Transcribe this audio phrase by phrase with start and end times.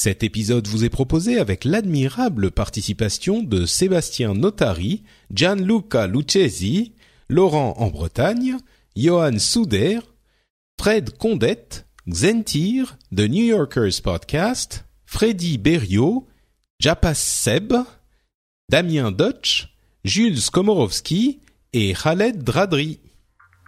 [0.00, 5.02] Cet épisode vous est proposé avec l'admirable participation de Sébastien Notari,
[5.32, 6.92] Gianluca Lucchesi,
[7.28, 8.58] Laurent en Bretagne,
[8.94, 9.98] Johan Souder,
[10.80, 16.28] Fred Condette, Xentir, The New Yorkers Podcast, Freddy Berriot,
[16.78, 17.74] Japas Seb,
[18.68, 19.74] Damien Dutch,
[20.04, 21.40] Jules Komorowski
[21.72, 23.00] et Khaled Dradri.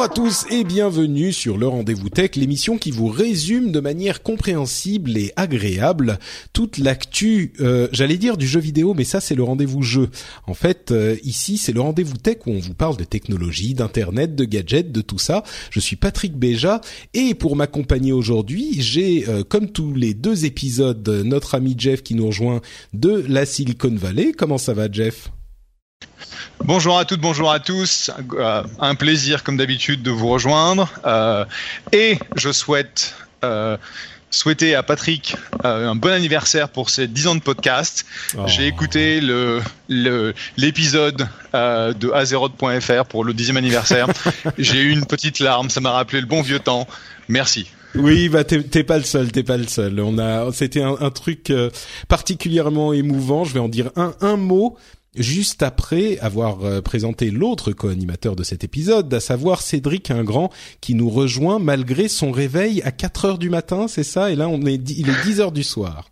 [0.00, 4.22] Bonjour à tous et bienvenue sur le Rendez-vous Tech, l'émission qui vous résume de manière
[4.22, 6.18] compréhensible et agréable
[6.54, 10.08] toute l'actu, euh, j'allais dire du jeu vidéo, mais ça c'est le rendez-vous jeu.
[10.46, 14.34] En fait, euh, ici c'est le Rendez-vous Tech où on vous parle de technologie, d'internet,
[14.34, 15.42] de gadgets, de tout ça.
[15.68, 16.80] Je suis Patrick Béja
[17.12, 22.14] et pour m'accompagner aujourd'hui, j'ai euh, comme tous les deux épisodes notre ami Jeff qui
[22.14, 22.62] nous rejoint
[22.94, 24.32] de la Silicon Valley.
[24.32, 25.30] Comment ça va Jeff?
[26.64, 28.10] Bonjour à toutes, bonjour à tous.
[28.34, 30.88] Euh, un plaisir, comme d'habitude, de vous rejoindre.
[31.06, 31.44] Euh,
[31.92, 33.76] et je souhaite euh,
[34.30, 38.04] souhaiter à Patrick un bon anniversaire pour ses 10 ans de podcast.
[38.36, 38.42] Oh.
[38.46, 39.62] J'ai écouté le-
[40.56, 44.06] l'épisode de Azeroth.fr pour le 10e anniversaire.
[44.58, 46.86] J'ai eu une petite larme, ça m'a rappelé le bon vieux temps.
[47.28, 47.70] Merci.
[47.96, 49.98] Oui, bah t'es pas le seul, t'es pas le seul.
[49.98, 51.52] On a, c'était un, un truc
[52.06, 53.42] particulièrement émouvant.
[53.44, 54.76] Je vais en dire un un mot
[55.20, 60.50] juste après avoir euh, présenté l'autre co-animateur de cet épisode, à savoir Cédric Ingrand,
[60.80, 64.30] qui nous rejoint malgré son réveil à 4 heures du matin, c'est ça?
[64.30, 66.10] Et là, on est, il est 10 heures du soir.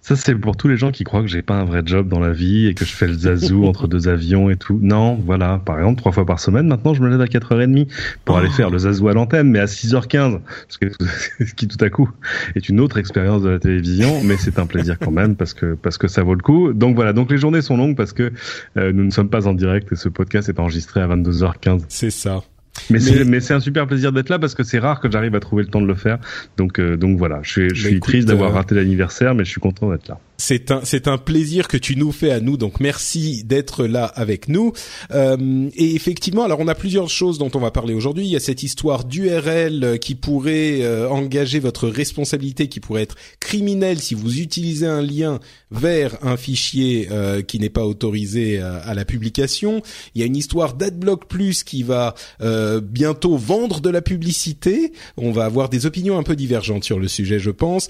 [0.00, 2.20] Ça, c'est pour tous les gens qui croient que j'ai pas un vrai job dans
[2.20, 4.78] la vie et que je fais le zazou entre deux avions et tout.
[4.80, 5.60] Non, voilà.
[5.64, 7.88] Par exemple, trois fois par semaine, maintenant, je me lève à 4h30
[8.24, 8.52] pour aller Oh.
[8.54, 10.40] faire le zazou à l'antenne, mais à 6h15.
[10.68, 10.86] Parce que,
[11.44, 12.08] ce qui tout à coup
[12.54, 15.74] est une autre expérience de la télévision, mais c'est un plaisir quand même parce que,
[15.74, 16.72] parce que ça vaut le coup.
[16.72, 17.12] Donc voilà.
[17.12, 18.32] Donc les journées sont longues parce que
[18.76, 21.82] euh, nous ne sommes pas en direct et ce podcast est enregistré à 22h15.
[21.88, 22.42] C'est ça.
[22.90, 25.40] Mais, Mais- c'est, un super plaisir d'être là parce que c'est rare que j'arrive à
[25.40, 26.18] trouver le temps de le faire.
[26.56, 27.40] Donc, euh, donc voilà.
[27.42, 29.90] Je suis, je Bah, suis écoute, triste d'avoir euh, raté l'anniversaire, mais je suis content
[29.90, 30.18] d'être là.
[30.38, 34.04] C'est un c'est un plaisir que tu nous fais à nous donc merci d'être là
[34.04, 34.72] avec nous.
[35.10, 38.24] Euh, et effectivement alors on a plusieurs choses dont on va parler aujourd'hui.
[38.24, 43.16] Il y a cette histoire d'URL qui pourrait euh, engager votre responsabilité qui pourrait être
[43.40, 48.78] criminelle si vous utilisez un lien vers un fichier euh, qui n'est pas autorisé euh,
[48.84, 49.82] à la publication.
[50.14, 54.92] Il y a une histoire d'AdBlock Plus qui va euh, bientôt vendre de la publicité.
[55.16, 57.88] On va avoir des opinions un peu divergentes sur le sujet je pense.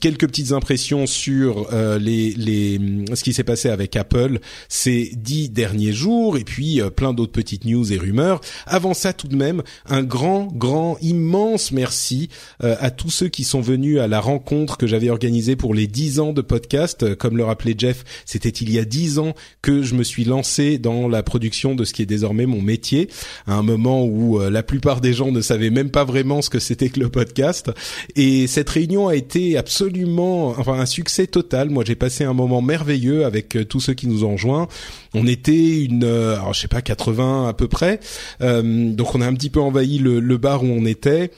[0.00, 2.80] Quelques petites impressions sur euh, les, les
[3.14, 7.32] ce qui s'est passé avec Apple ces dix derniers jours et puis euh, plein d'autres
[7.32, 8.40] petites news et rumeurs.
[8.66, 12.28] Avant ça, tout de même, un grand, grand, immense merci
[12.62, 15.86] euh, à tous ceux qui sont venus à la rencontre que j'avais organisée pour les
[15.86, 17.02] dix ans de podcast.
[17.02, 20.24] Euh, Comme le rappelait Jeff, c'était il y a dix ans que je me suis
[20.24, 23.08] lancé dans la production de ce qui est désormais mon métier,
[23.46, 26.58] à un moment où la plupart des gens ne savaient même pas vraiment ce que
[26.58, 27.70] c'était que le podcast.
[28.14, 31.65] Et cette réunion a été absolument, enfin, un succès total.
[31.70, 34.68] Moi, j'ai passé un moment merveilleux avec euh, tous ceux qui nous ont rejoints.
[35.14, 38.00] On était une, euh, alors je sais pas, 80 à peu près.
[38.40, 41.30] Euh, donc on a un petit peu envahi le bar où on était.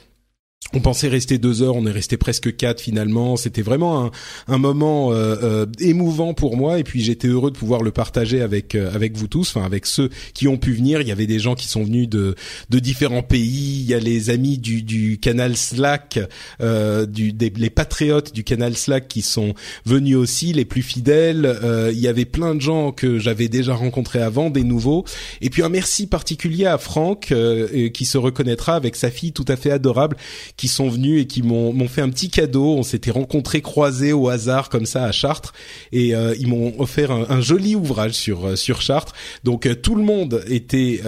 [0.74, 3.38] On pensait rester deux heures, on est resté presque quatre finalement.
[3.38, 4.10] C'était vraiment un,
[4.48, 8.42] un moment euh, euh, émouvant pour moi et puis j'étais heureux de pouvoir le partager
[8.42, 11.00] avec euh, avec vous tous, enfin avec ceux qui ont pu venir.
[11.00, 12.34] Il y avait des gens qui sont venus de
[12.68, 13.80] de différents pays.
[13.80, 16.18] Il y a les amis du du canal Slack,
[16.60, 19.54] euh, du des, les patriotes du canal Slack qui sont
[19.86, 21.46] venus aussi, les plus fidèles.
[21.46, 25.06] Euh, il y avait plein de gens que j'avais déjà rencontrés avant, des nouveaux.
[25.40, 29.46] Et puis un merci particulier à Franck euh, qui se reconnaîtra avec sa fille tout
[29.48, 30.18] à fait adorable
[30.56, 32.76] qui sont venus et qui m'ont m'ont fait un petit cadeau.
[32.76, 35.52] On s'était rencontrés croisés au hasard comme ça à Chartres
[35.92, 39.14] et ils m'ont offert un, un, joli ouvrage sur sur Chartres.
[39.44, 41.00] Donc tout le monde était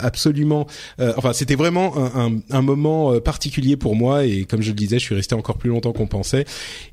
[0.00, 0.66] absolument,
[1.16, 4.98] enfin c'était vraiment un, un, un moment particulier pour moi et comme je le disais,
[4.98, 6.44] je suis resté encore plus longtemps qu'on pensait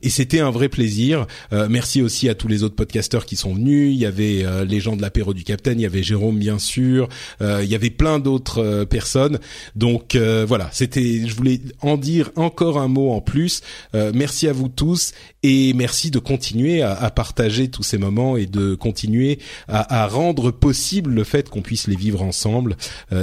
[0.01, 1.27] et c'était un vrai plaisir.
[1.69, 3.93] merci aussi à tous les autres podcasteurs qui sont venus.
[3.93, 7.09] Il y avait les gens de l'apéro du Capitaine, il y avait Jérôme bien sûr,
[7.41, 9.39] il y avait plein d'autres personnes.
[9.75, 13.61] Donc voilà, c'était, je voulais en dire encore un mot en plus.
[13.93, 15.13] merci à vous tous
[15.43, 20.07] et merci de continuer à, à partager tous ces moments et de continuer à, à
[20.07, 22.77] rendre possible le fait qu'on puisse les vivre ensemble.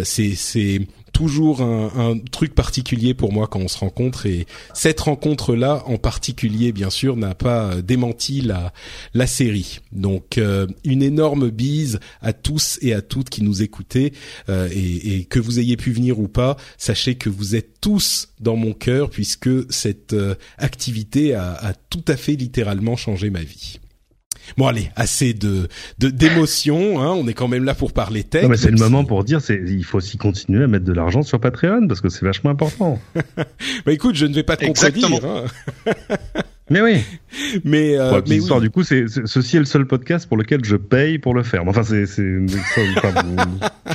[0.04, 0.80] c'est c'est
[1.12, 4.26] toujours un, un, truc particulier pour moi quand on se rencontre.
[4.26, 8.72] Et cette rencontre là en particulier bien sûr n'a pas démenti la
[9.14, 9.80] la série.
[9.92, 14.12] Donc euh, une énorme bise à tous et à toutes qui nous écoutez
[14.48, 18.28] euh, et, et, que vous ayez pu venir ou pas sachez que vous êtes tous
[18.40, 23.42] dans mon cœur puisque cette euh, activité a, a tout à fait littéralement changé ma
[23.42, 23.80] vie
[24.56, 25.68] Bon allez, assez de
[25.98, 27.00] d'émotions.
[27.00, 28.42] Hein, on est quand même là pour parler tech.
[28.42, 30.92] Non, mais c'est le moment pour dire, c'est il faut aussi continuer à mettre de
[30.92, 33.00] l'argent sur Patreon parce que c'est vachement important.
[33.86, 35.08] bah écoute, je ne vais pas te contredire.
[35.24, 35.44] Hein.
[36.70, 37.02] Mais oui.
[37.64, 40.76] Mais, euh, mais histoire, du coup, c'est ceci est le seul podcast pour lequel je
[40.76, 41.66] paye pour le faire.
[41.66, 42.22] Enfin, c'est c'est.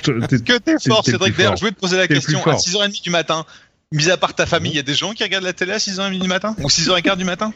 [0.04, 1.36] que t'es fort, Cédric.
[1.36, 3.46] D'ailleurs, je voulais te poser la question à 6h30 du matin.
[3.92, 5.78] Mis à part ta famille, il y a des gens qui regardent la télé à
[5.78, 6.56] 6h30 du matin?
[6.60, 7.54] Ou 6h15 du matin?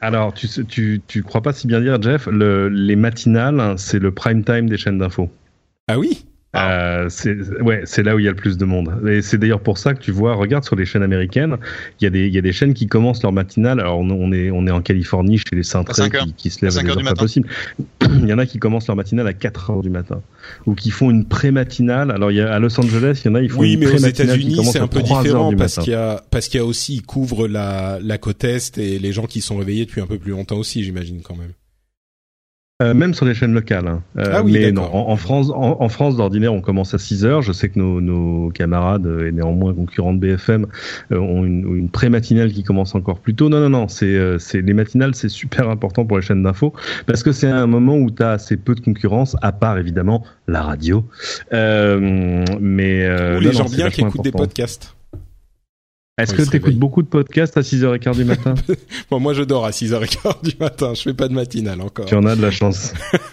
[0.00, 4.12] Alors, tu, tu, tu crois pas si bien dire, Jeff, le, les matinales, c'est le
[4.12, 5.30] prime time des chaînes d'infos.
[5.88, 6.24] Ah oui?
[6.56, 9.06] Euh, c'est ouais, c'est là où il y a le plus de monde.
[9.06, 11.58] Et c'est d'ailleurs pour ça que tu vois, regarde sur les chaînes américaines,
[12.00, 13.80] il y a des il y a des chaînes qui commencent leur matinale.
[13.80, 16.82] Alors on, est on est en Californie chez les cintrés qui, qui se lèvent à
[16.82, 17.48] des heures pas possible.
[18.00, 20.22] il y en a qui commencent leur matinale à 4 heures du matin
[20.64, 22.10] ou qui font une pré-matinale.
[22.10, 23.80] Alors il y a à Los Angeles, il y en a ils font oui, une
[23.80, 26.66] mais aux États-Unis c'est un peu différent parce qu'il y a parce qu'il y a
[26.66, 30.06] aussi ils couvrent la la côte est et les gens qui sont réveillés depuis un
[30.06, 31.52] peu plus longtemps aussi, j'imagine quand même.
[32.80, 33.88] Euh, même sur les chaînes locales.
[33.88, 34.02] Hein.
[34.18, 36.98] Euh, ah oui, mais non, en, en France, en, en France d'ordinaire, on commence à
[36.98, 37.42] 6 heures.
[37.42, 40.66] Je sais que nos, nos camarades euh, et néanmoins concurrents de BFM
[41.10, 43.48] euh, ont une, une pré-matinale qui commence encore plus tôt.
[43.48, 46.72] Non, non, non, c'est euh, c'est les matinales, c'est super important pour les chaînes d'infos
[47.06, 50.24] parce que c'est un moment où tu as assez peu de concurrence, à part évidemment
[50.46, 51.04] la radio.
[51.50, 54.94] mais Ou les non, gens bien qui écoutent des podcasts.
[56.18, 58.54] Est-ce que tu écoutes beaucoup de podcasts à 6h15 du matin?
[59.10, 62.06] Bon, moi je dors à 6h15 du matin, je fais pas de matinale encore.
[62.06, 62.92] Tu en as de la chance.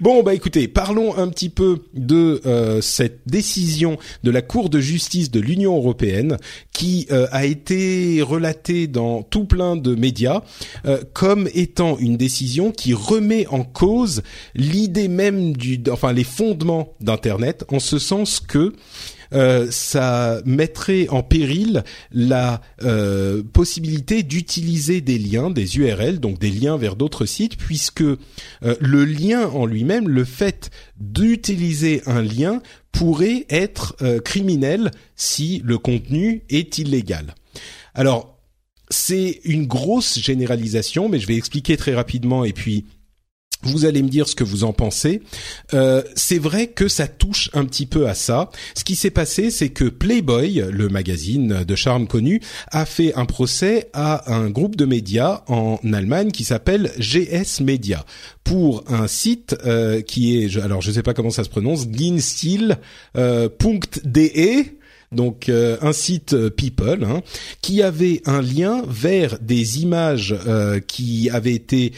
[0.00, 4.80] Bon, bah écoutez, parlons un petit peu de euh, cette décision de la Cour de
[4.80, 6.38] justice de l'Union européenne
[6.72, 10.42] qui euh, a été relatée dans tout plein de médias
[10.86, 14.22] euh, comme étant une décision qui remet en cause
[14.54, 18.72] l'idée même du, enfin les fondements d'Internet, en ce sens que
[19.70, 26.76] ça mettrait en péril la euh, possibilité d'utiliser des liens, des URL, donc des liens
[26.76, 28.16] vers d'autres sites, puisque euh,
[28.80, 35.78] le lien en lui-même, le fait d'utiliser un lien pourrait être euh, criminel si le
[35.78, 37.34] contenu est illégal.
[37.94, 38.38] Alors,
[38.90, 42.86] c'est une grosse généralisation, mais je vais expliquer très rapidement et puis
[43.62, 45.20] vous allez me dire ce que vous en pensez.
[45.74, 48.50] Euh, c'est vrai que ça touche un petit peu à ça.
[48.74, 52.40] Ce qui s'est passé, c'est que Playboy, le magazine de charme connu,
[52.70, 58.04] a fait un procès à un groupe de médias en Allemagne qui s'appelle GS Media
[58.44, 62.76] pour un site euh, qui est, alors je sais pas comment ça se prononce, ginstil.de.
[63.16, 63.48] Euh,
[65.10, 67.22] donc un site People hein,
[67.62, 70.36] qui avait un lien vers des images
[70.86, 71.94] qui avaient été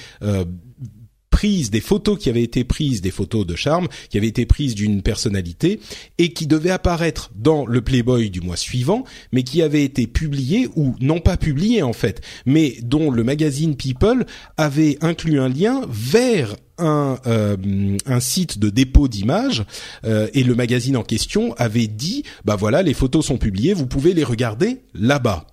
[1.30, 4.74] prises, des photos qui avaient été prises, des photos de charme, qui avaient été prises
[4.74, 5.80] d'une personnalité
[6.18, 10.68] et qui devaient apparaître dans le Playboy du mois suivant, mais qui avaient été publiées
[10.76, 14.26] ou non pas publiées en fait, mais dont le magazine People
[14.56, 17.56] avait inclus un lien vers un, euh,
[18.06, 19.64] un site de dépôt d'images
[20.04, 23.86] euh, et le magazine en question avait dit bah voilà les photos sont publiées vous
[23.86, 25.46] pouvez les regarder là-bas.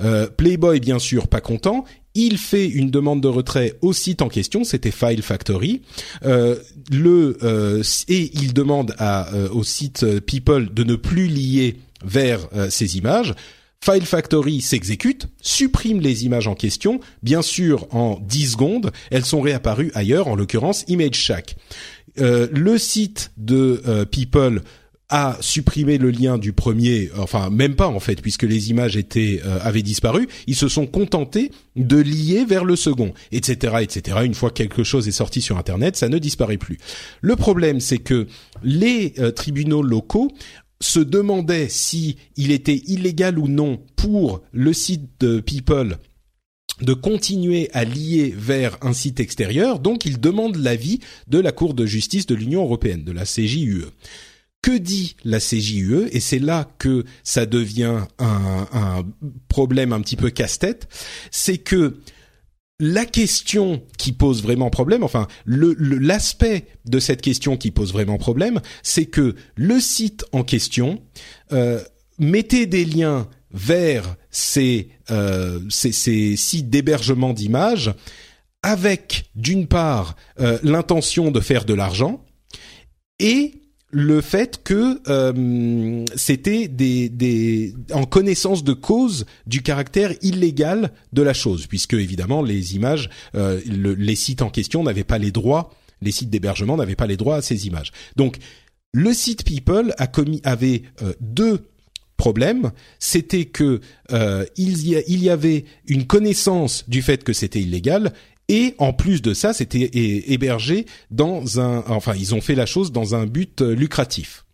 [0.00, 4.28] Euh, Playboy bien sûr pas content il fait une demande de retrait au site en
[4.28, 5.82] question, c'était File Factory.
[6.24, 6.56] Euh,
[6.92, 13.34] euh, et il demande euh, au site People de ne plus lier vers ces images.
[13.80, 19.40] File Factory s'exécute, supprime les images en question, bien sûr en 10 secondes, elles sont
[19.40, 21.56] réapparues ailleurs, en l'occurrence Image Shack.
[22.16, 24.62] le site de People
[25.10, 29.58] a supprimé le lien du premier, enfin même pas en fait, puisque les images euh,
[29.60, 30.28] avaient disparu.
[30.46, 34.18] Ils se sont contentés de lier vers le second, etc., etc.
[34.24, 36.78] Une fois que quelque chose est sorti sur Internet, ça ne disparaît plus.
[37.20, 38.26] Le problème, c'est que
[38.62, 40.30] les euh, tribunaux locaux
[40.80, 45.98] se demandait si il était illégal ou non pour le site People
[46.80, 51.74] de continuer à lier vers un site extérieur, donc il demande l'avis de la Cour
[51.74, 53.84] de justice de l'Union européenne, de la CJUE.
[54.64, 59.04] Que dit la CJUE Et c'est là que ça devient un,
[59.46, 60.88] problème un petit peu casse-tête,
[61.30, 61.98] c'est que
[62.80, 68.62] la question qui pose vraiment problème, enfin l'aspect de cette question qui pose vraiment problème,
[68.82, 71.02] c'est que le site en question
[71.52, 71.82] euh,
[72.18, 77.92] mettait des liens vers ces, euh, sites d'hébergement d'images
[78.62, 82.24] avec d'une part euh, l'intention de faire de l'argent
[83.18, 83.60] et
[83.94, 91.22] le fait que euh, c'était des, des en connaissance de cause du caractère illégal de
[91.22, 95.72] la chose, puisque évidemment les images, euh, les sites en question n'avaient pas les droits,
[96.02, 97.92] les sites d'hébergement n'avaient pas les droits à ces images.
[98.16, 98.38] Donc
[98.92, 101.60] le site People a commis avait euh, deux
[102.16, 102.72] problèmes.
[102.98, 103.80] C'était que
[104.56, 108.12] il y, il y avait une connaissance du fait que c'était illégal
[108.48, 112.92] et en plus de ça, c'était hébergé dans un, enfin, ils ont fait la chose
[112.92, 114.44] dans un but euh, lucratif.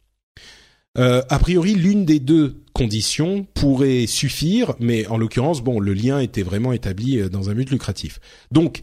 [0.99, 6.21] Euh, a priori, l'une des deux conditions pourrait suffire, mais en l'occurrence, bon, le lien
[6.21, 8.21] était vraiment établi euh, dans un but lucratif.
[8.51, 8.83] Donc,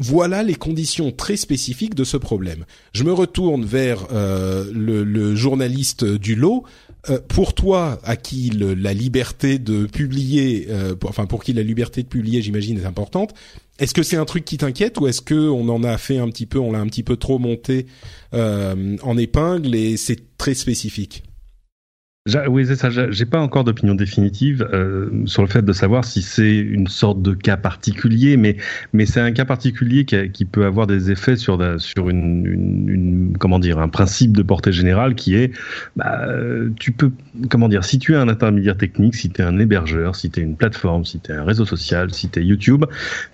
[0.00, 2.64] voilà les conditions très spécifiques de ce problème.
[2.92, 6.64] Je me retourne vers euh, le, le, journaliste du lot.
[7.10, 11.62] Euh, pour toi, à qui le, la liberté de publier, euh, enfin pour qui la
[11.62, 13.34] liberté de publier, j'imagine, est importante,
[13.78, 16.28] est-ce que c'est un truc qui t'inquiète ou est-ce que on en a fait un
[16.28, 17.86] petit peu, on l'a un petit peu trop monté
[18.34, 21.27] euh, en épingle et c'est très spécifique?
[22.48, 22.90] Oui, c'est ça.
[22.90, 27.22] J'ai pas encore d'opinion définitive euh, sur le fait de savoir si c'est une sorte
[27.22, 28.56] de cas particulier, mais
[28.92, 33.78] mais c'est un cas particulier qui, peut avoir des effets sur sur une, comment dire
[33.78, 35.52] un principe de portée générale qui est
[35.96, 36.26] bah,
[36.78, 37.10] tu peux
[37.50, 40.40] comment dire si tu es un intermédiaire technique, si tu es un hébergeur, si tu
[40.40, 42.84] es une plateforme, si tu es un réseau social, si tu es YouTube,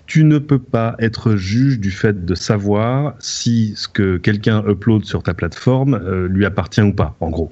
[0.05, 5.05] tu ne peux pas être juge du fait de savoir si ce que quelqu'un upload
[5.05, 7.15] sur ta plateforme euh, lui appartient ou pas.
[7.19, 7.51] En gros.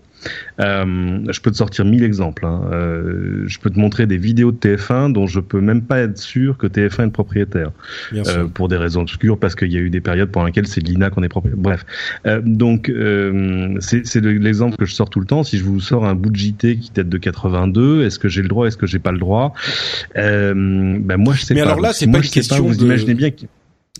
[0.59, 2.45] Euh, je peux te sortir mille exemples.
[2.45, 2.61] Hein.
[2.71, 6.17] Euh, je peux te montrer des vidéos de TF1 dont je peux même pas être
[6.17, 7.71] sûr que TF1 est le propriétaire.
[8.13, 10.81] Euh, pour des raisons obscures, parce qu'il y a eu des périodes pendant lesquelles c'est
[10.81, 11.61] l'INA qu'on est propriétaire.
[11.61, 11.85] Bref.
[12.25, 15.43] Euh, donc, euh, c'est l'exemple que je sors tout le temps.
[15.43, 18.41] Si je vous sors un bout de JT qui date de 82, est-ce que j'ai
[18.41, 19.53] le droit, est-ce que j'ai pas le droit?
[20.15, 20.53] Ben
[21.17, 21.67] Moi, je sais Mais pas.
[21.67, 23.45] alors là, c'est pas une question Vous imaginez bien que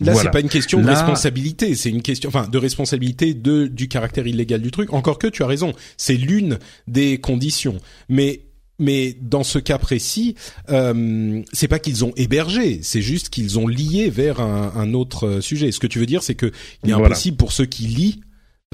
[0.01, 3.88] Là, c'est pas une question de responsabilité, c'est une question, enfin, de responsabilité de du
[3.88, 4.91] caractère illégal du truc.
[4.91, 6.57] Encore que tu as raison, c'est l'une
[6.88, 7.77] des conditions.
[8.09, 8.41] Mais
[8.79, 10.35] mais dans ce cas précis,
[10.69, 15.41] euh, c'est pas qu'ils ont hébergé, c'est juste qu'ils ont lié vers un, un, autre
[15.41, 15.71] sujet.
[15.71, 16.51] Ce que tu veux dire, c'est que
[16.83, 18.21] il est impossible pour ceux qui lient,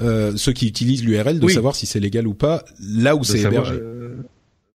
[0.00, 3.40] euh, ceux qui utilisent l'URL, de savoir si c'est légal ou pas là où c'est
[3.40, 3.74] hébergé.
[3.74, 4.16] Euh,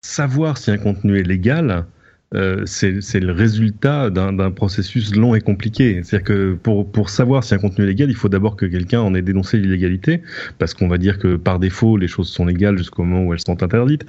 [0.01, 1.87] savoir si un contenu est légal,
[2.35, 6.01] euh, c'est le résultat d'un processus long et compliqué.
[6.03, 9.13] C'est-à-dire que pour, savoir si un contenu est légal, il faut d'abord que quelqu'un en
[9.13, 10.21] ait dénoncé l'illégalité,
[10.57, 13.39] parce qu'on va dire que par défaut, les choses sont légales jusqu'au moment où elles
[13.45, 14.05] sont interdites.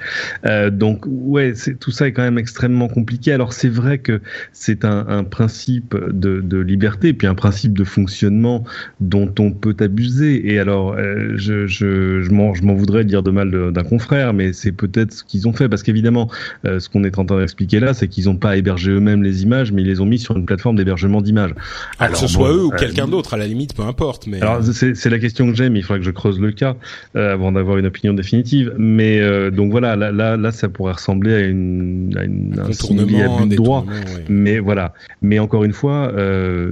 [0.46, 3.32] Euh, donc, ouais, tout ça est quand même extrêmement compliqué.
[3.32, 4.20] Alors, c'est vrai que
[4.52, 8.64] c'est un, principe de, liberté, puis un principe de fonctionnement
[9.00, 10.52] dont on peut abuser.
[10.52, 15.12] Et alors, euh, je, je, m'en voudrais dire de mal d'un confrère, mais c'est peut-être
[15.12, 16.30] ce qu'ils ont fait, parce qu'évidemment,
[16.64, 19.72] ce qu'on est en train d'expliquer là, c'est qu'ils n'ont pas hébergé eux-mêmes les images,
[19.72, 21.50] mais ils les ont mis sur une plateforme d'hébergement d'images.
[21.98, 24.26] Alors, que ce soit eux ou euh, quelqu'un d'autre, à la limite, peu importe.
[24.26, 26.76] Mais alors c'est la question que j'ai, mais il faudra que je creuse le cas
[27.14, 28.72] euh, avant d'avoir une opinion définitive.
[28.78, 32.64] Mais euh, donc voilà, là, là, là, ça pourrait ressembler à une, à une un
[32.68, 33.84] contournement, de droit.
[34.30, 34.94] Mais voilà.
[35.20, 36.10] Mais encore une fois,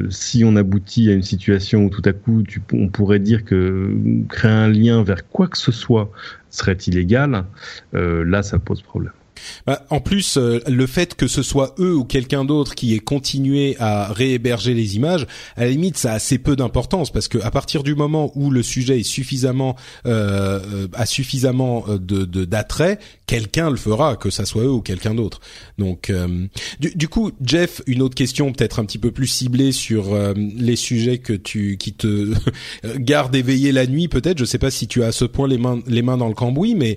[0.09, 3.91] si on aboutit à une situation où tout à coup, tu, on pourrait dire que
[4.31, 6.11] créer un lien vers quoi que ce soit
[6.49, 7.45] serait illégal,
[7.93, 9.13] là, ça pose problème.
[9.67, 12.99] Bah, en plus, euh, le fait que ce soit eux ou quelqu'un d'autre qui ait
[12.99, 17.39] continué à réhéberger les images, à la limite, ça a assez peu d'importance parce que
[17.39, 22.45] à partir du moment où le sujet est suffisamment euh, euh a suffisamment euh, de
[22.45, 25.41] d'attrait, quelqu'un le fera, que ça soit eux ou quelqu'un d'autre.
[25.79, 26.13] Donc,
[26.79, 30.77] du, du, coup, Jeff, une autre question peut-être un petit peu plus ciblée sur les
[30.77, 32.33] sujets que tu qui te
[32.97, 34.39] gardent éveillé la nuit, peut-être.
[34.39, 36.35] Je sais pas si tu as à ce point les mains les mains dans le
[36.35, 36.97] cambouis, mais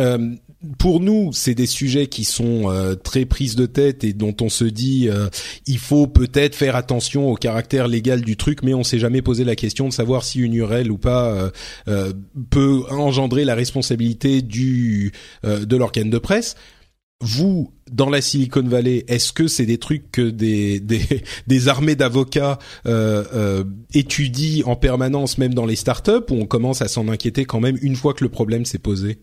[0.00, 0.34] euh,
[0.78, 4.48] pour nous, c'est des sujets qui sont euh, très prises de tête et dont on
[4.48, 5.28] se dit euh,
[5.66, 9.44] il faut peut-être faire attention au caractère légal du truc, mais on s'est jamais posé
[9.44, 11.50] la question de savoir si une URL ou pas
[11.88, 12.12] euh,
[12.50, 16.54] peut engendrer la responsabilité du de l'organe de presse.
[17.20, 21.96] Vous, dans la Silicon Valley, est-ce que c'est des trucs que des des, des armées
[21.96, 22.58] d'avocats
[23.94, 27.78] étudient en permanence, même dans les startups, ou on commence à s'en inquiéter quand même
[27.82, 29.18] une fois que le problème s'est posé?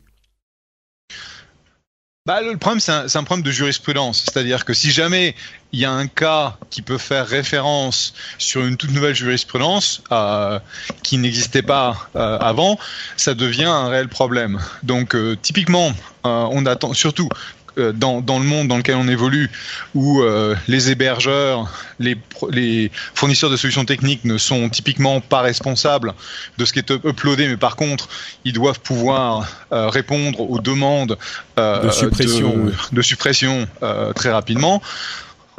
[2.29, 4.25] Bah, le problème, c'est un, problème de jurisprudence.
[4.25, 5.33] C'est-à-dire que si jamais
[5.71, 10.59] il y a un cas qui peut faire référence sur une toute nouvelle jurisprudence euh,
[11.01, 12.77] qui n'existait pas euh, avant,
[13.17, 14.59] ça devient un réel problème.
[14.83, 15.91] Donc, euh, typiquement,
[16.23, 17.29] on attend surtout
[17.77, 19.49] dans, dans, le monde dans lequel on évolue,
[19.95, 22.17] où euh, les hébergeurs, les,
[22.49, 26.13] les, fournisseurs de solutions techniques ne sont typiquement pas responsables
[26.57, 28.09] de ce qui est uploadé, mais par contre,
[28.45, 31.17] ils doivent pouvoir euh, répondre aux demandes
[31.57, 33.67] euh, de suppression, de, de suppression
[34.15, 34.81] très rapidement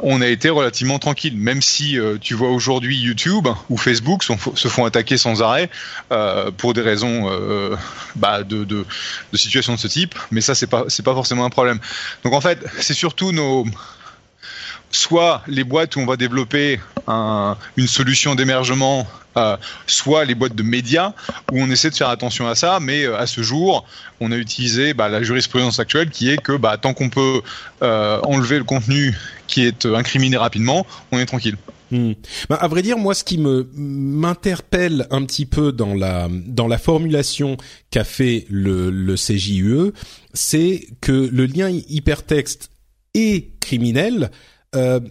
[0.03, 4.67] on a été relativement tranquille, même si euh, tu vois aujourd'hui YouTube ou Facebook se
[4.67, 5.69] font attaquer sans arrêt
[6.11, 7.75] euh, pour des raisons euh,
[8.15, 8.85] bah, de, de,
[9.31, 11.79] de, ce type, mais ça c'est pas pas forcément un problème.
[12.23, 13.65] Donc en fait, c'est surtout nos
[14.91, 19.07] soit les boîtes où on va développer un, une solution d'émergement
[19.87, 21.13] soit les boîtes de médias
[21.53, 23.87] où on essaie de faire attention à ça, mais à ce jour,
[24.19, 27.41] on a utilisé bah, la jurisprudence actuelle qui est que bah, tant qu'on peut
[27.81, 29.15] enlever le contenu
[29.51, 31.57] qui est incriminé rapidement, on est tranquille.
[32.49, 36.67] Bah, à vrai dire, moi, ce qui me m'interpelle un petit peu dans la dans
[36.67, 37.57] la formulation
[37.89, 39.91] qu'a fait le, le CJUE,
[40.33, 42.69] c'est que le lien hypertexte
[43.13, 44.31] est criminel
[44.75, 45.01] euh,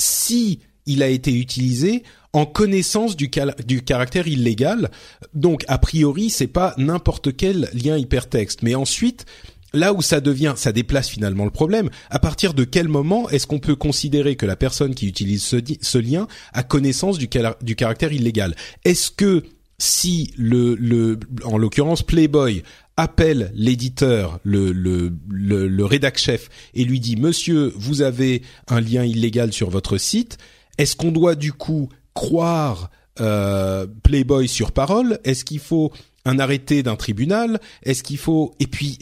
[0.00, 3.30] si il a été utilisé en connaissance du,
[3.66, 4.90] du, caractère illégal.
[5.34, 8.62] Donc, a priori, c'est pas n'importe quel lien hypertexte.
[8.62, 9.26] Mais ensuite,
[9.72, 11.90] là où ça devient, ça déplace finalement le problème.
[12.10, 15.98] À partir de quel moment est-ce qu'on peut considérer que la personne qui utilise ce,
[15.98, 18.54] lien a connaissance du, caractère illégal?
[18.84, 19.44] Est-ce que
[19.78, 22.62] si le, en l'occurrence Playboy
[22.96, 29.52] appelle l'éditeur, le, le rédac chef, et lui dit Monsieur, vous avez un lien illégal
[29.52, 30.36] sur votre site.
[30.76, 35.18] Est-ce qu'on doit du coup croire euh, Playboy sur parole?
[35.24, 35.92] Est-ce qu'il faut
[36.24, 37.60] un arrêté d'un tribunal?
[37.82, 38.98] Est-ce qu'il faut et puis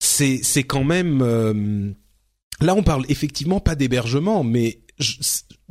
[0.00, 1.92] c'est c'est quand même euh,
[2.60, 5.14] là on parle effectivement pas d'hébergement mais je,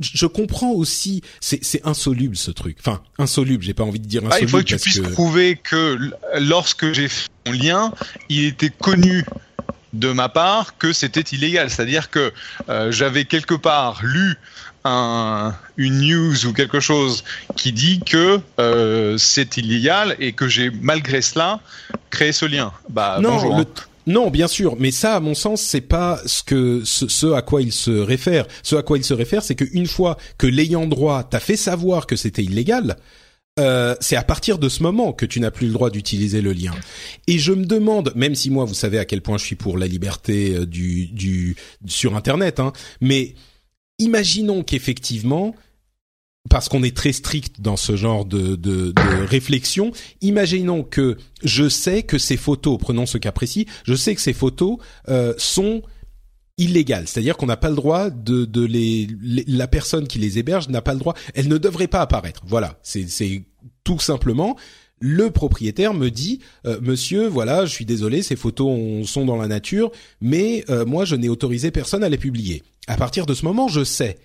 [0.00, 4.24] je, comprends aussi c'est c'est insoluble ce truc enfin insoluble j'ai pas envie de dire
[4.24, 5.08] insoluble ah, il faut que tu puisses que...
[5.08, 5.98] prouver que
[6.38, 7.92] lorsque j'ai fait mon lien
[8.28, 9.24] il était connu
[9.92, 12.32] de ma part que c'était illégal c'est-à-dire que
[12.68, 14.36] euh, j'avais quelque part lu
[14.84, 17.24] un, une news ou quelque chose
[17.56, 21.60] qui dit que euh, c'est illégal et que j'ai malgré cela
[22.10, 22.72] créé ce lien.
[22.88, 23.58] Bah non, bonjour.
[23.58, 23.64] Le...
[24.10, 27.42] Non, bien sûr, mais ça, à mon sens, c'est pas ce que ce, ce, à
[27.42, 28.46] quoi il se réfère.
[28.64, 32.08] Ce à quoi il se réfère, c'est qu'une fois que l'ayant droit t'a fait savoir
[32.08, 32.96] que c'était illégal,
[33.60, 36.52] euh, c'est à partir de ce moment que tu n'as plus le droit d'utiliser le
[36.52, 36.74] lien.
[37.28, 39.78] Et je me demande, même si moi, vous savez à quel point je suis pour
[39.78, 41.54] la liberté euh, du, du
[41.86, 43.34] sur Internet, hein, mais
[44.00, 45.54] imaginons qu'effectivement,
[46.48, 51.68] parce qu'on est très strict dans ce genre de, de, de, réflexion, imaginons que je
[51.68, 55.82] sais que ces photos, prenons ce cas précis, je sais que ces photos euh, sont
[56.56, 59.08] illégales, c'est-à-dire qu'on n'a pas le droit de, de les,
[59.46, 62.42] la personne qui les héberge n'a pas le droit, elle ne devrait pas apparaître.
[62.46, 63.44] Voilà, c'est
[63.84, 64.56] tout simplement
[65.00, 69.48] le propriétaire me dit euh, monsieur voilà je suis désolé ces photos sont dans la
[69.48, 72.62] nature mais euh, moi je n'ai autorisé personne à les publier.
[72.86, 74.18] À partir de ce moment je sais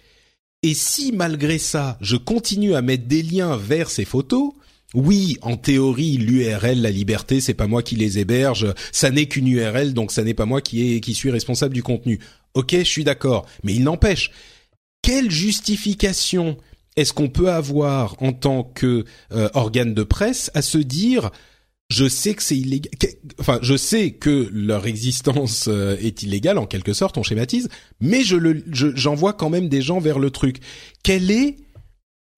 [0.65, 4.51] et si malgré ça je continue à mettre des liens vers ces photos
[4.93, 9.47] oui, en théorie, l'URL, la liberté, c'est pas moi qui les héberge, ça n'est qu'une
[9.47, 12.17] URL, donc ça n'est pas moi qui suis responsable du contenu.
[12.53, 14.31] Ok, je suis d'accord, mais il n'empêche,
[15.01, 16.55] quelle justification
[16.95, 21.29] est-ce qu'on peut avoir en tant que euh, organe de presse à se dire
[21.89, 22.91] je sais que c'est illégal
[23.39, 27.69] enfin je sais que leur existence euh, est illégale en quelque sorte on schématise
[28.01, 30.57] mais je le j'envoie quand même des gens vers le truc.
[31.03, 31.57] Quelle est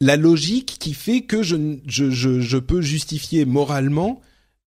[0.01, 4.21] la logique qui fait que je je je, je peux justifier moralement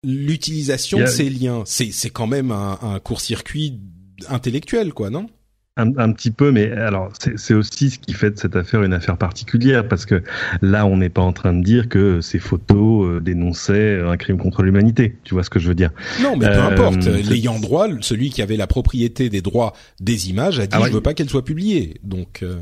[0.02, 1.62] l'utilisation de ces liens?
[1.66, 3.80] C'est c'est quand même un, un court-circuit
[4.28, 5.28] intellectuel quoi non?
[5.76, 8.92] Un, un, petit peu, mais alors c'est aussi ce qui fait de cette affaire une
[8.92, 10.22] affaire particulière, parce que
[10.62, 14.38] là, on n'est pas en train de dire que ces photos euh, dénonçaient un crime
[14.38, 15.16] contre l'humanité.
[15.24, 15.90] Tu vois ce que je veux dire?
[16.22, 17.06] Non, mais peu euh, importe.
[17.06, 20.88] L'ayant droit, celui qui avait la propriété des droits des images, a dit ah ouais.
[20.88, 22.00] je veux pas qu'elles soient publiées.
[22.04, 22.42] Donc.
[22.42, 22.56] Euh...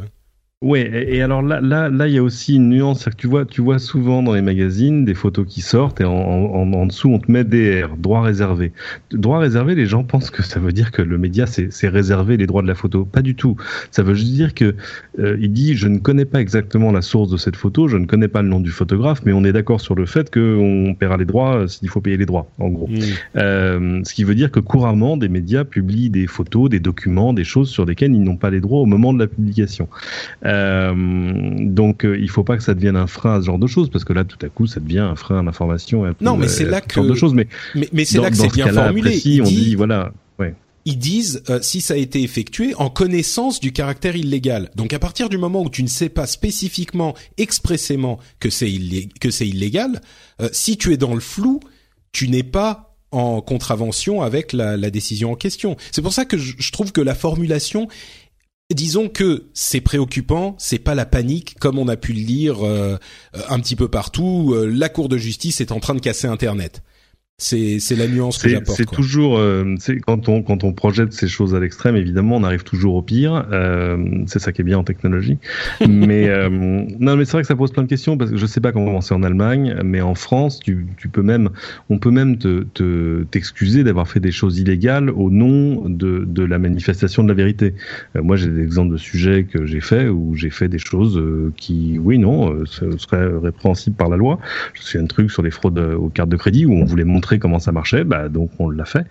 [0.62, 3.26] Ouais, et, et, alors là, là, là, il y a aussi une nuance, que tu
[3.26, 6.86] vois, tu vois souvent dans les magazines des photos qui sortent et en, en, en
[6.86, 8.72] dessous on te met DR, droit réservé.
[9.10, 12.46] Droit réservé, les gens pensent que ça veut dire que le média c'est réservé les
[12.46, 13.04] droits de la photo.
[13.04, 13.56] Pas du tout.
[13.90, 14.76] Ça veut juste dire que
[15.18, 18.06] euh, il dit je ne connais pas exactement la source de cette photo, je ne
[18.06, 21.16] connais pas le nom du photographe, mais on est d'accord sur le fait qu'on paiera
[21.16, 22.86] les droits s'il faut payer les droits, en gros.
[22.86, 23.00] Mmh.
[23.36, 27.44] Euh, ce qui veut dire que couramment des médias publient des photos, des documents, des
[27.44, 29.88] choses sur lesquelles ils n'ont pas les droits au moment de la publication.
[30.44, 30.51] Euh,
[30.94, 33.90] donc euh, il faut pas que ça devienne un frein à ce genre de choses
[33.90, 36.04] parce que là tout à coup ça devient un frein à l'information.
[36.20, 38.52] Non mais c'est là que genre de choses mais mais, mais c'est là que c'est
[38.52, 39.10] bien formulé.
[39.10, 40.54] Précis, on dit, dit voilà ouais.
[40.84, 44.70] ils disent euh, si ça a été effectué en connaissance du caractère illégal.
[44.76, 48.72] Donc à partir du moment où tu ne sais pas spécifiquement, expressément que c'est
[49.20, 50.00] que c'est illégal,
[50.40, 51.60] euh, si tu es dans le flou,
[52.12, 55.76] tu n'es pas en contravention avec la, la décision en question.
[55.92, 57.88] C'est pour ça que je, je, trouve que la formulation,
[58.74, 62.98] disons que c'est préoccupant, c'est pas la panique comme on a pu le lire euh,
[63.48, 64.54] un petit peu partout.
[64.66, 66.82] la Cour de justice est en train de casser Internet.
[67.42, 68.76] C'est la nuance que j'apporte.
[68.76, 69.74] C'est toujours euh,
[70.06, 73.46] quand on quand on projette ces choses à l'extrême, évidemment, on arrive toujours au pire.
[73.50, 75.38] Euh, c'est ça qui est bien en technologie.
[75.88, 78.46] mais euh, non, mais c'est vrai que ça pose plein de questions parce que je
[78.46, 81.50] sais pas comment c'est en Allemagne, mais en France, tu, tu peux même
[81.90, 86.58] on peut même te t'excuser d'avoir fait des choses illégales au nom de de la
[86.58, 87.74] manifestation de la vérité.
[88.14, 91.20] Moi, j'ai des exemples de sujets que j'ai fait où j'ai fait des choses
[91.56, 94.38] qui, oui, non, seraient répréhensibles par la loi.
[94.74, 97.31] Je suis un truc sur les fraudes aux cartes de crédit où on voulait montrer
[97.38, 99.06] comment ça marchait, bah, donc on l'a fait.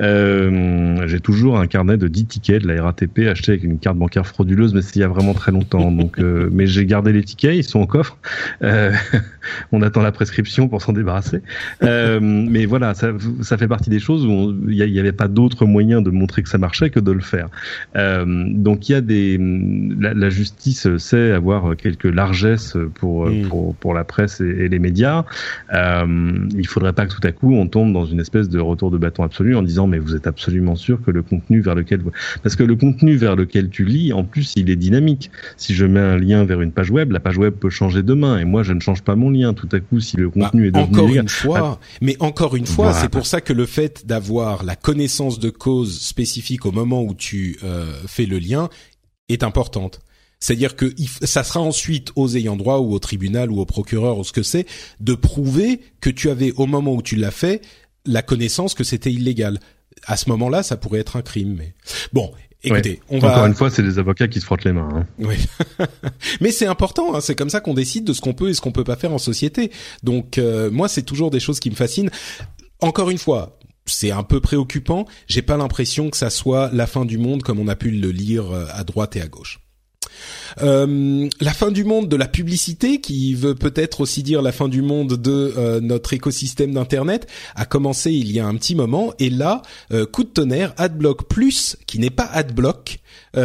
[0.00, 3.96] Euh, j'ai toujours un carnet de 10 tickets de la RATP acheté avec une carte
[3.96, 5.90] bancaire frauduleuse, mais c'est il y a vraiment très longtemps.
[5.98, 8.18] Donc, euh, mais j'ai gardé les tickets, ils sont au coffre.
[8.62, 8.92] Euh,
[9.72, 11.40] on attend la prescription pour s'en débarrasser.
[11.80, 16.02] Mais voilà, ça, ça, fait partie des choses où il n'y avait pas d'autre moyen
[16.02, 17.48] de montrer que ça marchait que de le faire.
[17.94, 19.38] Donc il y a des,
[19.98, 23.48] la, la, justice sait avoir quelques largesses pour mm.
[23.48, 25.24] pour, pour la presse et, et les médias.
[25.72, 28.98] il faudrait pas que tout à coup on tombe dans une espèce de retour de
[28.98, 32.10] bâton absolu en disant mais vous êtes absolument sûr que le contenu vers lequel vous...
[32.42, 35.30] parce que le contenu vers lequel tu lis en plus il est dynamique.
[35.56, 38.38] Si je mets un lien vers une page web, la page web peut changer demain
[38.38, 40.68] et moi je ne change pas mon lien tout à coup si le bah, contenu
[40.68, 44.06] est devenu encore une fois, mais encore une fois, c'est pour ça que le fait
[44.06, 48.68] d'avoir la connaissance de cause spécifique au moment où tu euh, fais le lien
[49.28, 50.00] est importante.
[50.40, 54.24] C'est-à-dire que ça sera ensuite aux ayants droit ou au tribunal ou au procureur ou
[54.24, 54.66] ce que c'est
[55.00, 57.62] de prouver que tu avais au moment où tu l'as fait
[58.06, 59.58] la connaissance que c'était illégal.
[60.06, 61.56] À ce moment-là, ça pourrait être un crime.
[61.58, 61.74] Mais
[62.12, 62.30] bon,
[62.64, 64.88] Écoutez, on va encore une fois, c'est les avocats qui se frottent les mains.
[64.92, 65.06] Hein.
[65.20, 65.36] Oui,
[66.40, 67.14] mais c'est important.
[67.14, 67.20] Hein.
[67.20, 69.12] C'est comme ça qu'on décide de ce qu'on peut et ce qu'on peut pas faire
[69.12, 69.70] en société.
[70.02, 72.10] Donc euh, moi, c'est toujours des choses qui me fascinent.
[72.80, 75.06] Encore une fois, c'est un peu préoccupant.
[75.28, 78.10] J'ai pas l'impression que ça soit la fin du monde comme on a pu le
[78.10, 79.60] lire euh, à droite et à gauche.
[80.62, 84.68] Euh, la fin du monde de la publicité, qui veut peut-être aussi dire la fin
[84.68, 89.12] du monde de euh, notre écosystème d'internet, a commencé il y a un petit moment.
[89.18, 92.98] Et là, euh, coup de tonnerre, AdBlock Plus, qui n'est pas AdBlock,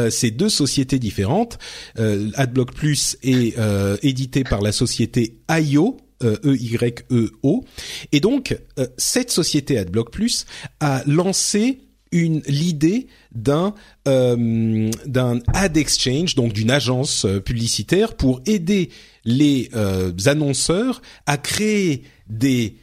[0.10, 1.60] c'est deux sociétés différentes.
[1.98, 3.56] AdBlock Plus est
[4.02, 7.64] édité par la société IO, E-Y-E-O.
[8.12, 8.58] Et donc,
[8.98, 10.46] cette société AdBlock Plus
[10.80, 11.80] a lancé
[12.14, 13.74] l'idée d'un
[14.08, 18.90] euh, d'un ad exchange, donc d'une agence euh, publicitaire pour aider
[19.26, 22.78] les euh, annonceurs à créer des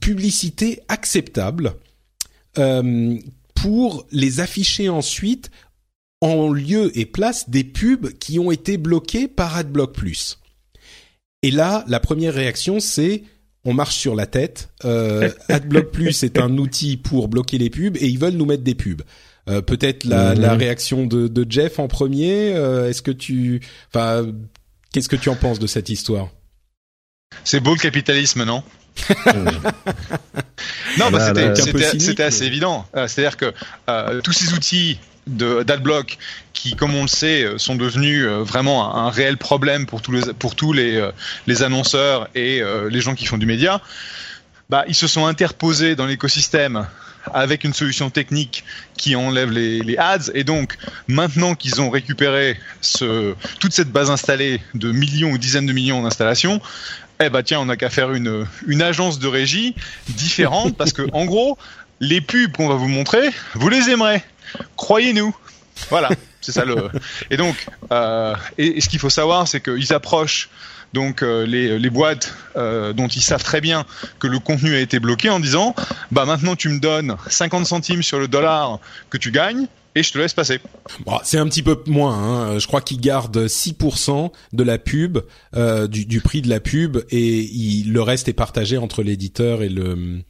[0.00, 1.74] publicités acceptables
[3.54, 5.50] pour les afficher ensuite
[6.22, 10.38] en lieu et place des pubs qui ont été bloqués par AdBlock Plus.
[11.42, 13.24] Et là, la première réaction, c'est
[13.66, 14.70] on marche sur la tête.
[14.84, 18.62] Euh, AdBlock Plus est un outil pour bloquer les pubs et ils veulent nous mettre
[18.62, 19.02] des pubs.
[19.48, 20.40] Euh, Peut-être la, mhm.
[20.40, 22.54] la, réaction de, de, Jeff en premier.
[22.54, 23.60] Euh, Est-ce que tu,
[23.92, 24.26] enfin,
[24.92, 26.30] qu'est-ce que tu en penses de cette histoire?
[27.44, 28.62] C'est beau le capitalisme, non?
[30.98, 32.86] Non, bah, c'était assez évident.
[32.94, 33.52] C'est-à-dire que
[33.90, 36.18] euh, tous ces outils d'adblock
[36.52, 40.12] qui, comme on le sait, euh, sont devenus euh, vraiment un, réel problème pour tous
[40.12, 41.10] les, pour tous les, euh,
[41.46, 43.80] les annonceurs et les gens qui font du média,
[44.70, 46.86] bah, ils se sont interposés dans l'écosystème
[47.34, 48.64] avec une solution technique
[48.96, 50.30] qui enlève les, les ads.
[50.34, 50.76] Et donc,
[51.08, 56.02] maintenant qu'ils ont récupéré ce, toute cette base installée de millions ou dizaines de millions
[56.02, 56.60] d'installations,
[57.20, 59.74] eh bah tiens, on n'a qu'à faire une, une agence de régie
[60.08, 61.58] différente parce que, en gros,
[62.00, 64.22] les pubs qu'on va vous montrer, vous les aimerez.
[64.76, 65.34] Croyez-nous.
[65.90, 66.88] Voilà, c'est ça le.
[67.30, 70.48] Et donc, euh, et, ce qu'il faut savoir, c'est qu'ils approchent
[70.92, 73.84] donc euh, les, boîtes euh, dont ils savent très bien
[74.18, 75.74] que le contenu a été bloqué en disant,
[76.10, 78.78] bah maintenant tu me donnes 50 centimes sur le dollar
[79.10, 79.66] que tu gagnes.
[79.94, 80.60] Et je te laisse passer.
[81.06, 82.12] Bon, c'est un petit peu moins.
[82.12, 82.58] Hein.
[82.58, 85.20] Je crois qu'ils gardent 6% de la pub,
[85.88, 90.22] du, prix de la pub, et le reste est partagé entre l'éditeur et le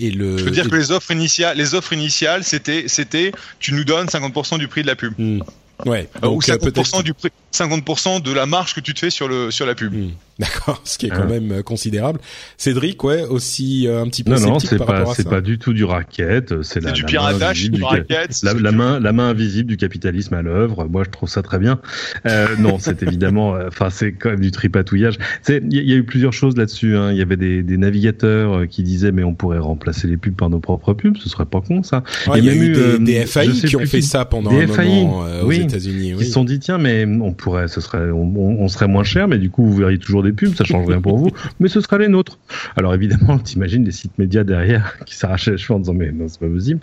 [0.00, 0.38] et le.
[0.38, 4.06] Je veux dire que les offres initiales, les offres initiales, c'était, c'était, tu nous donnes
[4.06, 5.12] 50% du prix de la pub.
[5.18, 5.42] Hmm.
[5.86, 6.08] Ouais.
[6.22, 9.50] Euh, ou 50% du prix, 50% de la marge que tu te fais sur le
[9.50, 9.94] sur la pub.
[9.94, 10.10] Hmm.
[10.40, 11.40] D'accord, ce qui est quand hein.
[11.40, 12.18] même considérable.
[12.56, 15.22] Cédric, ouais, aussi un petit peu non, sceptique non, par rapport à ça.
[15.22, 19.00] c'est pas du tout du racket, c'est la, du piratage, du racket, la, la, main,
[19.00, 20.86] la main invisible du capitalisme à l'œuvre.
[20.86, 21.78] Moi, je trouve ça très bien.
[22.24, 25.18] Euh, non, c'est évidemment, enfin, c'est quand même du tripatouillage.
[25.48, 26.96] Il y, a eu plusieurs choses là-dessus.
[26.96, 27.12] Hein.
[27.12, 30.48] Il y avait des, des, navigateurs qui disaient, mais on pourrait remplacer les pubs par
[30.48, 32.02] nos propres pubs, ce serait pas con ça.
[32.34, 35.52] il y a, eu des, des FAI qui ont fait ça pendant un moment aux
[35.52, 36.14] États-Unis.
[36.14, 36.20] Oui.
[36.20, 39.28] Ils se sont dit, tiens, mais on pourrait, ce serait, on, on serait moins cher,
[39.28, 41.80] mais du coup, vous verriez toujours des pubs, ça change rien pour vous, mais ce
[41.80, 42.38] sera les nôtres.
[42.76, 46.28] Alors évidemment, t'imagines des sites médias derrière qui s'arrachaient les cheveux en disant mais non,
[46.28, 46.80] c'est pas possible.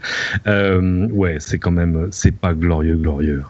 [0.48, 3.44] Euh, ouais, c'est quand même, c'est pas glorieux, glorieux.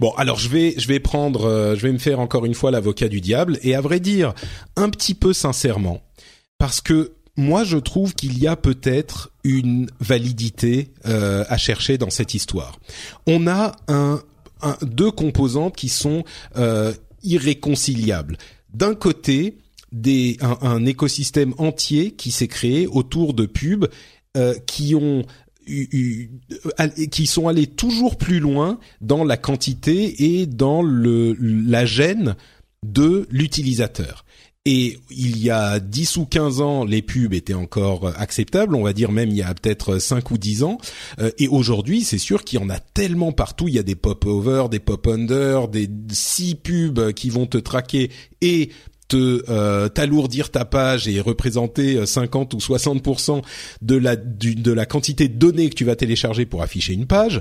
[0.00, 2.70] Bon, alors je vais je vais prendre, euh, je vais me faire encore une fois
[2.70, 4.34] l'avocat du diable et à vrai dire,
[4.76, 6.02] un petit peu sincèrement,
[6.58, 12.10] parce que moi je trouve qu'il y a peut-être une validité euh, à chercher dans
[12.10, 12.78] cette histoire.
[13.26, 14.20] On a un,
[14.82, 16.24] deux composantes qui sont
[17.22, 18.38] irréconciliables.
[18.76, 19.56] D'un côté,
[20.42, 23.88] un, écosystème entier qui s'est créé autour de pubs
[24.36, 25.24] euh, qui ont
[25.66, 32.36] qui sont allés toujours plus loin dans la quantité et dans le, la gêne
[32.84, 34.25] de l'utilisateur.
[34.68, 38.92] Et il y a 10 ou 15 ans, les pubs étaient encore acceptables, on va
[38.92, 40.78] dire même il y a peut-être 5 ou 10 ans.
[41.20, 43.68] Euh, et aujourd'hui, c'est sûr qu'il y en a tellement partout.
[43.68, 48.70] Il y a des pop-over, des pop-under, des 6 pubs qui vont te traquer et
[49.06, 53.42] te euh, t'alourdir ta page et représenter 50 euh, ou 60%
[53.82, 57.40] de la de la quantité de données que tu vas télécharger pour afficher une page,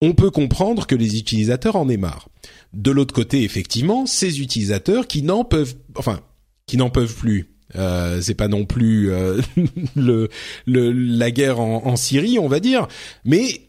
[0.00, 2.30] on peut comprendre que les utilisateurs en aient marre.
[2.72, 6.20] De l'autre côté, effectivement, ces utilisateurs qui n'en peuvent enfin
[6.70, 7.50] qui n'en peuvent plus.
[7.74, 9.40] Euh, c'est pas non plus euh,
[9.96, 10.28] le,
[10.66, 12.86] le, la guerre en, en Syrie, on va dire,
[13.24, 13.62] mais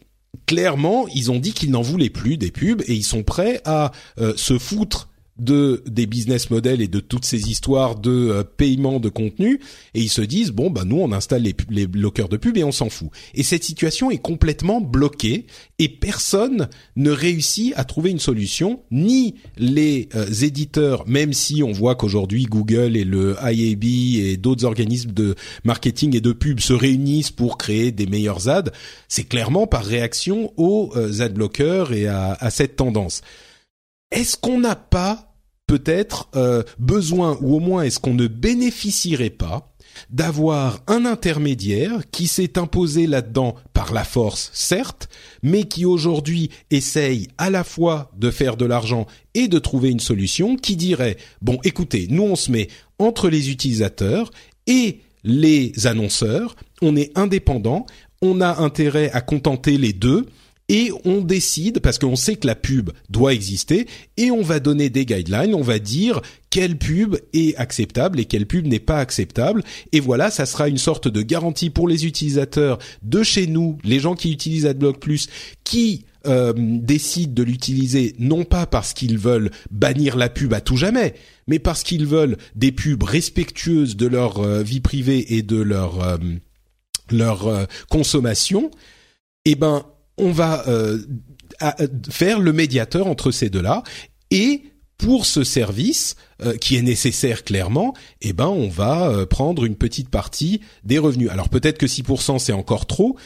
[0.46, 3.90] clairement, ils ont dit qu'ils n'en voulaient plus des pubs et ils sont prêts à
[4.36, 9.08] se foutre de des business models et de toutes ces histoires de euh, paiement de
[9.08, 9.60] contenu.
[9.94, 12.64] Et ils se disent bon bah nous on installe les, les bloqueurs de pub et
[12.64, 13.08] on s'en fout.
[13.34, 15.46] Et cette situation est complètement bloquée
[15.78, 18.82] et personne ne réussit à trouver une solution.
[18.90, 24.64] Ni les euh, éditeurs même si on voit qu'aujourd'hui Google et le IAB et d'autres
[24.64, 28.70] organismes de marketing et de pub se réunissent pour créer des meilleurs ads
[29.08, 33.22] c'est clairement par réaction aux euh, ad bloqueurs et à, à cette tendance
[34.12, 35.34] est-ce qu'on n'a pas
[35.66, 39.72] peut-être euh, besoin, ou au moins est-ce qu'on ne bénéficierait pas
[40.10, 45.08] d'avoir un intermédiaire qui s'est imposé là-dedans par la force, certes,
[45.42, 50.00] mais qui aujourd'hui essaye à la fois de faire de l'argent et de trouver une
[50.00, 54.30] solution qui dirait, bon écoutez, nous on se met entre les utilisateurs
[54.66, 57.86] et les annonceurs, on est indépendant,
[58.20, 60.26] on a intérêt à contenter les deux,
[60.68, 64.90] et on décide parce qu'on sait que la pub doit exister et on va donner
[64.90, 69.62] des guidelines, on va dire quelle pub est acceptable et quelle pub n'est pas acceptable.
[69.92, 74.00] Et voilà, ça sera une sorte de garantie pour les utilisateurs de chez nous, les
[74.00, 75.28] gens qui utilisent AdBlock Plus
[75.64, 80.76] qui euh, décident de l'utiliser non pas parce qu'ils veulent bannir la pub à tout
[80.76, 81.14] jamais,
[81.48, 86.00] mais parce qu'ils veulent des pubs respectueuses de leur euh, vie privée et de leur
[86.02, 86.18] euh,
[87.10, 88.70] leur consommation,
[89.44, 89.84] eh ben
[90.18, 90.98] on va euh,
[92.10, 93.82] faire le médiateur entre ces deux-là
[94.30, 94.62] et
[94.98, 99.74] pour ce service euh, qui est nécessaire clairement, eh ben on va euh, prendre une
[99.74, 101.30] petite partie des revenus.
[101.30, 103.16] Alors peut-être que 6% c'est encore trop,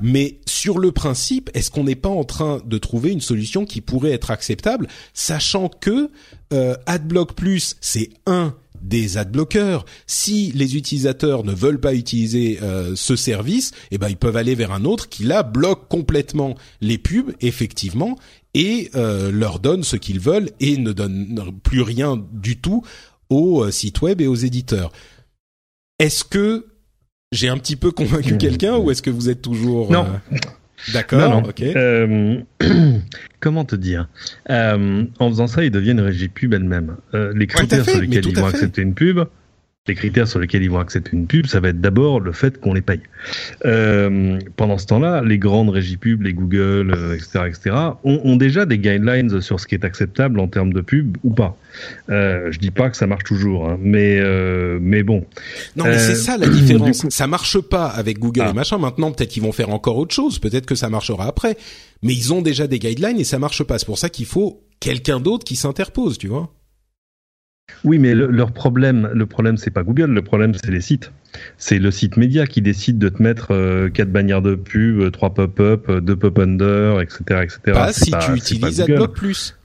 [0.00, 3.80] mais sur le principe, est-ce qu'on n'est pas en train de trouver une solution qui
[3.80, 6.10] pourrait être acceptable, sachant que
[6.86, 8.54] AdBlock Plus c'est un
[8.84, 9.84] des adblockers.
[10.06, 14.54] Si les utilisateurs ne veulent pas utiliser euh, ce service, eh ben ils peuvent aller
[14.54, 18.16] vers un autre qui là bloque complètement les pubs effectivement
[18.52, 22.82] et euh, leur donne ce qu'ils veulent et ne donne plus rien du tout
[23.30, 24.92] aux euh, sites web et aux éditeurs.
[25.98, 26.66] Est-ce que
[27.32, 28.38] j'ai un petit peu convaincu mmh.
[28.38, 30.06] quelqu'un ou est-ce que vous êtes toujours non
[30.92, 31.62] D'accord, ok.
[31.62, 32.38] Euh,
[33.40, 34.08] comment te dire?
[34.50, 36.96] Euh, En faisant ça, ils deviennent régie pub elle-même.
[37.14, 39.20] Euh, les critères sur lesquels ils vont accepter une pub,
[39.86, 42.58] les critères sur lesquels ils vont accepter une pub, ça va être d'abord le fait
[42.58, 43.02] qu'on les paye.
[43.66, 48.36] Euh, pendant ce temps-là, les grandes régies pub, les Google, etc., euh, etc., ont, ont,
[48.36, 51.58] déjà des guidelines sur ce qui est acceptable en termes de pub ou pas.
[52.08, 55.26] Euh, je dis pas que ça marche toujours, hein, mais euh, mais bon.
[55.76, 57.06] Non, mais c'est ça la différence.
[57.10, 58.52] ça marche pas avec Google et ah.
[58.54, 58.78] machin.
[58.78, 60.38] Maintenant, peut-être qu'ils vont faire encore autre chose.
[60.38, 61.58] Peut-être que ça marchera après.
[62.02, 63.78] Mais ils ont déjà des guidelines et ça marche pas.
[63.78, 66.50] C'est pour ça qu'il faut quelqu'un d'autre qui s'interpose, tu vois.
[67.84, 71.12] Oui, mais le, leur problème, le problème, c'est pas Google, le problème, c'est les sites.
[71.58, 75.10] C'est le site média qui décide de te mettre euh, quatre bannières de pub, euh,
[75.10, 77.58] trois pop-up, euh, deux pop-under, etc., etc.
[77.72, 79.56] Pas si tu utilises AdBlock Plus.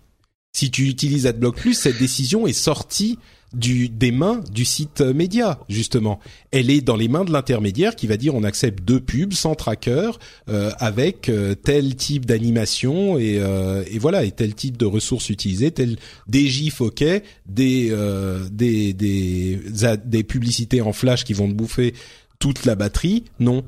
[0.51, 3.19] Si tu utilises AdBlock Plus, cette décision est sortie
[3.53, 6.19] des mains du site média justement.
[6.51, 9.55] Elle est dans les mains de l'intermédiaire qui va dire on accepte deux pubs sans
[9.55, 10.11] tracker
[10.49, 15.29] euh, avec euh, tel type d'animation et, euh, et voilà et tel type de ressources
[15.29, 17.03] utilisées, tel des gifs ok,
[17.47, 17.93] des
[18.51, 19.59] des des
[20.05, 21.93] des publicités en flash qui vont te bouffer
[22.39, 23.25] toute la batterie.
[23.39, 23.63] Non,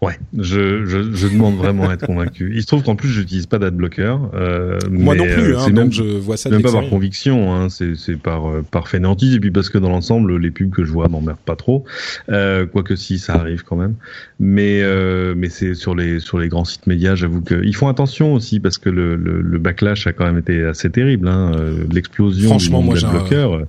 [0.00, 2.52] Ouais, je, je, je, demande vraiment à être convaincu.
[2.54, 4.16] Il se trouve qu'en plus, j'utilise pas d'adblocker.
[4.34, 6.50] Euh, Moi non plus, euh, hein, même, je vois ça.
[6.50, 9.90] Même pas par conviction, hein, c'est par euh, par fainéantise et puis parce que dans
[9.90, 11.84] l'ensemble, les pubs que je vois m'emmerdent pas trop.
[12.30, 13.94] Euh, quoique si, ça arrive quand même.
[14.40, 18.34] Mais euh, mais c'est sur les sur les grands sites médias, j'avoue qu'ils font attention
[18.34, 21.28] aussi parce que le, le, le, backlash a quand même été assez terrible.
[21.28, 23.66] Hein, euh, L'explosion du nombre d'adblockers.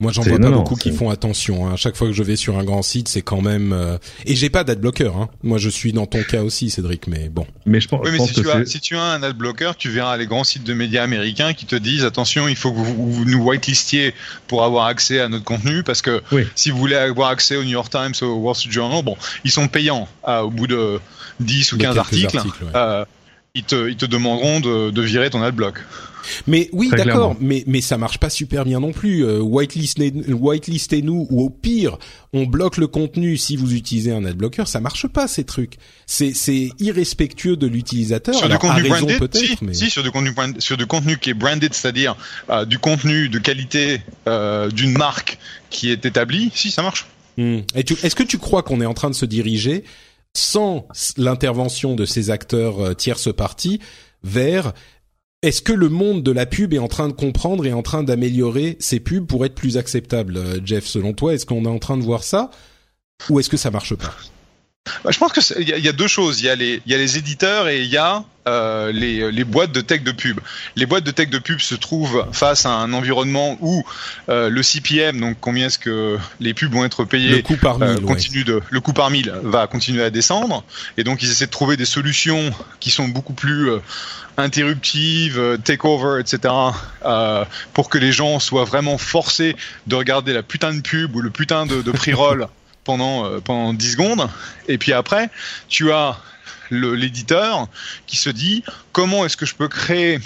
[0.00, 1.68] Moi, j'en vois pas beaucoup qui font attention.
[1.68, 1.74] Hein.
[1.74, 3.72] À chaque fois que je vais sur un grand site, c'est quand même.
[3.72, 3.98] Euh...
[4.24, 5.12] Et j'ai pas d'adblocker.
[5.14, 5.28] Hein.
[5.42, 7.06] Moi, je suis dans ton cas aussi, Cédric.
[7.06, 7.46] Mais bon.
[7.66, 8.00] Mais je pense.
[8.04, 10.64] Oui, mais si, tu as, si tu as un adblocker, tu verras les grands sites
[10.64, 14.14] de médias américains qui te disent attention, il faut que vous, vous nous whitelistiez
[14.46, 16.22] pour avoir accès à notre contenu, parce que
[16.54, 19.50] si vous voulez avoir accès au New York Times, au Wall Street Journal, bon, ils
[19.50, 20.98] sont payants euh, au bout de
[21.40, 22.36] 10 ou 15 articles.
[22.36, 23.04] articles euh,
[23.54, 25.78] ils te, ils te demanderont de, de virer ton adblock.
[26.46, 29.24] Mais oui, d'accord, mais mais ça marche pas super bien non plus.
[29.24, 31.98] Euh, whitelistez, nous ou au pire,
[32.32, 34.66] on bloque le contenu si vous utilisez un adblocker.
[34.66, 35.76] Ça marche pas ces trucs.
[36.06, 38.34] C'est c'est irrespectueux de l'utilisateur.
[38.34, 39.74] Sur du contenu branded, si, mais...
[39.74, 42.16] si, sur du contenu sur du contenu qui est branded, c'est-à-dire
[42.50, 45.38] euh, du contenu de qualité euh, d'une marque
[45.70, 47.06] qui est établie, si ça marche.
[47.36, 47.60] Hmm.
[47.74, 49.84] est-ce que tu crois qu'on est en train de se diriger
[50.34, 53.80] sans l'intervention de ces acteurs euh, tierces parties
[54.22, 54.72] vers
[55.42, 58.02] est-ce que le monde de la pub est en train de comprendre et en train
[58.02, 61.78] d'améliorer ses pubs pour être plus acceptable, euh, Jeff Selon toi, est-ce qu'on est en
[61.78, 62.50] train de voir ça?
[63.30, 64.14] Ou est-ce que ça marche pas?
[65.04, 66.40] Bah, je pense que il y, a deux choses.
[66.40, 69.30] Il y a les, il y a les éditeurs et il y a euh, les,
[69.30, 70.40] les, boîtes de tech de pub.
[70.76, 73.84] Les boîtes de tech de pub se trouvent face à un environnement où
[74.28, 77.78] euh, le CPM, donc combien est-ce que les pubs vont être payés, le coût par
[77.78, 80.64] mille, euh, continue de, le coût par mille va continuer à descendre,
[80.96, 83.78] et donc ils essaient de trouver des solutions qui sont beaucoup plus euh,
[84.36, 86.54] interruptives, takeover, etc.,
[87.74, 89.54] pour que les gens soient vraiment forcés
[89.86, 92.48] de regarder la putain de pub ou le putain de, de pre-roll
[92.84, 94.28] pendant, euh, pendant 10 secondes.
[94.68, 95.30] Et puis après,
[95.68, 96.18] tu as
[96.70, 97.68] l'éditeur
[98.06, 98.62] qui se dit
[98.92, 100.18] comment est-ce que je peux créer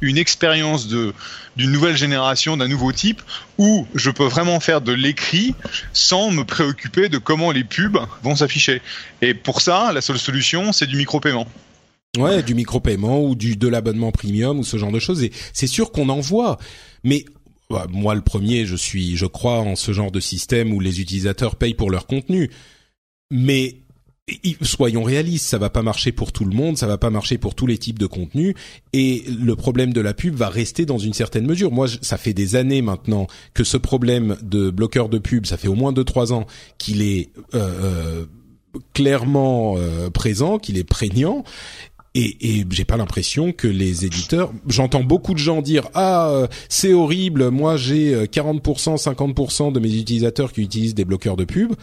[0.00, 1.12] une expérience d'une
[1.56, 3.22] nouvelle génération, d'un nouveau type,
[3.58, 5.54] où je peux vraiment faire de l'écrit
[5.92, 8.80] sans me préoccuper de comment les pubs vont s'afficher.
[9.22, 11.46] Et pour ça, la seule solution, c'est du micro-paiement.
[12.16, 15.22] Ouais, du micro-paiement ou du de l'abonnement premium ou ce genre de choses.
[15.22, 16.58] Et c'est sûr qu'on en voit,
[17.04, 17.24] mais
[17.70, 21.00] bah, moi le premier, je suis, je crois en ce genre de système où les
[21.00, 22.50] utilisateurs payent pour leur contenu.
[23.30, 23.82] Mais
[24.62, 27.54] soyons réalistes, ça va pas marcher pour tout le monde, ça va pas marcher pour
[27.54, 28.54] tous les types de contenus,
[28.92, 31.72] et le problème de la pub va rester dans une certaine mesure.
[31.72, 35.68] Moi, ça fait des années maintenant que ce problème de bloqueur de pub, ça fait
[35.68, 36.46] au moins deux trois ans
[36.78, 38.26] qu'il est euh, euh
[38.92, 41.42] clairement euh, présent, qu'il est prégnant,
[42.14, 44.52] et, et j'ai pas l'impression que les éditeurs.
[44.66, 49.80] J'entends beaucoup de gens dire ah euh, c'est horrible, moi j'ai 40%, euh, 50% de
[49.80, 51.74] mes utilisateurs qui utilisent des bloqueurs de pub.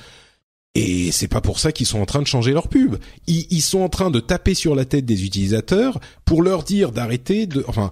[0.75, 2.97] Et c'est pas pour ça qu'ils sont en train de changer leur pub.
[3.27, 7.47] Ils, sont en train de taper sur la tête des utilisateurs pour leur dire d'arrêter.
[7.67, 7.91] Enfin,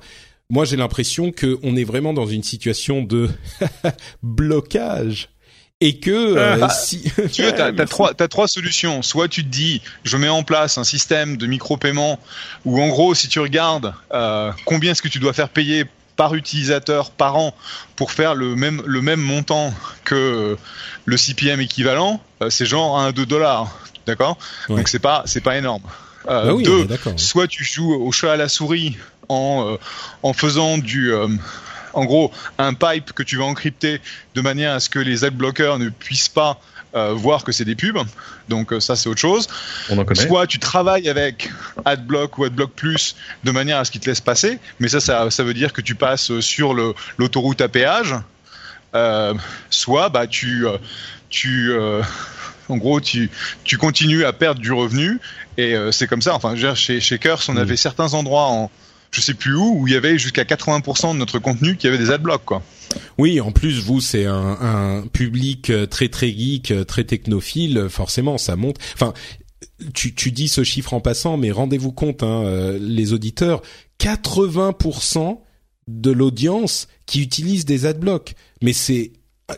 [0.50, 3.30] moi j'ai l'impression que on est vraiment dans une situation de
[4.24, 5.30] blocage
[5.84, 6.70] et que euh, ah.
[6.70, 9.02] si tu veux t'as as trois t'as trois solutions.
[9.02, 12.20] Soit tu te dis je mets en place un système de micro-paiement
[12.64, 15.84] où en gros si tu regardes euh, combien est-ce que tu dois faire payer
[16.16, 17.54] par utilisateur par an
[17.98, 19.74] pour faire le même le même montant
[20.06, 20.58] que
[21.04, 23.78] le CPM équivalent euh, c'est genre 1 2 dollars.
[24.08, 24.38] D'accord?
[24.70, 25.84] Donc c'est pas c'est pas énorme.
[26.30, 28.96] Euh, bah oui, deux, soit tu joues au chat à la souris
[29.28, 29.78] en
[30.22, 31.12] en faisant du
[31.94, 34.02] en gros un pipe que tu vas encrypter
[34.36, 36.60] de manière à ce que les adblockers ne puissent pas
[36.96, 37.98] euh, voir que c'est des pubs.
[38.50, 39.48] Donc euh, ça c'est autre chose.
[39.90, 40.16] On en.
[40.16, 41.50] Soit tu travailles avec
[41.86, 45.44] AdBlock ou AdBlock Plus de manière à ce qu'ils te laissent passer, mais ça, ça,
[45.44, 46.76] veut dire que tu passes sur
[47.18, 48.14] l'autoroute à péage.
[48.94, 49.34] Euh,
[49.72, 50.66] soit bah tu
[51.30, 51.74] tu
[52.70, 53.32] en gros tu
[53.64, 55.20] tu continues à perdre du revenu
[55.58, 56.36] et c'est comme ça.
[56.36, 57.58] Enfin, chez chez Curse, on mm.
[57.58, 58.70] avait certains endroits en
[59.14, 61.98] je sais plus où, où il y avait jusqu'à 80% de notre contenu qui avait
[61.98, 62.64] des adblocks, quoi.
[63.18, 67.88] Oui, en plus vous c'est un, un, public euh, très très geek, euh, très technophile,
[67.90, 68.78] forcément ça monte.
[68.94, 69.14] Enfin,
[69.94, 73.62] tu, tu dis ce chiffre en passant, mais rendez-vous compte, hein, euh, les auditeurs,
[74.00, 75.40] 80%
[75.88, 78.36] de l'audience qui utilise des adblocks.
[78.62, 79.12] Mais c'est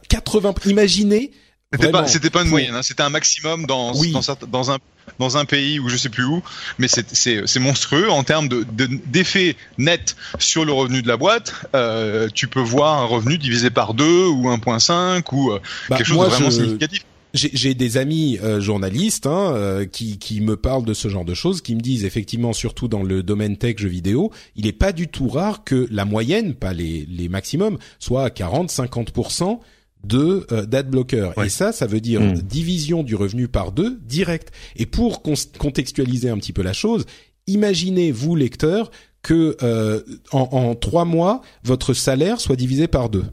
[0.10, 0.56] 80.
[0.66, 1.32] Imaginez
[1.78, 4.12] C'était pas, c'était pas une moyenne, hein, c'était un maximum dans, Oui.
[4.12, 4.78] dans, un,
[5.20, 6.42] dans un pays où je sais plus où,
[6.78, 11.08] mais c'est, c'est, c'est monstrueux en termes de, de- d'effet net sur le revenu de
[11.08, 11.54] la boîte.
[11.76, 16.08] Euh, tu peux voir un revenu divisé par 2 ou 1.5 ou euh, Bah, quelque
[16.08, 17.06] chose moi, de vraiment je- significatif.
[17.34, 21.26] J'ai j'ai des amis euh, journalistes hein, euh, qui, qui me parlent de ce genre
[21.26, 24.72] de choses, qui me disent effectivement, surtout dans le domaine tech jeux vidéo, il est
[24.72, 29.60] pas du tout rare que la moyenne, pas les, les maximums, soit à 40-50%
[30.06, 31.32] de euh, d'adblocker.
[31.38, 31.48] Ouais.
[31.48, 32.34] Et ça, ça veut dire Mm.
[32.42, 34.52] division du revenu par deux direct.
[34.76, 37.06] Et pour contextualiser un petit peu la chose,
[37.48, 38.92] imaginez vous lecteur
[39.22, 40.02] que euh,
[40.32, 43.26] en, en trois mois votre salaire soit divisé par deux.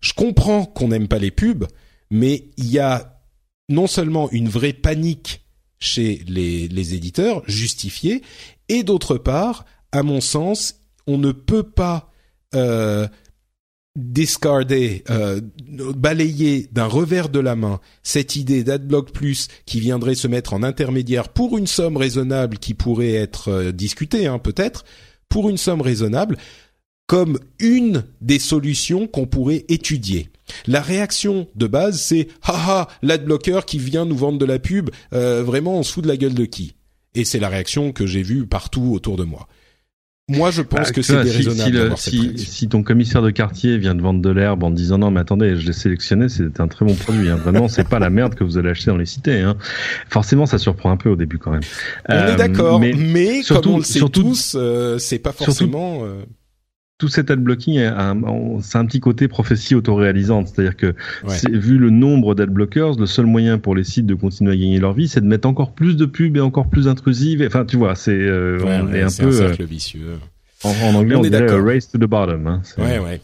[0.00, 1.66] Je comprends qu'on n'aime pas les pubs,
[2.10, 3.20] mais il y a
[3.68, 5.44] non seulement une vraie panique
[5.78, 8.22] chez les, les éditeurs, justifiée,
[8.68, 12.10] et d'autre part, à mon sens, on ne peut pas
[12.54, 13.06] euh,
[13.96, 20.28] discarder, euh, balayer d'un revers de la main cette idée d'Adblock Plus qui viendrait se
[20.28, 24.84] mettre en intermédiaire pour une somme raisonnable qui pourrait être euh, discutée, hein, peut-être,
[25.28, 26.38] pour une somme raisonnable,
[27.06, 30.30] comme une des solutions qu'on pourrait étudier.
[30.66, 35.42] La réaction de base, c'est haha, l'adblocker qui vient nous vendre de la pub, euh,
[35.42, 36.74] vraiment on se fout de la gueule de qui?
[37.14, 39.48] Et c'est la réaction que j'ai vue partout autour de moi.
[40.28, 43.94] Moi, je pense Bah, que c'est si, déraisonnable si, si, ton commissaire de quartier vient
[43.96, 46.86] de vendre de l'herbe en disant non mais attendez je l'ai sélectionné c'est un très
[46.86, 47.34] bon produit hein.
[47.36, 49.56] vraiment c'est pas la merde que vous allez acheter dans les cités hein.
[50.08, 51.60] forcément ça surprend un peu au début quand même
[52.08, 55.18] On Euh, est d'accord, mais, mais comme surtout- on le sait surtout- tous, euh, c'est
[55.18, 56.04] pas surtout- forcément.
[56.04, 56.22] euh,
[57.02, 58.20] tout cet adblocking un-
[58.60, 60.94] c'est un petit côté prophétie autoréalisante c'est-à-dire que
[61.26, 61.34] Ouais.
[61.50, 64.92] vu le nombre d'adblockers le seul moyen pour les sites de continuer à gagner leur
[64.92, 67.96] vie c'est de mettre encore plus de pubs et encore plus intrusives enfin tu vois
[67.96, 70.12] c'est euh, ouais, ouais, un peu euh, cercle vicieux.
[70.62, 72.62] en, en anglais On on, est dirait race to the bottom hein.
[72.78, 73.20] Ouais, ouais.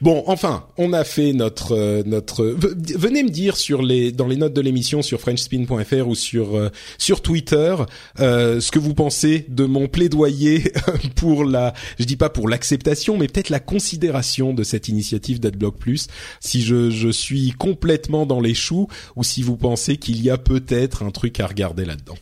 [0.00, 2.44] Bon, enfin, on a fait notre euh, notre.
[2.44, 6.70] Venez me dire sur les dans les notes de l'émission sur FrenchSpin.fr ou sur euh,
[6.98, 7.76] sur Twitter
[8.20, 10.72] euh, ce que vous pensez de mon plaidoyer
[11.16, 11.74] pour la.
[11.98, 16.08] Je dis pas pour l'acceptation, mais peut-être la considération de cette initiative d'AdBlock Plus.
[16.40, 20.38] Si je je suis complètement dans les choux ou si vous pensez qu'il y a
[20.38, 22.16] peut-être un truc à regarder là-dedans.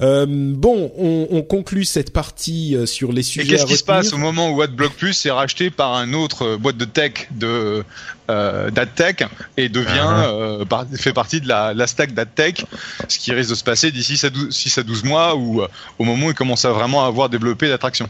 [0.00, 3.46] Euh, bon, on, on conclut cette partie euh, sur les Et sujets.
[3.48, 6.42] qu'est-ce à qui se passe au moment où AdBlock Plus est racheté par un autre
[6.46, 7.84] euh, boîte de tech de
[8.30, 9.24] euh, d'AdTech
[9.58, 10.26] et devient Ah.
[10.30, 12.64] euh, par- fait partie de la, la stack d'AdTech,
[13.08, 15.68] ce qui risque de se passer d'ici à 12, 6 à 12 mois ou euh,
[15.98, 18.08] au moment où il commence à vraiment avoir développé l'attraction.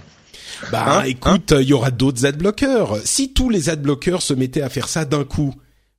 [0.70, 2.98] Bah Hein écoute, il y aura d'autres adblockers.
[3.05, 5.55] Si tous les adblockers se mettaient à faire ça d'un coup,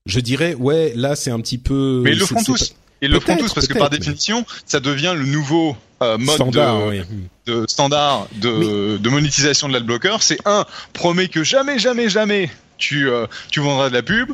[0.06, 2.02] je dirais ouais, là c'est un petit peu.
[2.04, 2.76] Mais ils le c'est tous.
[3.02, 6.36] Ils le Peut-être, tous parce que par mais- définition, ça devient le nouveau euh, mode
[6.36, 7.02] Standard, de, oui.
[7.48, 10.18] de standard de, de monétisation de l'adblocker.
[10.22, 14.32] C'est un, promet que jamais, jamais, jamais tu, euh, tu vendras de la pub,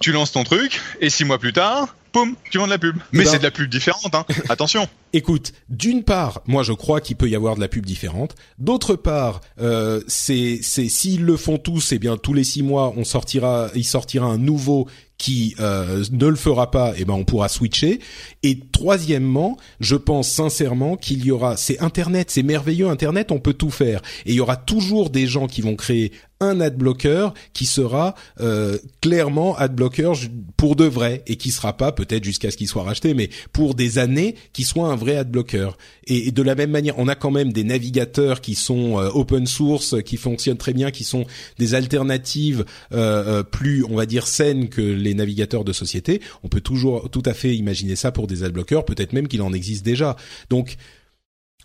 [0.00, 2.96] tu lances ton truc, et six mois plus tard, poum, tu vends de la pub.
[3.12, 4.24] Mais ben- c'est de la pub différente, hein.
[4.48, 4.88] attention.
[5.12, 8.34] Écoute, d'une part, moi je crois qu'il peut y avoir de la pub différente.
[8.58, 12.92] D'autre part, euh, c'est c'est s'ils le font tous, eh bien tous les six mois
[12.96, 14.88] on sortira, il sortira un nouveau
[15.20, 18.00] qui euh, ne le fera pas, eh ben on pourra switcher.
[18.42, 23.52] Et troisièmement, je pense sincèrement qu'il y aura, c'est Internet, c'est merveilleux Internet, on peut
[23.52, 24.00] tout faire.
[24.24, 28.78] Et il y aura toujours des gens qui vont créer un adblocker qui sera euh,
[29.00, 32.82] clairement adblocker ju- pour de vrai et qui sera pas peut-être jusqu'à ce qu'il soit
[32.82, 35.70] racheté, mais pour des années qui soit un vrai adblocker.
[36.06, 39.10] Et, et de la même manière, on a quand même des navigateurs qui sont euh,
[39.12, 41.26] open source, qui fonctionnent très bien, qui sont
[41.58, 46.20] des alternatives euh, euh, plus, on va dire, saines que les navigateurs de société.
[46.42, 49.52] On peut toujours tout à fait imaginer ça pour des adblockers, peut-être même qu'il en
[49.52, 50.16] existe déjà.
[50.48, 50.76] Donc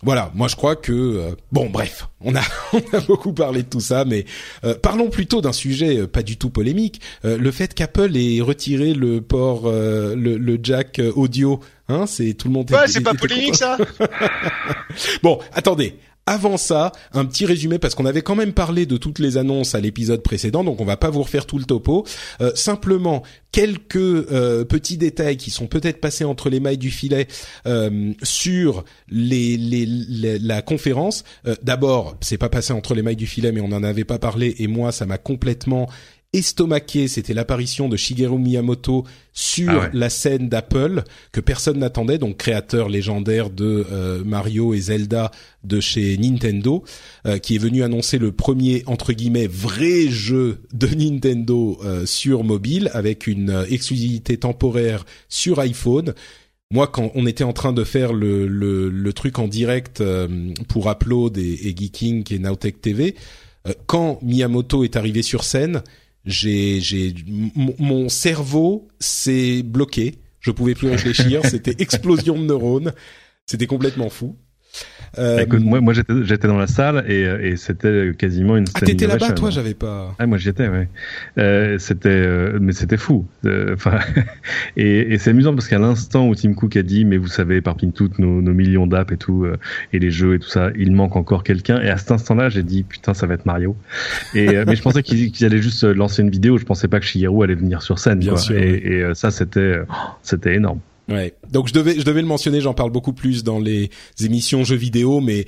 [0.02, 2.42] voilà, moi je crois que euh, bon bref, on a
[2.72, 4.24] on a beaucoup parlé de tout ça, mais
[4.64, 8.40] euh, parlons plutôt d'un sujet euh, pas du tout polémique, euh, le fait qu'Apple ait
[8.40, 12.70] retiré le port euh, le, le jack euh, audio, hein, c'est tout le monde.
[12.70, 13.78] Ouais, c'est pas polémique ça.
[15.22, 15.96] Bon, attendez.
[16.28, 19.76] Avant ça, un petit résumé parce qu'on avait quand même parlé de toutes les annonces
[19.76, 22.04] à l'épisode précédent, donc on va pas vous refaire tout le topo.
[22.40, 23.22] Euh, simplement
[23.52, 27.28] quelques euh, petits détails qui sont peut-être passés entre les mailles du filet
[27.68, 31.22] euh, sur la conférence.
[31.62, 34.56] D'abord, c'est pas passé entre les mailles du filet, mais on en avait pas parlé
[34.58, 35.88] et moi ça m'a complètement
[36.32, 37.08] estomaqué.
[37.08, 39.90] C'était l'apparition de Shigeru Miyamoto sur Ah ouais.
[39.92, 41.02] la scène d'Apple
[41.32, 45.30] que personne n'attendait, donc créateur légendaire de euh, Mario et Zelda
[45.64, 46.84] de chez Nintendo,
[47.26, 52.44] euh, qui est venu annoncer le premier entre guillemets vrai jeu de Nintendo euh, sur
[52.44, 56.14] mobile avec une exclusivité temporaire sur iPhone.
[56.72, 60.26] Moi, quand on était en train de faire le, le, le truc en direct euh,
[60.66, 63.14] pour Upload et, et Geeking et Nowtech TV,
[63.68, 65.82] euh, quand Miyamoto est arrivé sur scène,
[66.26, 67.14] j'ai, j'ai,
[67.54, 70.16] mon cerveau s'est bloqué.
[70.40, 71.40] Je pouvais plus réfléchir.
[71.48, 72.92] C'était explosion de neurones.
[73.46, 74.36] C'était complètement fou.
[75.18, 78.66] Euh, Écoute, moi, moi j'étais, j'étais dans la salle et, et c'était quasiment une.
[78.74, 80.14] Ah, t'étais là-bas, toi, j'avais pas.
[80.18, 80.88] Ah, moi, j'y étais, ouais.
[81.38, 83.26] Euh, c'était, euh, mais c'était fou.
[83.44, 83.98] Euh, enfin,
[84.76, 87.60] et, et c'est amusant parce qu'à l'instant où Tim Cook a dit, mais vous savez,
[87.60, 89.46] parmi toutes nos, nos millions d'apps et tout,
[89.92, 91.80] et les jeux et tout ça, il manque encore quelqu'un.
[91.80, 93.76] Et à cet instant-là, j'ai dit, putain, ça va être Mario.
[94.34, 96.58] Et mais je pensais qu'ils, allaient juste lancer une vidéo.
[96.58, 98.18] Je pensais pas que Shigeru allait venir sur scène.
[98.18, 98.40] Bien quoi.
[98.40, 99.78] sûr, et, et ça, c'était,
[100.22, 100.80] c'était énorme.
[101.08, 101.34] Ouais.
[101.50, 103.90] Donc je devais je devais le mentionner, j'en parle beaucoup plus dans les
[104.22, 105.44] émissions jeux vidéo, mais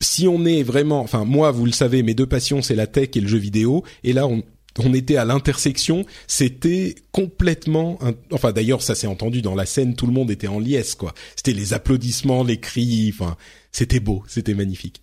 [0.00, 3.10] si on est vraiment, enfin moi vous le savez, mes deux passions c'est la tech
[3.14, 4.42] et le jeu vidéo, et là on
[4.78, 7.98] on était à l'intersection, c'était complètement,
[8.30, 11.12] enfin d'ailleurs ça s'est entendu dans la scène, tout le monde était en liesse quoi.
[11.34, 13.36] C'était les applaudissements, les cris, enfin
[13.72, 15.02] c'était beau, c'était magnifique.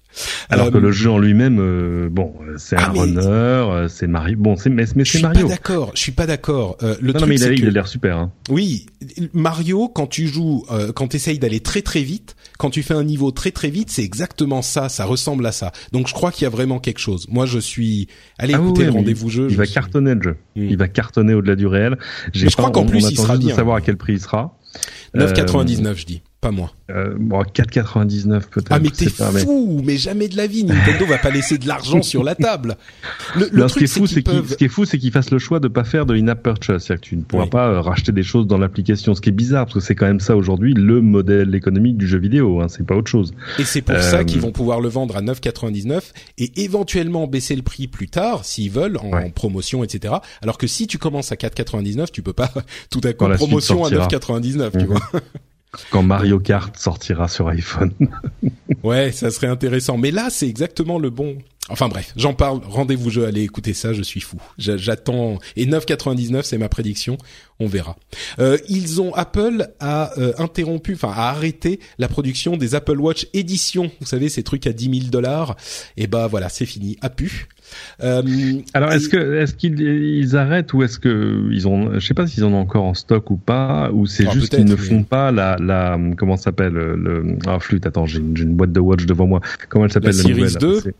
[0.50, 3.00] Alors euh, que le jeu en lui-même, euh, bon, c'est ah, un mais...
[3.00, 4.38] runner, euh, c'est Mario.
[4.38, 5.36] Bon, c'est mais, mais c'est Mario.
[5.36, 5.92] Je suis pas d'accord.
[5.94, 6.78] Je suis pas d'accord.
[6.84, 7.54] Euh, le non, truc, non, mais il a, que...
[7.54, 8.18] il a l'air super.
[8.18, 8.32] Hein.
[8.50, 8.88] Oui,
[9.34, 12.94] Mario, quand tu joues, euh, quand tu essayes d'aller très très vite, quand tu fais
[12.94, 14.90] un niveau très très vite, c'est exactement ça.
[14.90, 15.72] Ça ressemble à ça.
[15.94, 17.28] Donc je crois qu'il y a vraiment quelque chose.
[17.30, 18.08] Moi, je suis.
[18.38, 19.48] Allez ah, le rendez-vous jeu.
[19.50, 19.74] Il va suis...
[19.74, 20.38] cartonner le jeu.
[20.56, 20.68] Mm.
[20.70, 21.98] Il va cartonner au-delà du réel.
[22.34, 23.52] Je crois qu'en plus, on il sera bien.
[23.52, 24.58] De savoir à quel prix il sera.
[25.16, 26.70] 9,99 je dis, pas moins.
[26.90, 28.68] Euh, bon, 4,99 peut-être.
[28.70, 29.98] Ah mais t'es fou, mais...
[29.98, 32.78] jamais de la vie, Nintendo va pas laisser de l'argent sur la table.
[33.36, 34.48] Le, le non, truc, ce qui est fou, c'est peuvent...
[34.48, 36.84] ce qui est fou, c'est qu'ils fassent le choix de pas faire de in-app purchase,
[36.84, 37.50] c'est-à-dire que tu ne pourras oui.
[37.50, 40.06] pas euh, racheter des choses dans l'application, ce qui est bizarre parce que c'est quand
[40.06, 43.34] même ça aujourd'hui le modèle économique du jeu vidéo, hein, c'est pas autre chose.
[43.58, 44.02] Et c'est pour euh...
[44.02, 46.00] ça qu'ils vont pouvoir le vendre à 9,99
[46.38, 49.32] et éventuellement baisser le prix plus tard s'ils veulent en, ouais.
[49.32, 50.14] promotion, etc.
[50.44, 52.52] Alors que si tu commences à 4,99, tu peux pas
[52.92, 54.86] tout à coup promotion à 9,99, tu Mhm.
[54.86, 55.02] vois.
[55.92, 57.94] Quand Mario Kart sortira sur iPhone.
[58.84, 59.98] ouais, ça serait intéressant.
[59.98, 61.38] Mais là, c'est exactement le bon.
[61.70, 62.62] Enfin bref, j'en parle.
[62.66, 64.38] Rendez-vous jeu, allez écouter ça, je suis fou.
[64.58, 65.40] J'attends.
[65.58, 67.18] Et 9,99, c'est ma prédiction.
[67.60, 67.98] On verra.
[68.40, 73.28] Euh, ils ont Apple a euh, interrompu, enfin a arrêté la production des Apple Watch
[73.34, 73.92] édition.
[74.00, 75.58] Vous savez ces trucs à 10 000 dollars.
[75.98, 76.98] Et bah voilà, c'est fini.
[77.02, 77.48] A pu.
[78.04, 78.22] Euh,
[78.74, 82.28] Alors est-ce que est-ce qu'ils ils arrêtent ou est-ce que ils ont je sais pas
[82.28, 84.78] s'ils en ont encore en stock ou pas ou c'est juste qu'ils ne mais...
[84.78, 88.80] font pas la la comment s'appelle le ah flûte attends j'ai une, une, boîte de
[88.80, 90.84] watch devant moi comment elle s'appelle la, la Series nouvelle?
[90.84, 90.94] 2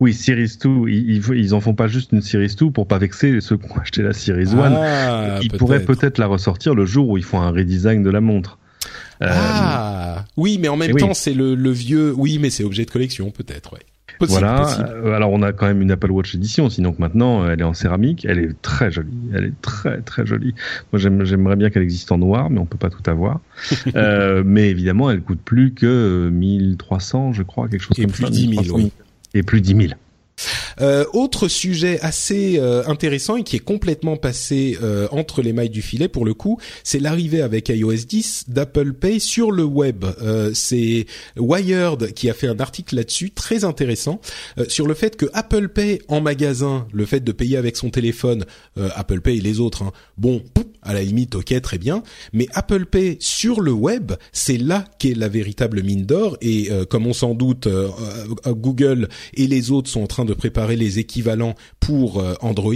[0.00, 3.40] oui, Series 2, ils, ils en font pas juste une Series 2 pour pas vexer
[3.40, 4.58] ceux qui ont acheté la Series 1.
[4.58, 8.10] Ah, ils peut pourraient peut-être la ressortir le jour où ils font un redesign de
[8.10, 8.58] la montre.
[9.20, 11.14] Ah, euh, oui, mais en même temps, oui.
[11.14, 12.12] c'est le, le, vieux.
[12.16, 13.72] Oui, mais c'est objet de collection, peut-être.
[13.72, 13.80] Ouais.
[14.18, 14.62] Possible, voilà.
[14.62, 15.14] Possible.
[15.14, 17.74] Alors on a quand même une Apple Watch édition, sinon que maintenant elle est en
[17.74, 20.54] céramique, elle est très jolie, elle est très très jolie.
[20.92, 23.40] Moi j'aimerais bien qu'elle existe en noir, mais on peut pas tout avoir.
[23.96, 28.24] euh, mais évidemment elle coûte plus que 1300, je crois, quelque chose Et comme plus
[28.24, 28.30] ça.
[28.30, 28.92] 10 000, oui.
[29.34, 29.94] Et plus 10 000.
[30.80, 35.70] Euh, autre sujet assez euh, intéressant et qui est complètement passé euh, entre les mailles
[35.70, 40.04] du filet pour le coup, c'est l'arrivée avec iOS 10 d'Apple Pay sur le web.
[40.22, 41.06] Euh, c'est
[41.36, 44.20] Wired qui a fait un article là-dessus très intéressant
[44.58, 47.90] euh, sur le fait que Apple Pay en magasin, le fait de payer avec son
[47.90, 48.44] téléphone,
[48.78, 50.42] euh, Apple Pay et les autres, hein, bon,
[50.82, 52.02] à la limite, ok, très bien,
[52.32, 57.06] mais Apple Pay sur le web, c'est là qu'est la véritable mine d'or et comme
[57.06, 57.68] on s'en doute,
[58.46, 62.74] Google et les autres sont en train de préparer les équivalents pour euh, Android,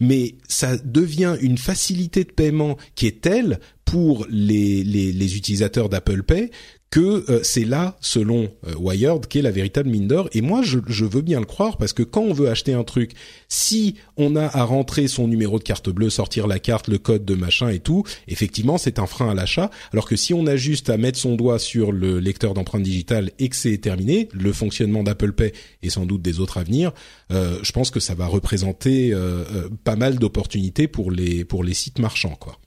[0.00, 5.88] mais ça devient une facilité de paiement qui est telle pour les, les, les utilisateurs
[5.88, 6.50] d'Apple Pay
[6.92, 10.28] que euh, c'est là, selon euh, Wired, qu'est la véritable mine d'or.
[10.34, 12.84] Et moi, je, je, veux bien le croire parce que quand on veut acheter un
[12.84, 13.12] truc,
[13.48, 17.24] si on a à rentrer son numéro de carte bleue, sortir la carte, le code
[17.24, 19.70] de machin et tout, effectivement, c'est un frein à l'achat.
[19.94, 23.30] Alors que si on a juste à mettre son doigt sur le lecteur d'empreinte digitale
[23.38, 26.92] et que c'est terminé, le fonctionnement d'Apple Pay et sans doute des autres à venir,
[27.30, 29.44] euh, je pense que ça va représenter euh,
[29.82, 32.58] pas mal d'opportunités pour les pour les sites marchands, quoi.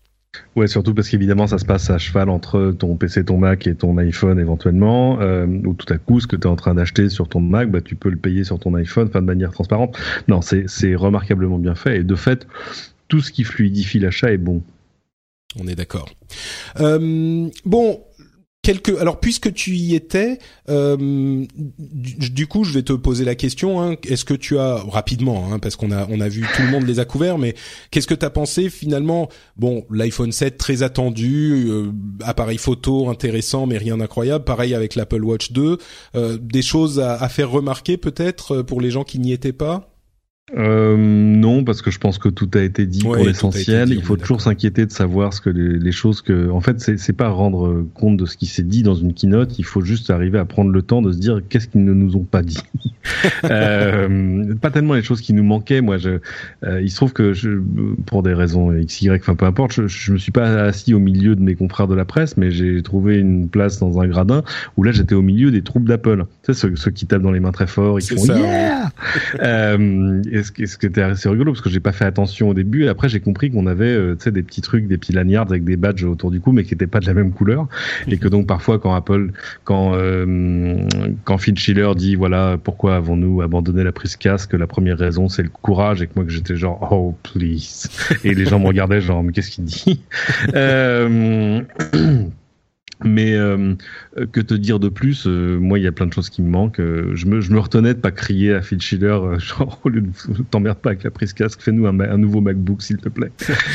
[0.56, 3.76] Ouais, surtout parce qu'évidemment, ça se passe à cheval entre ton PC, ton Mac et
[3.76, 7.10] ton iPhone éventuellement, euh, ou tout à coup, ce que tu es en train d'acheter
[7.10, 9.98] sur ton Mac, bah, tu peux le payer sur ton iPhone, de manière transparente.
[10.28, 12.48] Non, c'est remarquablement bien fait, et de fait,
[13.08, 14.62] tout ce qui fluidifie l'achat est bon.
[15.60, 16.10] On est d'accord.
[16.80, 18.02] Euh, bon,
[19.00, 20.40] Alors, puisque tu y étais,
[20.70, 21.46] euh,
[21.78, 23.82] du, coup, je vais te poser la question.
[23.82, 26.70] Hein, est-ce que tu as rapidement, hein, parce qu'on a on a vu tout le
[26.70, 27.56] monde les a couverts, mais
[27.92, 29.30] qu'est-ce que tu as pensé finalement?
[29.58, 31.92] Bon, l'iPhone 7 très attendu, euh,
[32.24, 34.44] appareil photo intéressant, mais rien d'incroyable.
[34.44, 35.78] Pareil avec l'Apple Watch 2,
[36.16, 39.95] euh, des choses à, à faire remarquer peut-être pour les gens qui n'y étaient pas?
[40.54, 43.90] Euh, non, parce que je pense que tout a été dit pour l'essentiel.
[43.92, 47.14] Il faut toujours s'inquiéter de savoir ce que les, les choses que, en fait, c'est
[47.14, 49.58] pas rendre compte de ce qui s'est dit dans une keynote.
[49.58, 52.16] Il faut juste arriver à prendre le temps de se dire qu'est-ce qu'ils ne nous
[52.16, 52.60] ont pas dit.
[53.46, 55.82] euh, pas tellement les choses qui nous manquaient.
[55.82, 56.20] Moi, je,
[56.64, 57.60] euh, il se trouve que je,
[58.06, 61.00] pour des raisons x, y, enfin peu importe, je, je me suis pas assis au
[61.00, 64.44] milieu de mes confrères de la presse, mais j'ai trouvé une place dans un gradin
[64.78, 66.26] où là j'étais au milieu des troupes d'Apple.
[66.44, 68.92] Tu sais, ceux, ceux, qui tapent dans les mains très fort, ils font ça, yeah.
[70.36, 72.84] et ce, ce qui était assez rigolo parce que j'ai pas fait attention au début
[72.84, 75.78] et après j'ai compris qu'on avait euh, des petits trucs des petits lanyards avec des
[75.78, 77.68] badges autour du cou mais qui étaient pas de la même couleur.
[78.08, 79.32] Et que donc parfois quand Apple
[79.64, 80.78] quand euh,
[81.24, 85.44] quand Phil Schiller dit voilà pourquoi avons-nous abandonné la prise casque la première raison c'est
[85.44, 87.88] le courage et que moi que j'étais genre oh please.
[88.24, 90.02] Et les gens me regardaient genre mais qu'est-ce qu'il dit?
[90.54, 91.62] Euh,
[93.04, 93.76] mais euh,
[94.32, 95.28] que te dire de plus?
[95.28, 96.80] Euh, Moi, il y a plein de choses qui me manquent.
[96.80, 99.90] Euh, je, me, je me retenais de pas crier à Phil Schiller, euh, genre au
[99.90, 100.10] lieu de
[100.50, 103.32] t'emmerde pas avec la prise casque, fais-nous un, un, nouveau MacBook s'il te plaît.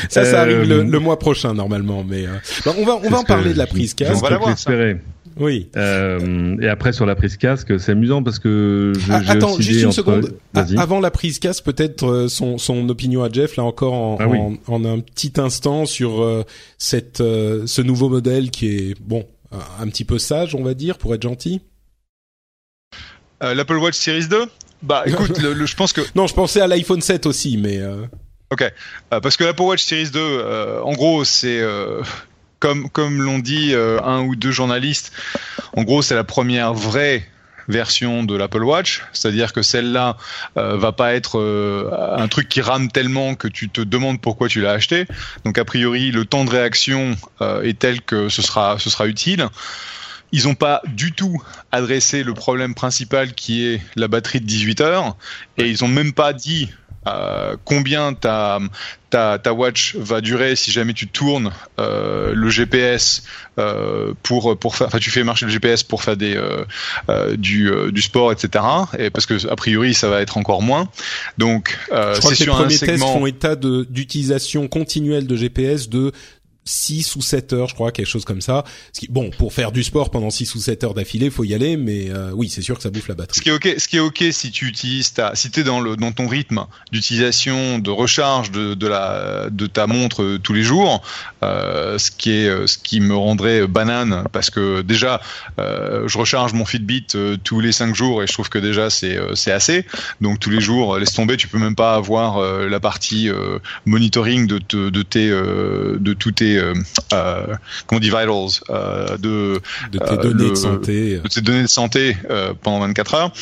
[0.08, 2.26] ça, ça arrive le, le, mois prochain normalement, mais
[2.64, 4.14] bah, on va on va en parler de la prise casque.
[4.16, 4.56] On va l'avoir.
[5.38, 5.68] Oui.
[5.76, 9.80] Euh, et après sur la prise casque, c'est amusant parce que je, ah, attends juste
[9.80, 9.94] une entre...
[9.94, 10.34] seconde.
[10.76, 14.38] Avant la prise casque, peut-être son, son opinion à Jeff là encore en, ah oui.
[14.38, 16.44] en, en, un petit instant sur euh,
[16.78, 19.26] cette euh, ce nouveau modèle qui est bon
[19.80, 21.60] un petit peu sage, on va dire, pour être gentil.
[23.42, 24.44] Euh, L'Apple Watch Series 2
[24.82, 26.02] Bah écoute, le, le, je pense que...
[26.14, 27.78] Non, je pensais à l'iPhone 7 aussi, mais...
[27.78, 28.04] Euh...
[28.52, 31.60] Ok, euh, parce que l'Apple Watch Series 2, euh, en gros, c'est...
[32.60, 35.12] comme comme l'ont dit un ou deux journalistes,
[35.76, 37.26] en gros, c'est la première vraie
[37.70, 40.16] version de l'Apple Watch, c'est-à-dire que celle-là
[40.56, 44.48] euh, va pas être euh, un truc qui rame tellement que tu te demandes pourquoi
[44.48, 45.06] tu l'as acheté.
[45.44, 49.06] Donc a priori, le temps de réaction euh, est tel que ce sera ce sera
[49.06, 49.46] utile.
[50.32, 51.42] Ils n'ont pas du tout
[51.72, 55.16] adressé le problème principal qui est la batterie de 18 heures
[55.58, 56.70] et ils n'ont même pas dit
[57.06, 58.58] euh, combien ta,
[59.08, 63.22] ta, ta, watch va durer si jamais tu tournes euh, le GPS
[63.58, 66.64] euh, pour pour faire, enfin tu fais marcher le GPS pour faire des euh,
[67.08, 68.64] euh, du, du sport etc.
[68.98, 70.88] Et parce que a priori ça va être encore moins.
[71.38, 72.92] Donc c'est sur les premiers segment...
[72.94, 76.12] tests font état d'utilisation continuelle de GPS de
[76.64, 78.64] 6 ou 7 heures, je crois, quelque chose comme ça.
[79.08, 82.10] Bon, pour faire du sport pendant 6 ou 7 heures d'affilée, faut y aller, mais
[82.10, 83.38] euh, oui, c'est sûr que ça bouffe la batterie.
[83.38, 85.80] Ce qui est ok, ce qui est ok si tu utilises ta, si t'es dans
[85.80, 90.52] le dans ton rythme d'utilisation, de recharge de, de la de ta montre euh, tous
[90.52, 91.02] les jours,
[91.42, 95.20] euh, ce qui est euh, ce qui me rendrait banane parce que déjà
[95.58, 98.90] euh, je recharge mon Fitbit euh, tous les 5 jours et je trouve que déjà
[98.90, 99.84] c'est c'est assez.
[100.20, 103.28] Donc tous les jours, laisse tomber, tu peux même pas avoir la partie
[103.86, 106.74] monitoring de, de, de tes de tous tes euh,
[107.12, 107.46] euh,
[107.86, 108.30] comment dit vitals
[108.70, 109.60] euh, de,
[109.92, 112.16] de tes données le, de santé, de tes données de santé
[112.62, 113.32] pendant 24 heures.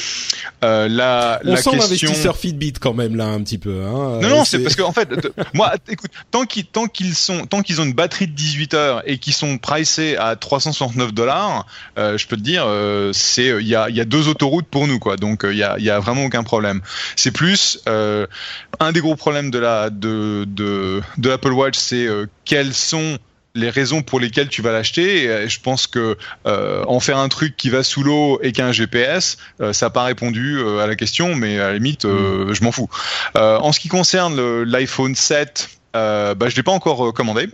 [0.63, 1.73] la, On la sent question...
[1.73, 3.83] l'investisseur Fitbit quand même là un petit peu.
[3.85, 4.21] Hein.
[4.21, 5.09] Non non, c'est parce qu'en en fait,
[5.55, 9.03] moi, écoute, tant qu'ils tant qu'ils sont tant qu'ils ont une batterie de 18 heures
[9.07, 12.67] et qu'ils sont pricés à 369 dollars, je peux te dire,
[13.13, 15.17] c'est il y a il y a deux autoroutes pour nous quoi.
[15.17, 16.81] Donc il y a il y a vraiment aucun problème.
[17.17, 22.07] C'est plus un des gros problèmes de la de de de l'Apple Watch, c'est
[22.49, 23.19] quels sont
[23.55, 25.25] les raisons pour lesquelles tu vas l'acheter.
[25.25, 28.63] Et je pense que euh, en faire un truc qui va sous l'eau et qui
[28.63, 31.75] a un GPS, euh, ça n'a pas répondu euh, à la question, mais à la
[31.75, 32.53] limite, mm.
[32.53, 32.89] je m'en fous.
[33.35, 37.49] en ce qui concerne l'iPhone 7, bah, je l'ai pas encore commandé.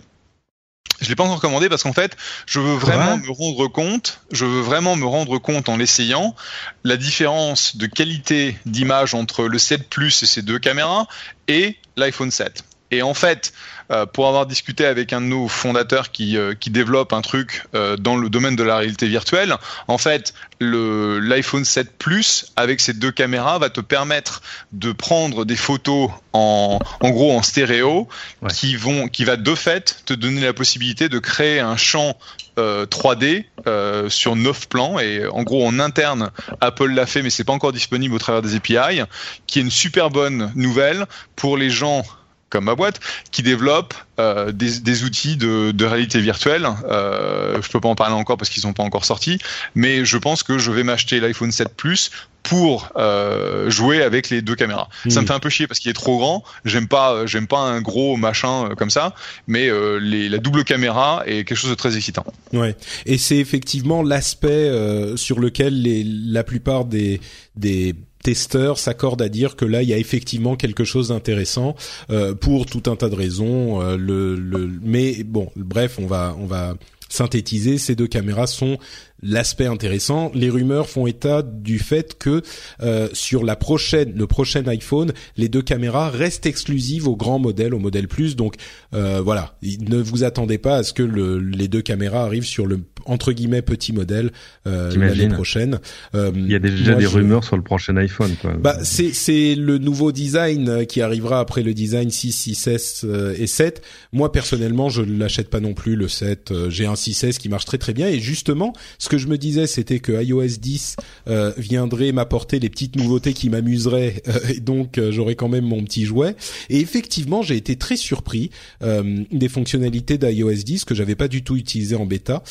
[1.00, 2.16] Je l'ai pas encore commandé parce qu'en fait,
[2.46, 6.36] je veux vraiment me rendre compte, je veux vraiment me rendre compte en l'essayant,
[6.84, 11.08] la différence de qualité d'image entre le 7 Plus et ses deux caméras
[11.48, 12.64] et l'iPhone 7.
[12.90, 13.52] Et en fait,
[13.90, 17.64] euh, pour avoir discuté avec un de nos fondateurs qui, euh, qui développe un truc
[17.74, 19.56] euh, dans le domaine de la réalité virtuelle,
[19.88, 25.56] en fait, l'iPhone 7 Plus avec ses deux caméras va te permettre de prendre des
[25.56, 28.08] photos en, en gros en stéréo
[28.42, 28.50] ouais.
[28.50, 32.16] qui vont qui va de fait te donner la possibilité de créer un champ
[32.58, 36.30] euh, 3D euh, sur neuf plans et en gros en interne
[36.60, 39.02] Apple l'a fait mais c'est pas encore disponible au travers des API
[39.46, 41.06] qui est une super bonne nouvelle
[41.36, 42.04] pour les gens
[42.50, 46.66] comme ma boîte, qui développe euh, des, des, outils de, de, réalité virtuelle.
[46.88, 49.38] Euh, je peux pas en parler encore parce qu'ils sont pas encore sortis,
[49.74, 52.10] mais je pense que je vais m'acheter l'iPhone 7 Plus
[52.44, 54.88] pour euh, jouer avec les deux caméras.
[55.04, 55.10] Mmh.
[55.10, 56.44] Ça me fait un peu chier parce qu'il est trop grand.
[56.64, 59.14] J'aime pas, j'aime pas un gros machin euh, comme ça,
[59.48, 62.24] mais euh, les, la double caméra est quelque chose de très excitant.
[62.52, 62.76] Ouais,
[63.06, 67.20] et c'est effectivement l'aspect euh, sur lequel les, la plupart des
[67.56, 71.76] des testeurs s'accordent à dire que là il y a effectivement quelque chose d'intéressant
[72.10, 73.80] euh, pour tout un tas de raisons.
[73.80, 76.74] Euh, le, le, mais bon, bref, on va on va
[77.08, 78.78] synthétisé, ces deux caméras sont
[79.24, 80.30] l'aspect intéressant.
[80.34, 82.42] Les rumeurs font état du fait que
[82.82, 87.74] euh, sur la prochaine, le prochain iPhone, les deux caméras restent exclusives au grand modèle,
[87.74, 88.36] au modèle plus.
[88.36, 88.54] Donc
[88.94, 92.66] euh, voilà, ne vous attendez pas à ce que le, les deux caméras arrivent sur
[92.66, 94.30] le entre guillemets petit modèle
[94.66, 95.78] euh, l'année prochaine.
[96.14, 98.34] Euh, Il y a déjà des rumeurs sur le prochain iPhone.
[98.40, 98.54] Quoi.
[98.54, 103.46] Bah c'est c'est le nouveau design euh, qui arrivera après le design 6, 6S et
[103.46, 103.82] 7.
[104.12, 106.52] Moi personnellement, je ne l'achète pas non plus le 7.
[106.68, 109.66] J'ai un 6S qui marche très très bien et justement, ce que je me disais,
[109.66, 110.96] c'était que iOS 10
[111.28, 114.22] euh, viendrait m'apporter les petites nouveautés qui m'amuseraient,
[114.54, 116.36] et donc j'aurais quand même mon petit jouet.
[116.70, 118.50] Et effectivement, j'ai été très surpris
[118.80, 122.42] des fonctionnalités d'iOS 10 que j'avais pas du tout utilisées en bêta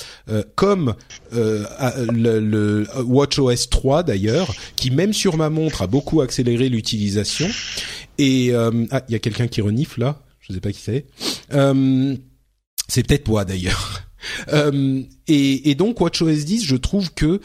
[0.55, 0.95] comme
[1.33, 1.65] euh,
[2.11, 7.49] le, le WatchOS 3 d'ailleurs, qui même sur ma montre a beaucoup accéléré l'utilisation.
[8.17, 11.05] Et euh, ah, il y a quelqu'un qui renifle là, je sais pas qui c'est.
[11.53, 12.15] Euh,
[12.87, 14.03] c'est peut-être moi d'ailleurs.
[14.51, 17.39] Euh, et, et donc WatchOS 10, je trouve que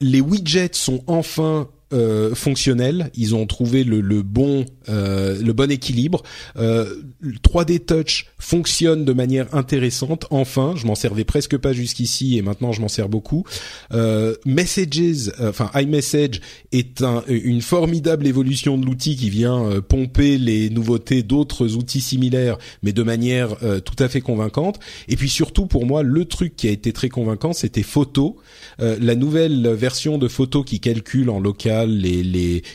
[0.00, 3.10] les widgets sont enfin euh, fonctionnel.
[3.14, 6.22] Ils ont trouvé le, le bon euh, le bon équilibre.
[6.56, 6.94] Euh,
[7.42, 10.26] 3D Touch fonctionne de manière intéressante.
[10.30, 13.44] Enfin, je m'en servais presque pas jusqu'ici et maintenant je m'en sers beaucoup.
[13.92, 16.40] Euh, Messages, euh, enfin iMessage
[16.72, 22.00] est un, une formidable évolution de l'outil qui vient euh, pomper les nouveautés d'autres outils
[22.00, 24.78] similaires, mais de manière tout à fait convaincante.
[25.08, 28.36] Et puis surtout pour moi, le truc qui a été très convaincant, c'était Photo,
[28.78, 31.83] la nouvelle version de Photo qui calcule en local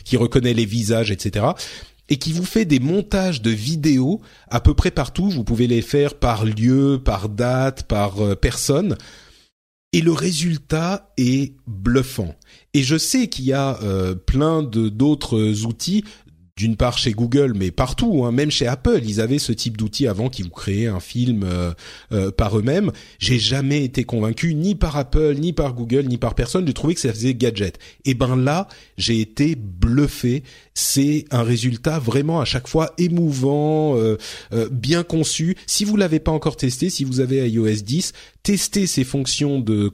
[0.04, 1.46] qui reconnaît les visages, etc
[2.10, 5.30] et qui vous fait des montages de vidéos à peu près partout.
[5.30, 8.96] Vous pouvez les faire par lieu, par date, par euh, personne.
[9.92, 12.34] Et le résultat est bluffant.
[12.74, 16.04] Et je sais qu'il y a euh, plein de d'autres outils
[16.60, 20.06] d'une part chez Google, mais partout, hein, même chez Apple, ils avaient ce type d'outil
[20.06, 21.72] avant qui vous créaient un film euh,
[22.12, 22.92] euh, par eux-mêmes.
[23.18, 26.92] J'ai jamais été convaincu ni par Apple, ni par Google, ni par personne de trouver
[26.94, 27.78] que ça faisait gadget.
[28.04, 30.42] Et ben là, j'ai été bluffé.
[30.80, 34.16] C'est un résultat vraiment à chaque fois émouvant, euh,
[34.70, 35.56] bien conçu.
[35.66, 38.12] Si vous l'avez pas encore testé, si vous avez iOS 10,
[38.42, 39.92] testez ces fonctions de,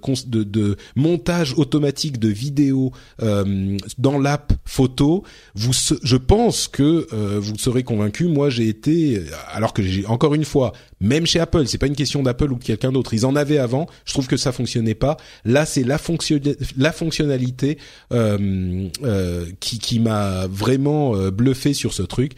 [0.94, 5.24] montage automatique de vidéos dans l'app photo.
[5.56, 8.26] Je pense que euh, vous serez convaincu.
[8.26, 11.96] Moi, j'ai été, alors que j'ai encore une fois, même chez Apple, c'est pas une
[11.96, 13.14] question d'Apple ou de quelqu'un d'autre.
[13.14, 13.86] Ils en avaient avant.
[14.04, 15.16] Je trouve que ça fonctionnait pas.
[15.44, 16.40] Là, c'est la fonction,
[16.76, 17.78] la fonctionnalité
[18.12, 22.32] euh, euh, qui, qui m'a vraiment bluffé sur ce truc.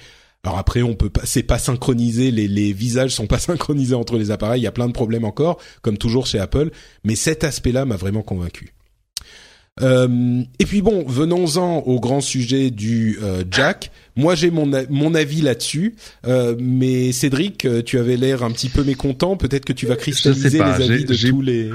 [0.44, 4.16] Alors après, on peut pas, c'est pas synchronisé, les, les visages sont pas synchronisés entre
[4.16, 4.61] les appareils.
[4.61, 6.70] Il y a plein de problèmes encore, comme toujours chez Apple.
[7.04, 8.74] Mais cet aspect-là m'a vraiment convaincu.
[9.80, 13.90] Euh, et puis bon, venons-en au grand sujet du euh, Jack.
[14.16, 15.94] Moi, j'ai mon mon avis là-dessus,
[16.26, 19.36] euh, mais Cédric, tu avais l'air un petit peu mécontent.
[19.36, 21.70] Peut-être que tu vas cristalliser les avis de tous les.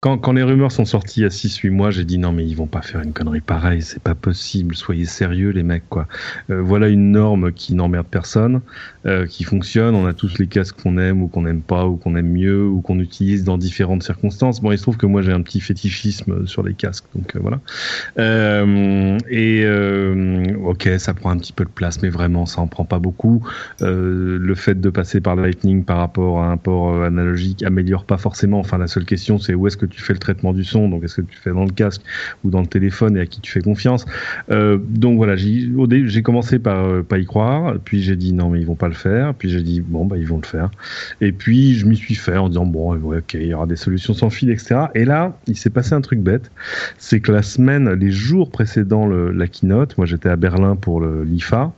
[0.00, 2.46] Quand, quand, les rumeurs sont sorties il y a 6-8 mois, j'ai dit non mais
[2.46, 6.06] ils vont pas faire une connerie pareille, c'est pas possible, soyez sérieux les mecs quoi.
[6.48, 8.60] Voilà une norme qui n'emmerde personne,
[9.08, 11.96] euh, qui fonctionne, on a tous les casques qu'on aime ou qu'on n'aime pas ou
[11.96, 14.60] qu'on aime mieux ou qu'on utilise dans différentes circonstances.
[14.60, 17.38] Bon il se trouve que moi j'ai un petit fétichisme sur les casques donc euh,
[17.40, 17.60] voilà.
[18.18, 19.66] Euh, et
[20.62, 23.42] ok ça prend un petit peu de place mais vraiment ça en prend pas beaucoup.
[23.80, 28.58] le fait de passer par Lightning par rapport à un port analogique améliore pas forcément,
[28.58, 31.04] enfin la seule question c'est où est-ce que tu fais le traitement du son, donc
[31.04, 32.02] est-ce que tu fais dans le casque
[32.44, 34.04] ou dans le téléphone et à qui tu fais confiance?
[34.50, 38.74] Donc voilà, j'ai commencé par pas y croire, puis j'ai dit non mais ils vont
[38.74, 40.70] pas le faire, puis j'ai dit bon bah ils vont le faire,
[41.20, 44.14] et puis je m'y suis fait en disant bon ok il y aura des solutions
[44.14, 44.86] sans fil etc.
[44.94, 46.50] Et là il s'est passé un truc bête,
[46.98, 51.72] c'est que la semaine, les jours précédant la keynote, moi j'étais à Berlin pour l'IFA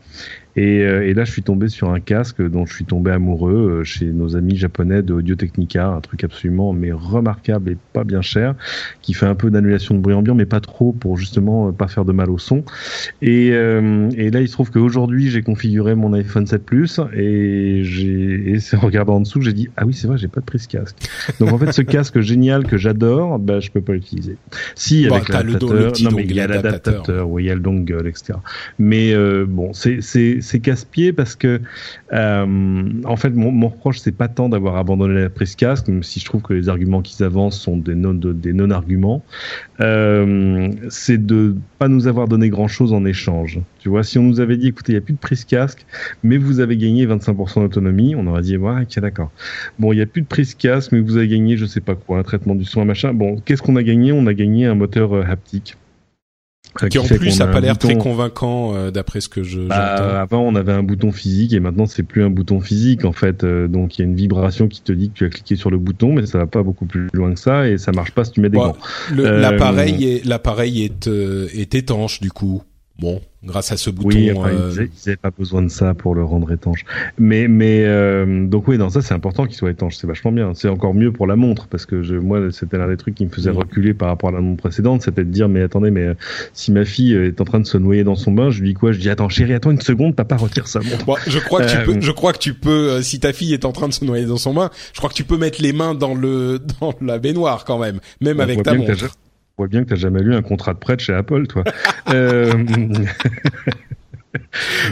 [0.56, 3.80] et, euh, et, là, je suis tombé sur un casque dont je suis tombé amoureux
[3.80, 8.04] euh, chez nos amis japonais de Audio Technica, un truc absolument mais remarquable et pas
[8.04, 8.54] bien cher,
[9.00, 11.86] qui fait un peu d'annulation de bruit ambiant, mais pas trop pour justement euh, pas
[11.86, 12.64] faire de mal au son.
[13.22, 18.58] Et, et là, il se trouve qu'aujourd'hui, j'ai configuré mon iPhone 7 Plus et j'ai
[18.76, 20.96] regardé en dessous, j'ai dit ah oui c'est vrai, j'ai pas de prise casque.
[21.38, 24.36] Donc en fait, ce casque génial que j'adore, bah je peux pas l'utiliser.
[24.74, 28.06] Si avec l'adaptateur, non mais il y a l'adaptateur, oui, il y a le dongle,
[28.06, 28.34] etc.
[28.78, 29.14] Mais
[29.46, 30.00] bon, c'est
[30.40, 31.60] c'est casse-pied parce que
[32.12, 36.02] euh, en fait mon, mon reproche c'est pas tant d'avoir abandonné la prise casque, même
[36.02, 39.22] si je trouve que les arguments qu'ils avancent sont des non des non
[39.80, 43.60] euh, c'est de pas nous avoir donné grand chose en échange.
[43.78, 45.86] Tu vois, si on nous avait dit écoutez il y a plus de prise casque,
[46.22, 49.30] mais vous avez gagné 25% d'autonomie, on aurait dit ouais ok d'accord.
[49.78, 51.94] Bon il y a plus de prise casque, mais vous avez gagné je sais pas
[51.94, 53.12] quoi, un traitement du son, un machin.
[53.14, 54.12] Bon qu'est-ce qu'on a gagné?
[54.12, 55.76] On a gagné un moteur euh, haptique.
[56.88, 60.40] Qui en plus a pas l'air très convaincant euh, d'après ce que je Bah, avant,
[60.42, 63.42] on avait un bouton physique et maintenant, c'est plus un bouton physique en fait.
[63.44, 65.70] Euh, donc, il y a une vibration qui te dit que tu as cliqué sur
[65.70, 68.24] le bouton, mais ça va pas beaucoup plus loin que ça et ça marche pas
[68.24, 68.64] si tu mets des Ouais.
[68.64, 68.76] gants.
[69.18, 72.62] Euh, L'appareil est l'appareil est euh, est étanche du coup.
[73.00, 74.08] Bon, grâce à ce bouton.
[74.08, 76.84] Oui, enfin, euh, ils avaient- ils avaient pas besoin de ça pour le rendre étanche.
[77.18, 79.96] Mais, mais euh, donc oui, non, ça c'est important qu'il soit étanche.
[79.96, 80.52] C'est vachement bien.
[80.54, 83.24] C'est encore mieux pour la montre parce que je, moi, c'était l'un des trucs qui
[83.24, 86.08] me faisait reculer par rapport à la montre précédente, c'était de dire mais attendez, mais
[86.08, 86.14] euh,
[86.52, 88.68] si ma fille euh, est en train de se noyer dans son bain, je lui
[88.68, 88.92] dis quoi?
[88.92, 91.06] Je dis attends chérie, attends une seconde, papa retire sa montre.
[91.06, 93.64] Bon, je crois que tu peux, je crois que tu peux, si ta fille est
[93.64, 95.72] en train de se noyer dans son bain, je crois que tu peux mettre les
[95.72, 98.92] mains dans le, dans la baignoire quand même, même On avec ta montre.
[99.60, 101.64] Voit bien que t'as jamais lu un contrat de prêt de chez Apple, toi.
[102.10, 102.52] euh,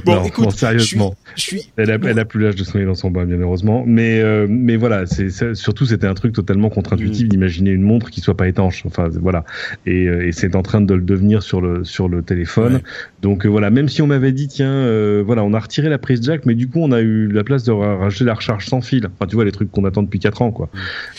[0.05, 1.15] Bon, non, écoute, non, sérieusement.
[1.37, 3.39] Je suis, Elle a, elle a plus l'âge de se noyer dans son bain, bien
[3.39, 3.85] heureusement.
[3.87, 7.29] Mais, euh, mais voilà, c'est surtout c'était un truc totalement contre-intuitif Mm.
[7.29, 8.83] d'imaginer une montre qui soit pas étanche.
[8.85, 9.45] Enfin voilà,
[9.87, 12.75] et, euh, et c'est en train de le devenir sur le sur le téléphone.
[12.77, 12.83] Ouais.
[13.23, 15.99] Donc euh, voilà, même si on m'avait dit tiens, euh, voilà, on a retiré la
[15.99, 18.67] prise jack, mais du coup on a eu la place de ra- rajouter la recharge
[18.67, 19.07] sans fil.
[19.07, 20.69] Enfin tu vois les trucs qu'on attend depuis 4 ans quoi.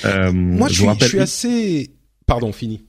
[0.04, 0.32] Mm.
[0.34, 1.90] moi je suis assez,
[2.26, 2.84] pardon, fini.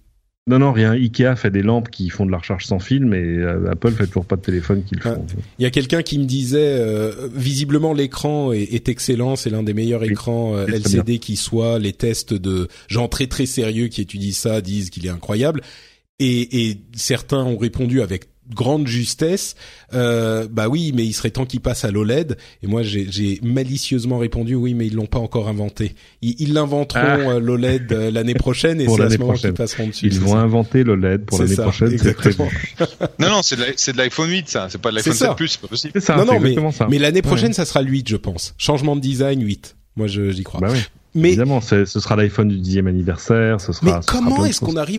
[0.46, 0.92] Non non rien.
[0.92, 4.06] Ikea fait des lampes qui font de la recharge sans fil, mais euh, Apple fait
[4.06, 5.26] toujours pas de téléphone qui le font.
[5.58, 9.62] Il y a quelqu'un qui me disait, euh, visiblement l'écran est, est excellent, c'est l'un
[9.62, 11.78] des meilleurs Oui, écrans euh, LCD qui soit.
[11.78, 15.60] Les tests de gens très très sérieux qui étudient ça disent qu'il est incroyable.
[16.18, 19.54] Et, et certains ont répondu avec grande justesse,
[19.94, 22.36] euh, bah oui, mais il serait temps qu'il passe à l'OLED.
[22.62, 25.94] Et moi, j'ai malicieusement répondu, oui, mais ils l'ont pas encore inventé.
[26.22, 27.16] Ils l'inventeront Ah.
[27.18, 29.54] euh, l'OLED euh, l'année prochaine, et Pour c'est à l'année ce moment qu'ils prochaine.
[29.54, 30.06] passeront dessus.
[30.06, 30.38] Ils c'est vont ça.
[30.38, 31.92] inventer l'OLED pour l'année prochaine.
[31.92, 32.48] Exactement.
[33.18, 34.68] Non, non, c'est de l'iPhone 8, ça.
[34.70, 35.28] C'est pas de l'iPhone C'est ça.
[35.28, 35.92] 7 Plus, c'est pas possible.
[35.94, 36.86] C'est ça, Non, non, mais- exactement ça.
[36.90, 38.54] Mais l'année prochaine, ça sera le 8, je pense.
[38.58, 39.76] Changement de design 8.
[39.96, 40.60] Moi, je- j'y crois.
[40.60, 40.78] Bah oui.
[41.16, 43.84] mais Évidemment, ce sera l'iPhone du dixième anniversaire, ce sera.
[43.96, 44.98] mais ce comment est-ce qu'on arrive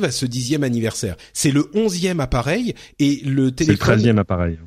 [0.00, 3.76] à ce dixième anniversaire C'est le onzième appareil et le C'est le téléphone.
[3.78, 4.58] treizième appareil.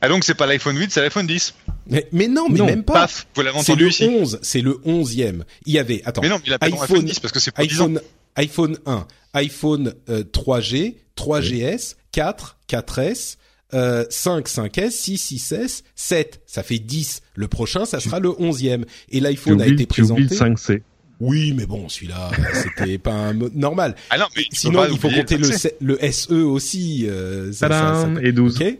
[0.00, 1.54] Ah donc c'est pas l'iPhone 8, c'est l'iPhone 10.
[1.88, 2.94] Mais, mais non, mais Non, même pas.
[2.94, 4.04] Paf, vous l'avez C'est entendu le ici.
[4.08, 5.44] 11, c'est le onzième.
[5.66, 7.52] Il y avait, attends, Mais non, mais il appelle iPhone, iPhone 10 parce que c'est
[7.52, 7.84] pour 10 ans.
[7.84, 8.00] iPhone,
[8.36, 13.36] iPhone 1, iPhone euh, 3G, 3GS, 4, 4S,
[13.72, 16.42] euh, 5, 5S, 6, 6S, 7.
[16.46, 17.22] Ça fait 10.
[17.34, 18.84] Le prochain, ça sera le onzième.
[19.10, 20.22] Et Tu l'iPhone a été présenté.
[20.22, 20.82] le 5C.
[21.20, 23.94] Oui, mais bon, celui-là, c'était pas un normal.
[24.10, 27.06] Ah non, mais Sinon, il faut compter le, SE aussi.
[27.08, 28.60] Euh, ça- ça- et 12.
[28.60, 28.78] Ok.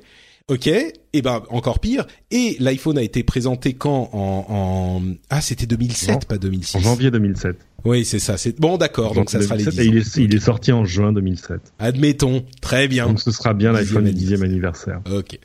[0.48, 0.68] Ok.
[0.68, 2.06] Et ben encore pire.
[2.30, 5.02] Et l'iPhone a été présenté quand en, en...
[5.30, 6.18] ah c'était 2007 Non.
[6.20, 6.76] pas 2006.
[6.76, 7.56] En janvier 2007.
[7.84, 8.36] Oui c'est ça.
[8.36, 9.14] C'est bon d'accord.
[9.14, 11.60] Donc ça sera les 10 2007, et il est, il est sorti en juin 2007.
[11.80, 12.44] Admettons.
[12.60, 13.06] Très bien.
[13.08, 15.00] Donc ce sera bien l'iPhone du Dixième dixième anniversaire.
[15.10, 15.38] Ok.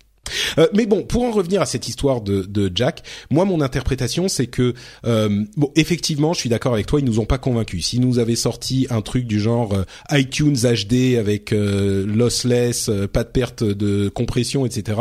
[0.57, 4.27] Euh, mais bon, pour en revenir à cette histoire de, de Jack, moi mon interprétation
[4.27, 4.73] c'est que
[5.05, 7.85] euh, bon effectivement, je suis d'accord avec toi, ils nous ont pas convaincus.
[7.87, 13.23] S'ils nous avaient sorti un truc du genre euh, iTunes HD avec euh, lossless, pas
[13.23, 14.99] de perte de compression, etc.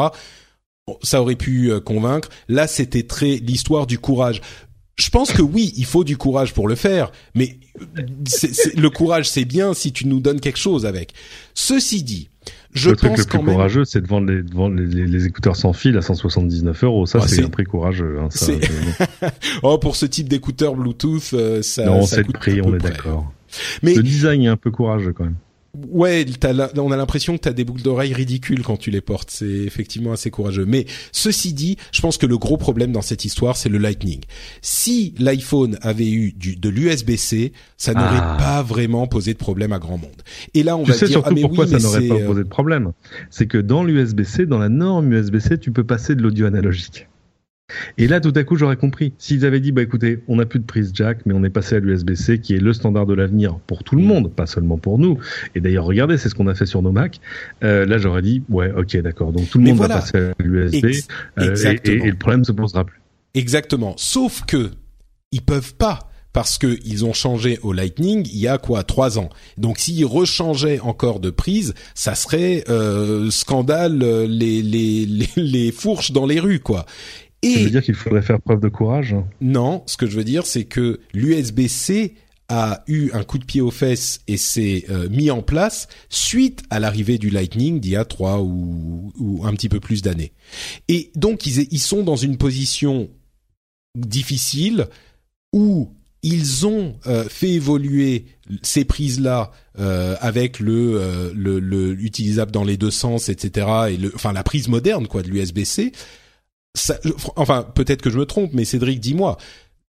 [1.02, 2.28] ça aurait pu convaincre.
[2.48, 4.40] Là, c'était très l'histoire du courage.
[4.96, 8.76] Je pense que oui, il faut du courage pour le faire, mais euh, c'est- c'est-
[8.76, 11.12] le courage c'est bien si tu nous donnes quelque chose avec.
[11.54, 12.28] Ceci dit,
[12.72, 13.46] je le truc pense le plus même.
[13.54, 16.84] courageux, c'est de vendre les, de vendre les, les- les écouteurs sans fil à 179
[16.84, 17.06] euros.
[17.06, 18.18] Ça, Ah, c'est un prix courageux.
[18.20, 18.52] Hein, ça,
[19.62, 22.78] Oh, pour ce type d'écouteurs Bluetooth, euh, ça, non, ça c'est le prix, on est
[22.78, 23.32] d'accord.
[23.82, 25.34] Mais Le design est un peu courageux quand même.
[25.90, 26.26] Ouais,
[26.76, 29.30] on a l'impression que t'as des boucles d'oreilles ridicules quand tu les portes.
[29.30, 30.64] C'est effectivement assez courageux.
[30.66, 34.20] Mais ceci dit, je pense que le gros problème dans cette histoire, c'est le Lightning.
[34.62, 38.36] Si l'iPhone avait eu du, de l'USB-C, ça n'aurait Ah.
[38.38, 40.22] pas vraiment posé de problème à grand monde.
[40.54, 42.14] Et là, on Tu va sais dire surtout ah mais pourquoi oui, ça n'aurait pas
[42.14, 42.92] euh, posé de problème.
[43.30, 47.06] C'est que dans l'USB-C, dans la norme USB-C, tu peux passer de l'audio analogique.
[47.98, 49.12] Et là, tout à coup, j'aurais compris.
[49.18, 51.76] S'ils avaient dit, bah écoutez, on n'a plus de prise jack, mais on est passé
[51.76, 54.98] à l'USB-C, qui est le standard de l'avenir pour tout le monde, pas seulement pour
[54.98, 55.18] nous.
[55.54, 57.20] Et d'ailleurs, regardez, c'est ce qu'on a fait sur nos Mac.
[57.64, 59.32] Euh, là, j'aurais dit, ouais, ok, d'accord.
[59.32, 59.94] Donc tout le Mais monde voilà.
[59.96, 60.84] va passer à l'USB.
[60.84, 62.04] Euh, et- et, exactement.
[62.04, 63.00] et le problème se posera plus.
[63.34, 63.94] Exactement.
[63.96, 64.70] Sauf que
[65.32, 66.00] ils peuvent pas
[66.32, 69.30] parce que ils ont changé au Lightning il y a quoi trois ans.
[69.58, 75.06] Donc s'ils rechangeaient encore de prise, ça serait euh, scandale euh, les, les,
[75.36, 76.86] les les fourches dans les rues quoi.
[77.42, 80.24] Et tu veux dire qu'il faudrait faire preuve de courage Non, ce que je veux
[80.24, 82.14] dire c'est que l'USB-C
[82.50, 86.64] a eu un coup de pied aux fesses et s'est euh, mis en place suite
[86.68, 90.32] à l'arrivée du Lightning d'il y a trois ou, ou un petit peu plus d'années.
[90.88, 93.08] Et donc ils, ils sont dans une position
[93.96, 94.88] difficile
[95.52, 98.26] où ils ont euh, fait évoluer
[98.62, 103.66] ces prises-là euh, avec le, le, le, utilisable dans les deux sens, etc.
[103.90, 105.92] Et le, enfin la prise moderne quoi de l'USB-C.
[107.36, 109.36] Enfin peut-être que je me trompe, mais Cédric, dis-moi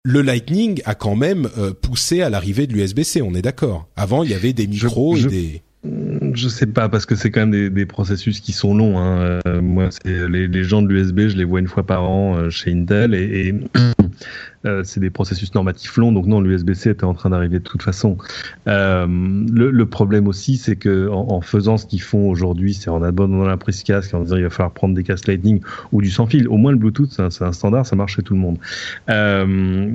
[0.04, 3.88] le Lightning a quand même euh, poussé à l'arrivée de l'USB-C, on est d'accord.
[3.96, 5.62] Avant, il y avait des micros et des...
[6.34, 8.98] Je sais pas parce que c'est quand même des, des, processus qui sont longs.
[8.98, 9.40] Hein.
[9.48, 12.38] Euh, moi, c'est les, les, gens de l'USB, je les vois une fois par an
[12.38, 13.56] euh, chez Intel et, et
[14.66, 17.82] Euh, c'est des processus normatifs longs, donc non, l'USB-C était en train d'arriver de toute
[17.82, 18.18] façon.
[18.68, 23.02] Le, le, problème aussi, c'est que en, en, faisant ce qu'ils font aujourd'hui, c'est en
[23.02, 25.62] abandonnant la prise casque, en disant il va falloir prendre des casques Lightning
[25.92, 26.48] ou du sans fil.
[26.48, 28.60] Au moins le Bluetooth, c'est un, un, standard, ça marche chez tout le monde.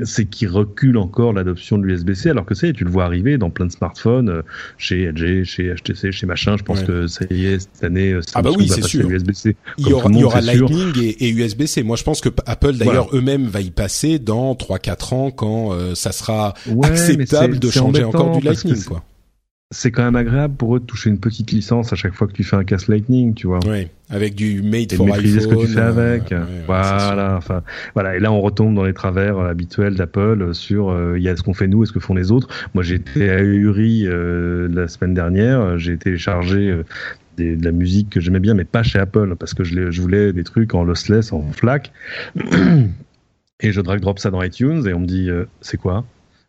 [0.05, 3.51] C'est qu'ils reculent encore l'adoption de l'USB-C, alors que c'est, tu le vois arriver dans
[3.51, 4.43] plein de smartphones,
[4.78, 6.57] chez LG, chez HTC, chez machin.
[6.59, 6.87] Je pense ouais.
[6.87, 8.12] que ça y est cette année.
[8.12, 9.09] Euh, ah bah oui, c'est sûr.
[9.09, 9.57] USB-C.
[9.79, 11.83] Il y aura, il y aura Lightning et, et USB-C.
[11.83, 13.18] Moi, je pense que Apple d'ailleurs voilà.
[13.18, 18.05] eux-mêmes va y passer dans 3-4 ans quand euh, ça sera ouais, acceptable de changer
[18.05, 19.03] encore du Lightning quoi.
[19.72, 22.32] C'est quand même agréable pour eux de toucher une petite licence à chaque fois que
[22.32, 23.58] tu fais un casque Lightning, tu vois.
[23.66, 25.40] Oui, avec du made for iPhone.
[25.40, 26.30] ce que tu fais avec.
[26.30, 27.62] Euh, ouais, voilà, enfin,
[27.94, 28.16] voilà.
[28.16, 31.36] Et là, on retombe dans les travers euh, habituels d'Apple sur il euh, y a
[31.36, 32.48] ce qu'on fait nous et ce que font les autres.
[32.74, 35.78] Moi, j'étais à Uri euh, la semaine dernière.
[35.78, 36.80] J'ai téléchargé
[37.36, 40.00] des, de la musique que j'aimais bien, mais pas chez Apple, parce que je, je
[40.00, 41.92] voulais des trucs en lossless, en FLAC.
[43.60, 46.04] Et je drag drop ça dans iTunes et on me dit euh, c'est quoi?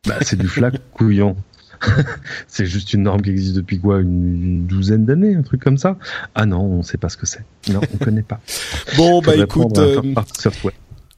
[0.08, 1.38] Bah, C'est du FLAC couillon.
[2.48, 5.98] c'est juste une norme qui existe depuis quoi une, douzaine d'années, un truc comme ça?
[6.36, 7.44] Ah non, on sait pas ce que c'est.
[7.70, 8.40] Non, on connaît pas.
[8.98, 10.02] bon bah écoute, euh,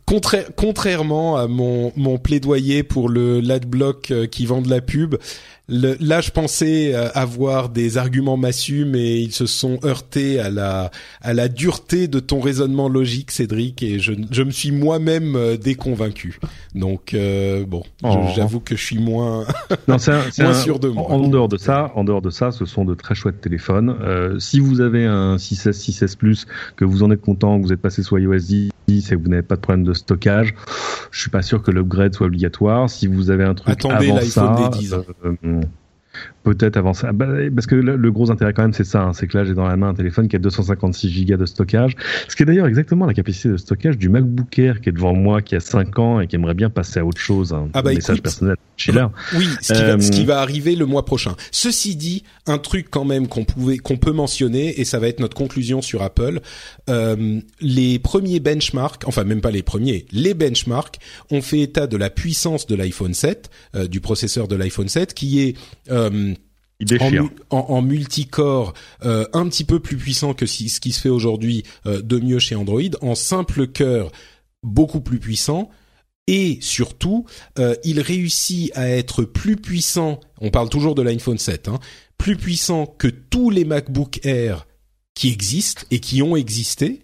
[0.05, 5.15] Contra contrairement à mon, mon plaidoyer pour le l'adblock euh, qui vend de la pub,
[5.69, 10.49] le, là je pensais euh, avoir des arguments massus, mais ils se sont heurtés à
[10.49, 10.91] la
[11.21, 15.57] à la dureté de ton raisonnement logique, Cédric, et je, je me suis moi-même euh,
[15.57, 16.39] déconvaincu.
[16.75, 18.27] Donc euh, bon, oh.
[18.35, 19.45] j'avoue que je suis moins
[19.87, 21.09] non, un, moins un, sûr de moi.
[21.09, 23.95] En, en, dehors de ça, en dehors de ça, ce sont de très chouettes téléphones.
[24.01, 26.45] Euh, si vous avez un 6S, 6S Plus,
[26.75, 29.29] que vous en êtes content, que vous êtes passé sur iOS 10 et que vous
[29.29, 30.53] n'avez pas de problème de stockage,
[31.11, 32.89] je suis pas sûr que l'upgrade soit obligatoire.
[32.89, 35.05] Si vous avez un truc Attendez avant ça, des 10 ans.
[35.25, 35.61] Euh,
[36.43, 37.11] peut-être avant ça.
[37.11, 39.53] Bah, parce que le, gros intérêt quand même, c'est ça, hein, c'est que là j'ai
[39.53, 41.95] dans la main un téléphone qui a 256 Go de stockage,
[42.27, 45.13] ce qui est d'ailleurs exactement la capacité de stockage du MacBook Air qui est devant
[45.13, 47.53] moi, qui a 5 ans et qui aimerait bien passer à autre chose.
[47.53, 48.55] Un ah bah message écoute, personnel.
[48.77, 49.07] Chiller.
[49.35, 51.35] Oui, ce qui, euh, va, ce qui, va, arriver le mois prochain.
[51.51, 55.19] Ceci dit, un truc quand même qu'on pouvait, qu'on peut mentionner, et ça va être
[55.19, 56.39] notre conclusion sur Apple.
[56.89, 60.97] Euh, les premiers benchmarks, enfin même pas les premiers, les benchmarks
[61.29, 65.13] ont fait état de la puissance de l'iPhone 7, euh, du processeur de l'iPhone 7,
[65.13, 65.57] qui est
[65.91, 70.91] euh, en, en, en, multicore euh, un petit peu plus puissant que si, ce qui
[70.91, 74.11] se fait aujourd'hui euh, de mieux chez Android, en simple cœur
[74.63, 75.69] beaucoup plus puissant.
[76.27, 77.25] Et surtout,
[77.57, 80.19] euh, il réussit à être plus puissant.
[80.39, 81.79] On parle toujours de l'iPhone 7, hein,
[82.19, 84.67] plus puissant que tous les MacBook Air
[85.15, 87.01] qui existent et qui ont existé.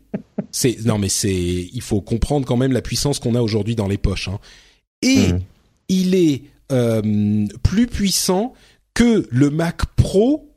[0.51, 3.87] C'est non mais c'est il faut comprendre quand même la puissance qu'on a aujourd'hui dans
[3.87, 4.29] les poches.
[4.29, 4.39] Hein.
[5.01, 5.39] Et mmh.
[5.89, 8.53] il est euh, plus puissant
[8.95, 10.49] que le Mac Pro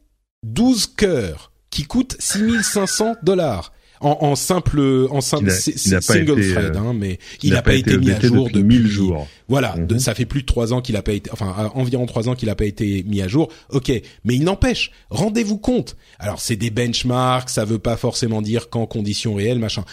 [0.44, 3.72] 12 cœurs qui coûte 6500 dollars.
[4.00, 7.94] En, en, simple, en simple, single été, thread, hein, mais il n'a pas, pas, été,
[7.94, 9.26] été mis à jour depuis mille jours.
[9.48, 9.86] Voilà, mm -hmm.
[9.88, 12.36] de, ça fait plus de trois ans qu'il a pas été, enfin environ trois ans
[12.36, 13.50] qu'il n'a pas été mis à jour.
[13.70, 13.90] Ok,
[14.22, 15.96] mais il n'empêche, rendez-vous compte.
[16.20, 19.84] Alors c'est des benchmarks, ça veut pas forcément dire qu'en conditions réelles, machin.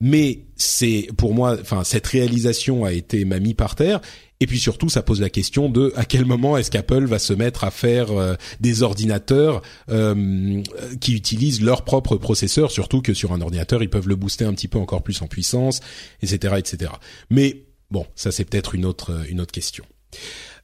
[0.00, 4.00] Mais c'est pour moi, enfin cette réalisation a été m'a mis par terre
[4.40, 7.32] et puis surtout, ça pose la question de à quel moment est-ce qu'Apple va se
[7.32, 10.62] mettre à faire euh, des ordinateurs euh,
[11.00, 14.52] qui utilisent leur propre processeur, surtout que sur un ordinateur, ils peuvent le booster un
[14.52, 15.80] petit peu encore plus en puissance,
[16.22, 16.92] etc., etc.
[17.30, 19.84] Mais bon, ça c'est peut-être une autre une autre question.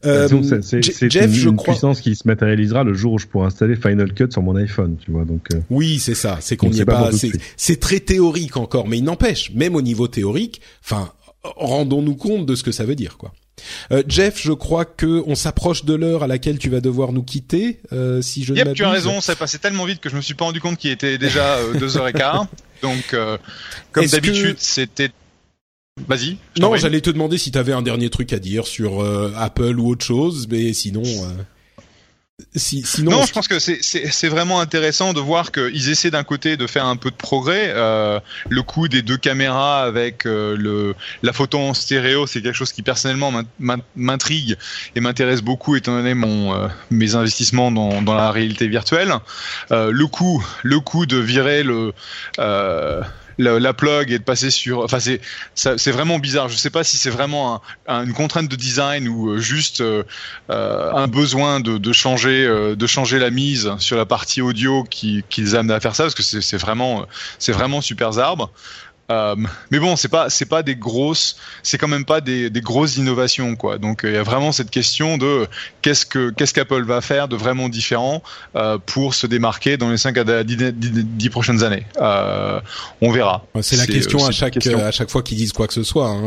[0.05, 0.29] Euh,
[0.63, 1.75] c'est Jeff, une, je une crois...
[1.75, 4.97] puissance qui se matérialisera le jour où je pourrai installer Final Cut sur mon iPhone,
[5.03, 5.25] tu vois.
[5.25, 5.47] Donc.
[5.55, 5.61] Euh...
[5.71, 6.39] Oui, c'est ça.
[6.41, 7.11] C'est qu'on n'y est pas.
[7.11, 7.17] pas
[7.57, 11.13] c'est très théorique encore, mais il n'empêche, même au niveau théorique, enfin,
[11.45, 13.33] rendons-nous compte de ce que ça veut dire, quoi.
[13.91, 17.23] Euh, Jeff, je crois que on s'approche de l'heure à laquelle tu vas devoir nous
[17.23, 20.17] quitter, euh, si je yep, ne tu as raison, ça passé tellement vite que je
[20.17, 22.47] me suis pas rendu compte qu'il était déjà euh, deux heures et quart.
[22.83, 23.39] Donc, euh,
[23.93, 24.63] comme d'habitude, que...
[24.63, 25.11] c'était
[26.09, 26.39] Vas-y.
[26.59, 29.79] Non, j'allais te demander si tu avais un dernier truc à dire sur euh, Apple
[29.79, 31.03] ou autre chose, mais sinon.
[32.43, 36.25] Euh, si, sinon, non, je pense que c'est vraiment intéressant de voir qu'ils essaient d'un
[36.25, 37.73] côté de faire un peu de progrès.
[37.75, 42.55] Euh, le coup des deux caméras avec euh, le, la photo en stéréo, c'est quelque
[42.55, 43.33] chose qui personnellement
[43.97, 44.57] m'intrigue
[44.95, 49.13] et m'intéresse beaucoup étant donné mon, euh, mes investissements dans, dans, la réalité virtuelle.
[49.71, 51.93] Euh, le coup, le coup de virer le
[53.43, 54.81] la, plug et de passer sur.
[54.81, 54.99] Enfin,
[55.55, 56.49] c'est vraiment bizarre.
[56.49, 60.03] Je sais pas si c'est vraiment un, une contrainte de design ou euh, juste euh,
[60.51, 65.55] euh, un besoin de, changer de changer la mise sur la partie audio qui, les
[65.55, 67.07] amène à faire ça parce que c'est vraiment
[67.39, 68.49] c'est vraiment super zarbe.
[69.13, 69.37] Euh,
[69.71, 72.97] mais bon, c'est pas c'est pas des grosses, c'est quand même pas des, des grosses
[72.97, 73.79] innovations quoi.
[73.79, 75.47] Donc il y a vraiment cette question de
[75.83, 78.23] qu'est-ce que qu'est-ce qu'Apple va faire de vraiment différent
[78.57, 81.87] euh, pour se démarquer dans les 5 à 10, prochaines années.
[82.01, 82.61] Euh,
[83.01, 83.45] on verra.
[83.61, 86.09] C'est la question à chaque à chaque fois qu'ils disent quoi que ce soit.
[86.09, 86.21] Hein.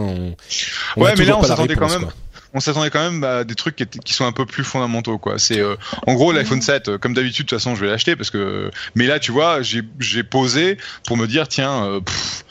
[0.97, 2.09] On, ouais, mais là on s'attendait quand même
[2.55, 5.37] on s'attendait quand même à des trucs qui, sont un peu plus fondamentaux quoi.
[5.37, 5.75] C'est euh,
[6.07, 8.71] en gros l'iPhone 7 euh, comme d'habitude de toute façon je vais l'acheter parce que
[8.95, 11.99] mais là tu vois j'ai j'ai posé pour me dire tiens euh,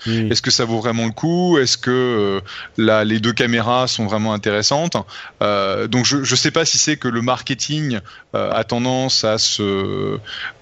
[0.06, 1.56] est-ce que ça vaut vraiment le coup?
[1.56, 2.42] Est-ce que
[2.76, 4.98] là les deux caméras sont vraiment intéressantes?
[5.40, 8.00] Donc je je sais pas si c'est que le marketing
[8.34, 10.18] a tendance à se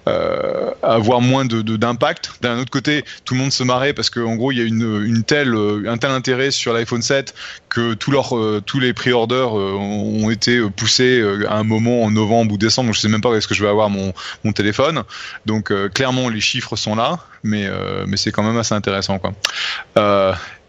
[0.07, 2.33] à avoir moins de d'impact.
[2.41, 5.03] D'un autre côté, tout le monde se marrait parce qu'en gros, il y a une,
[5.05, 5.55] une telle,
[5.87, 7.35] un tel intérêt sur l'iPhone 7
[7.69, 8.35] que tous leurs,
[8.67, 12.93] tous les pré-orders euh, ont été poussés euh, à un moment en novembre ou décembre.
[12.93, 14.13] Je sais même pas où est-ce que je vais avoir mon,
[14.45, 15.03] mon téléphone.
[15.47, 17.69] Donc euh, clairement les chiffres sont là, mais
[18.07, 19.33] mais c'est quand même assez intéressant quoi.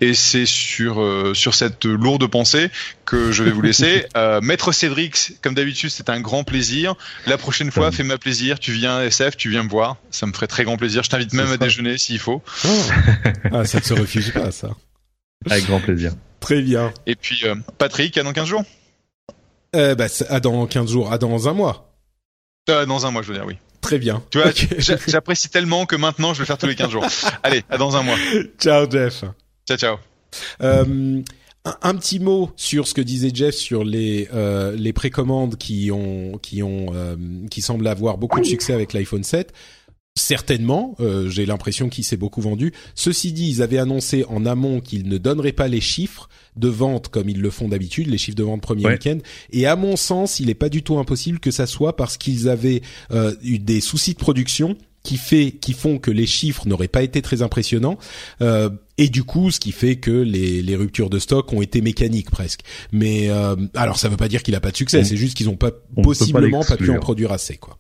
[0.04, 2.70] Et c'est sur sur cette lourde pensée
[3.06, 4.06] que je vais vous laisser.
[4.41, 6.95] Maître Cédric, comme d'habitude, c'est un grand plaisir.
[7.26, 8.60] La prochaine fois, fais-moi plaisir.
[8.60, 9.97] Tu viens SF, tu viens me voir.
[10.12, 11.04] Ça me ferait très grand plaisir.
[11.04, 12.41] Je t'invite même à déjeuner s'il faut.
[12.66, 12.68] Oh.
[13.51, 14.70] ah, ça ne se refuse pas, ça.
[15.49, 16.14] Avec grand plaisir.
[16.39, 16.93] Très bien.
[17.06, 18.64] Et puis, euh, Patrick, à dans 15 jours?
[19.76, 21.93] Euh, bah, À dans 15 jours, à dans un mois.
[22.70, 23.58] Euh, dans un mois, je veux dire, oui.
[23.82, 24.24] Très bien.
[24.30, 24.51] Tu vois,
[25.08, 27.06] j'apprécie tellement que maintenant, je vais faire tous les 15 jours.
[27.43, 28.18] Allez, à dans un mois.
[28.60, 29.24] Ciao, Jeff.
[29.68, 29.97] Ciao, ciao.
[30.61, 31.22] Euh,
[31.66, 36.38] un, petit mot sur ce que disait Jeff sur les euh, les précommandes qui ont
[36.41, 37.16] qui ont euh,
[37.49, 39.53] qui semblent avoir beaucoup de succès avec l'iPhone 7.
[40.16, 42.72] Certainement, euh, j'ai l'impression qu'il s'est beaucoup vendu.
[42.93, 47.07] Ceci dit, ils avaient annoncé en amont qu'ils ne donneraient pas les chiffres de vente
[47.07, 49.18] comme ils le font d'habitude, les chiffres de vente premier week-end.
[49.51, 52.47] Et à mon sens, il n'est pas du tout impossible que ça soit parce qu'ils
[52.47, 56.88] avaient euh, eu des soucis de production qui fait qui font que les chiffres n'auraient
[56.88, 57.97] pas été très impressionnants
[58.41, 61.82] euh, et du coup ce qui fait que les, les ruptures de stock ont été
[61.82, 62.62] mécaniques presque.
[62.91, 63.30] Mais
[63.76, 65.72] alors ça veut pas dire qu'il a pas de succès c'est juste qu'ils ont pas
[66.01, 67.78] possiblement pas pu en produire assez quoi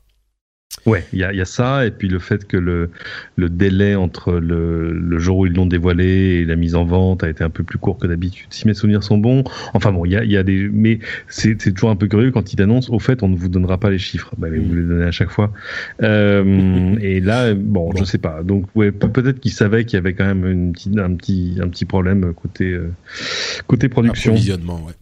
[0.85, 2.89] Ouais, il y a, y a, ça, et puis le fait que le,
[3.37, 7.23] le délai entre le, le jour où ils l'ont dévoilé et la mise en vente
[7.23, 9.43] a été un peu plus court que d'habitude, si mes souvenirs sont bons.
[9.73, 10.69] Enfin bon, il y a, y a des...
[10.71, 10.99] Mais
[11.29, 13.89] c'est toujours un peu curieux quand ils annoncent, au fait, on ne vous donnera pas
[13.89, 14.33] les chiffres.
[14.37, 15.53] Bah, mais vous les donnez à chaque fois.
[16.01, 18.43] Euh, et là, bon, je sais pas.
[18.43, 21.69] Donc, ouais, peut-être qu'ils savaient qu'il y avait quand même une petite, un, petit, un
[21.69, 22.91] petit problème côté, euh,
[23.67, 24.31] côté production.
[24.31, 24.93] Approvisionnement, ouais.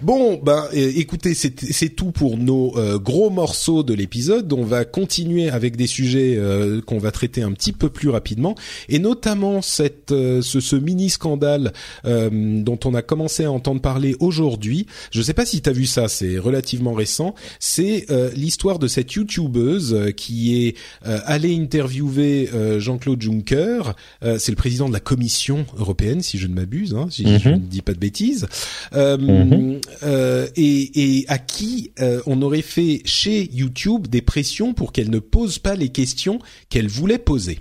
[0.00, 4.52] Bon, ben écoutez, c'est tout pour nos euh, gros morceaux de l'épisode.
[4.52, 8.54] On va continuer avec des sujets euh, qu'on va traiter un petit peu plus rapidement,
[8.88, 11.72] et notamment cette, euh, ce, ce, mini scandale
[12.04, 14.86] dont on a commencé à entendre parler aujourd'hui.
[15.10, 17.34] Je ne sais pas si tu as vu ça, c'est relativement récent.
[17.58, 22.48] C'est l'histoire de cette youtubeuse qui est allée interviewer
[22.78, 23.94] Jean-Claude Juncker.
[24.22, 27.54] c'est le président de la Commission européenne, si je ne m'abuse, hein, si je mhm.
[27.54, 28.46] ne dis pas de bêtises.
[28.92, 29.55] Mm
[30.02, 35.10] euh, et, et, à qui euh, on aurait fait chez YouTube des pressions pour qu'elle
[35.10, 36.38] ne pose pas les questions
[36.68, 37.60] qu'elle voulait poser.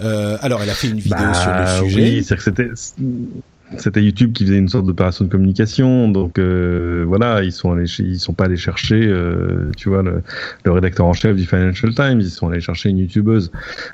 [0.00, 2.02] Euh, alors, elle a fait une vidéo bah, sur le sujet.
[2.02, 2.70] Oui, c'est que c'était
[3.78, 6.08] c'était YouTube qui faisait une sorte d'opération de communication.
[6.08, 10.22] Donc euh, voilà, ils sont allés, ils sont pas allés chercher, euh, tu vois, le,
[10.64, 12.20] le, rédacteur en chef du Financial Times.
[12.20, 13.50] Ils sont allés chercher une YouTubeuse.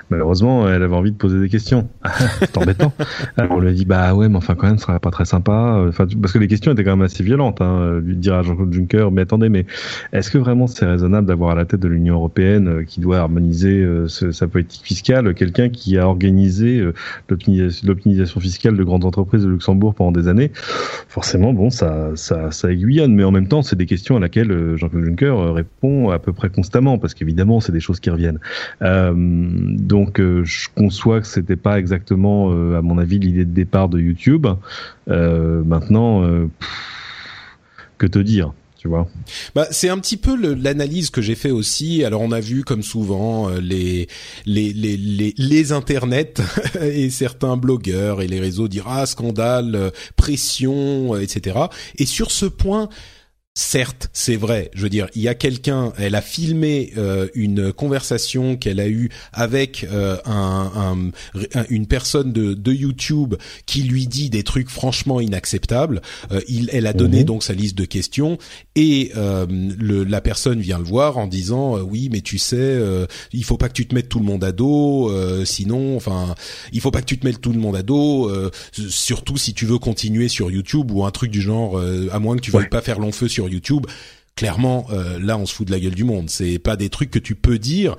[0.09, 1.89] Malheureusement, elle avait envie de poser des questions.
[2.39, 2.93] C'est embêtant.
[3.37, 5.25] Alors on lui a dit bah ouais, mais enfin quand même, ce serait pas très
[5.25, 5.85] sympa.
[5.87, 7.61] Enfin parce que les questions étaient quand même assez violentes.
[7.61, 9.65] Hein, lui dire à Jean-Claude Juncker, mais attendez, mais
[10.13, 13.19] est-ce que vraiment c'est raisonnable d'avoir à la tête de l'Union européenne euh, qui doit
[13.19, 16.93] harmoniser euh, sa politique fiscale quelqu'un qui a organisé euh,
[17.29, 20.51] l'optimisation fiscale de grandes entreprises de Luxembourg pendant des années,
[21.07, 23.13] forcément, bon, ça, ça, ça aiguillonne.
[23.13, 26.19] Mais en même temps, c'est des questions à laquelle euh, Jean-Claude Juncker euh, répond à
[26.19, 28.39] peu près constamment, parce qu'évidemment, c'est des choses qui reviennent.
[28.81, 33.99] Euh, donc, je conçois que c'était pas exactement, à mon avis, l'idée de départ de
[33.99, 34.47] YouTube.
[35.07, 36.23] maintenant,
[37.97, 38.53] que te dire?
[39.55, 42.03] Bah, c'est un petit peu l'analyse que j'ai fait aussi.
[42.03, 44.07] Alors, on a vu, comme souvent, euh, les
[44.45, 46.35] les les les, les internets
[46.81, 51.57] et certains blogueurs et les réseaux dire ah scandale, euh, pression, euh, etc.
[51.97, 52.89] Et sur ce point.
[53.59, 54.71] Certes, c'est vrai.
[54.73, 55.91] Je veux dire, il y a quelqu'un.
[55.97, 61.11] Elle a filmé euh, une conversation qu'elle a eue avec euh, un, un-
[61.59, 63.35] un- une personne de, de YouTube
[63.65, 66.01] qui lui dit des trucs franchement inacceptables.
[66.31, 67.25] Euh, il, elle a donné Mhm.
[67.25, 68.37] donc sa liste de questions
[68.75, 72.55] et euh, le, la personne vient le voir en disant euh, oui, mais tu sais,
[72.57, 75.97] euh, il faut pas que tu te mettes tout le monde à dos, euh, sinon,
[75.97, 76.33] enfin,
[76.71, 78.51] il faut pas que tu te mettes tout le monde à dos, euh,
[78.87, 82.37] surtout si tu veux continuer sur YouTube ou un truc du genre, euh, à moins
[82.37, 82.69] que tu veuilles Ouais.
[82.69, 83.85] pas faire long feu sur YouTube.
[84.35, 86.29] Clairement, euh, là, on se fout de la gueule du monde.
[86.29, 87.95] C'est pas des trucs que tu peux dire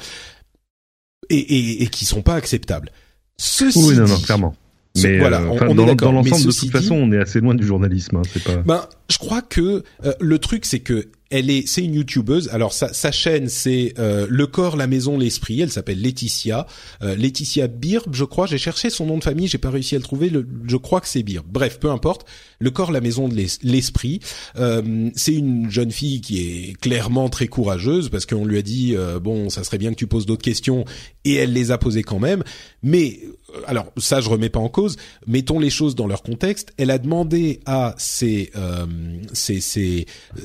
[1.28, 2.90] et, et, et qui sont pas acceptables.
[3.36, 4.54] Ceci Oui, non, non, dit- clairement.
[4.96, 8.16] Mais voilà, euh, on- dans, l'ensemble, de toute façon, on est assez loin du journalisme.
[8.16, 8.56] Hein, c'est pas.
[8.56, 12.48] Ben, je crois que euh, le truc c'est que elle est, c'est une youtubeuse.
[12.52, 15.60] Alors sa, chaîne c'est euh, le corps, la maison, l'esprit.
[15.60, 16.66] Elle s'appelle Laetitia,
[17.02, 18.46] euh, Laetitia Birb, je crois.
[18.46, 20.30] J'ai cherché son nom de famille, j'ai pas réussi à le trouver.
[20.66, 21.46] Je crois que c'est Birb.
[21.48, 22.26] Bref, peu importe.
[22.58, 23.28] Le corps, la maison
[23.62, 24.20] l'esprit.
[24.56, 28.94] Euh, c'est une jeune fille qui est clairement très courageuse parce qu'on lui a dit
[28.96, 30.84] euh, bon, ça serait bien que tu poses d'autres questions
[31.24, 32.42] et elle les a posées quand même.
[32.82, 33.20] Mais
[33.66, 34.96] alors ça, je remets pas en cause.
[35.26, 36.72] Mettons les choses dans leur contexte.
[36.76, 38.86] Elle a demandé à ses euh,
[39.32, 40.06] ses, ses
[40.36, 40.42] euh,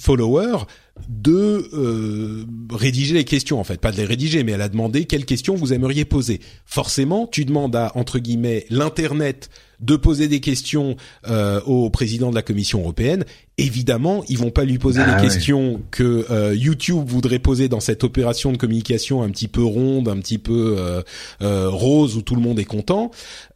[0.00, 0.64] followers
[1.08, 5.04] de euh, rédiger les questions en fait, pas de les rédiger, mais elle a demandé
[5.04, 6.40] quelles questions vous aimeriez poser.
[6.64, 9.50] Forcément, tu demandes à entre guillemets l'internet
[9.80, 10.96] de poser des questions
[11.28, 13.24] euh, au président de la Commission européenne.
[13.58, 15.22] Évidemment, ils vont pas lui poser Ah les ouais.
[15.32, 20.08] questions que euh, YouTube voudrait poser dans cette opération de communication un petit peu ronde,
[20.08, 21.02] un petit peu euh,
[21.40, 23.10] euh, rose où tout le monde est content.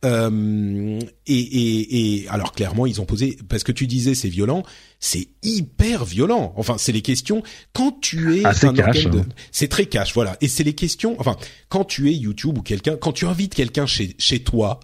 [0.05, 4.63] Euh, et, et, et alors clairement, ils ont posé parce que tu disais c'est violent,
[5.01, 6.55] c'est hyper violent.
[6.57, 7.43] Enfin, c'est les questions
[7.75, 9.35] quand tu es Assez un cash, organe de- hein.
[9.53, 10.37] c'est très cash, voilà.
[10.41, 11.15] Et c'est les questions.
[11.19, 11.37] Enfin,
[11.69, 14.81] quand tu es YouTube ou quelqu'un, quand tu invites quelqu'un chez chez toi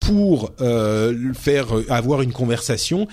[0.00, 3.08] pour euh, faire euh, avoir une conversation,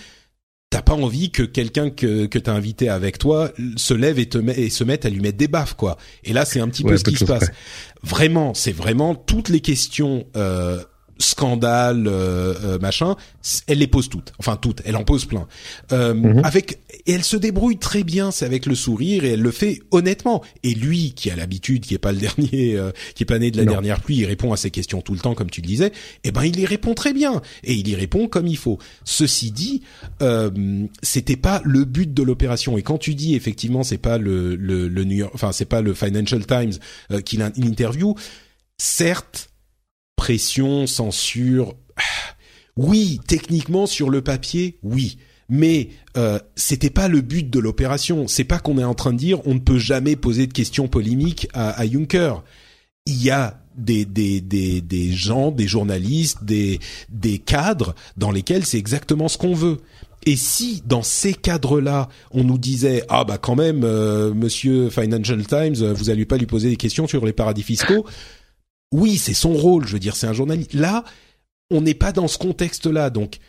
[0.69, 4.38] t'as pas envie que quelqu'un que que t'as invité avec toi se lève et te
[4.38, 5.97] met, et se mette à lui mettre des baffes quoi.
[6.23, 7.49] Et là, c'est un petit Ouais, peu ce qui se passe.
[8.03, 10.26] Vraiment, c'est vraiment toutes les questions.
[10.35, 10.84] Euh,
[11.19, 13.15] scandale euh, euh, machin
[13.68, 14.34] elle les pose toutes.
[14.40, 14.81] Enfin toutes.
[14.85, 15.48] Elle en pose plein.
[15.91, 16.41] Euh, Mhm.
[16.44, 19.81] avec et elle se débrouille très bien c'est avec le sourire et elle le fait
[19.91, 20.44] honnêtement.
[20.64, 23.52] Et lui qui a l'habitude qui est pas le dernier euh, qui est pas né
[23.52, 23.72] de la Non.
[23.73, 25.91] dernière pluie il répond à ces questions tout le temps comme tu le disais
[26.23, 27.41] eh ben il y répond très bien.
[27.64, 28.80] Et il y répond comme il faut.
[29.03, 29.81] Ceci dit
[30.22, 30.49] euh,
[31.02, 32.77] c'était pas le but de l'opération.
[32.77, 35.81] Et quand tu dis effectivement c'est pas le le, le New York enfin c'est pas
[35.81, 36.73] le Financial Times
[37.11, 38.15] euh, qui l'in- l'interview
[38.77, 39.49] certes
[40.15, 41.76] pression, censure.
[42.76, 45.19] Oui, techniquement sur le papier, oui.
[45.48, 48.27] Mais euh, c'était pas le but de l'opération.
[48.27, 50.88] C'est pas qu'on est en train de dire on ne peut jamais poser de questions
[50.88, 52.41] polémiques à, à Juncker.
[53.06, 56.80] Il y a des, des, des, des gens, des journalistes, des,
[57.10, 59.77] des cadres dans lesquels c'est exactement ce qu'on veut.
[60.26, 65.45] Et si dans ces cadres-là, on nous disait ah bah quand même, euh, Monsieur Financial
[65.45, 68.06] Times, vous allez pas lui poser des questions sur les paradis fiscaux
[68.94, 70.74] oui, c'est son rôle, je veux dire, c'est un journaliste.
[70.74, 71.03] Là,
[71.72, 73.40] on n'est pas dans ce contexte-là, donc.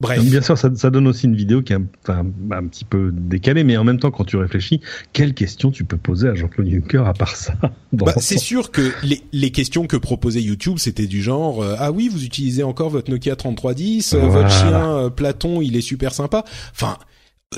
[0.00, 0.18] Bref.
[0.18, 3.64] Donc, Bien sûr, ça, ça donne aussi une vidéo qui est un, petit peu décalée,
[3.64, 4.80] mais en même temps, quand tu réfléchis,
[5.12, 7.54] quelles questions tu peux poser à Jean-Claude Juncker à part ça
[7.92, 11.90] Bah, c'est sûr que les, les questions que proposait YouTube, c'était du genre euh, ah
[11.92, 14.32] oui, vous utilisez encore votre Nokia 3310, euh, Voilà.
[14.32, 16.44] votre chien euh, Platon, il est super sympa.
[16.72, 16.96] Enfin,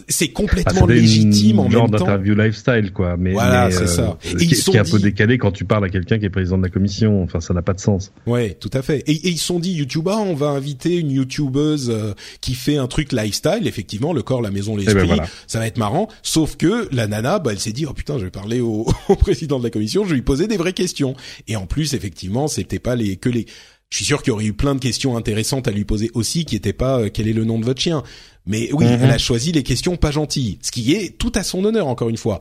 [0.08, 2.06] c'est Ah, complètement c'était légitime en genre même temps.
[2.06, 3.16] d'interview lifestyle, quoi.
[3.18, 4.16] Mais, Voilà, mais, c'est ça.
[4.22, 6.18] Ce Et qui, ils sont qui est un peu décalé quand tu parles à quelqu'un
[6.18, 7.22] qui est président de la commission.
[7.22, 8.10] Enfin, ça n'a pas de sens.
[8.26, 9.00] Ouais, tout à fait.
[9.06, 12.54] Et, et ils se sont dit YouTube, ah, on va inviter une YouTubeuse euh, qui
[12.54, 13.66] fait un truc lifestyle.
[13.66, 15.26] Effectivement, le corps, la maison, l'esprit, ben voilà.
[15.46, 16.08] ça va être marrant.
[16.22, 19.16] Sauf que la nana, bah, elle s'est dit, oh putain, je vais parler au, au
[19.16, 21.14] président de la commission, je vais lui poser des vraies questions.
[21.48, 23.44] Et en plus, effectivement, c'était pas les que les.
[23.92, 26.46] Je suis sûr qu'il y aurait eu plein de questions intéressantes à lui poser aussi,
[26.46, 28.02] qui étaient pas euh, quel est le nom de votre chien.
[28.46, 29.00] Mais oui, Mhm.
[29.02, 32.08] elle a choisi les questions pas gentilles, ce qui est tout à son honneur encore
[32.08, 32.38] une fois.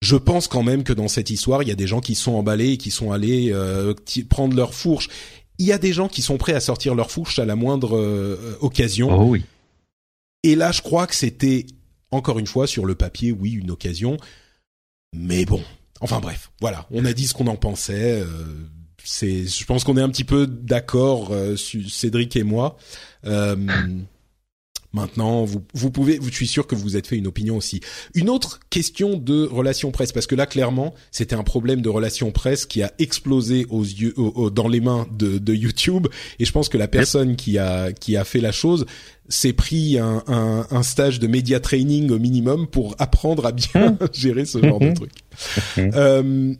[0.00, 2.32] Je pense quand même que dans cette histoire, il y a des gens qui sont
[2.32, 3.94] emballés et qui sont allés euh,
[4.28, 5.08] prendre leur fourche.
[5.58, 7.96] Il y a des gens qui sont prêts à sortir leur fourche à la moindre
[7.96, 9.08] euh, occasion.
[9.16, 9.44] Oh oui.
[10.42, 11.64] Et là, je crois que c'était
[12.10, 14.16] encore une fois sur le papier, oui, une occasion.
[15.16, 15.62] Mais bon,
[16.00, 18.20] enfin bref, voilà, on a dit ce qu'on en pensait.
[18.22, 18.26] euh,
[19.04, 22.76] c'est, je pense qu'on est un petit peu d'accord, euh, Cédric et moi.
[23.24, 23.56] Euh,
[24.92, 27.80] Maintenant, vous, vous pouvez, je suis sûr que vous êtes fait une opinion aussi.
[28.14, 32.30] Une autre question de relation presse, parce que là, clairement, c'était un problème de relation
[32.30, 34.14] presse qui a explosé aux yeux,
[34.52, 36.08] dans les mains de, de, YouTube.
[36.38, 38.84] Et je pense que la personne qui a qui a fait la chose
[39.28, 43.96] s'est pris un, un, un, stage de media training au minimum pour apprendre à bien
[44.12, 45.10] gérer ce genre de truc.
[45.78, 46.54] euh,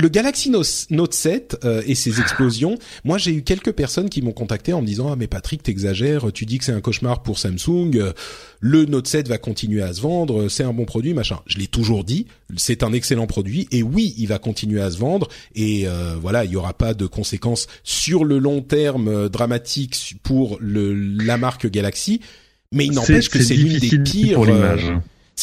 [0.00, 4.32] le Galaxy Note 7 euh, et ses explosions, moi j'ai eu quelques personnes qui m'ont
[4.32, 7.38] contacté en me disant ah mais Patrick t'exagères, tu dis que c'est un cauchemar pour
[7.38, 8.12] Samsung, euh,
[8.60, 11.40] le Note 7 va continuer à se vendre, c'est un bon produit machin.
[11.46, 12.26] Je l'ai toujours dit,
[12.56, 16.44] c'est un excellent produit et oui il va continuer à se vendre et euh, voilà
[16.44, 21.66] il y aura pas de conséquences sur le long terme dramatiques pour le, la marque
[21.66, 22.20] Galaxy,
[22.72, 24.34] mais il n'empêche que c'est l'une des pires.
[24.34, 24.92] Pour l'image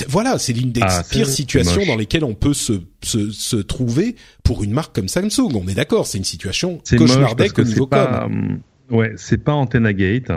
[0.08, 2.74] voilà, c'est l'une des ah, pires situations dans lesquelles on peut se,
[3.04, 5.52] se, se, trouver pour une marque comme Samsung.
[5.54, 8.60] On est d'accord, c'est une situation cauchemardesque au niveau pas, com.
[8.92, 10.32] ouais, c'est pas Antenna Gate.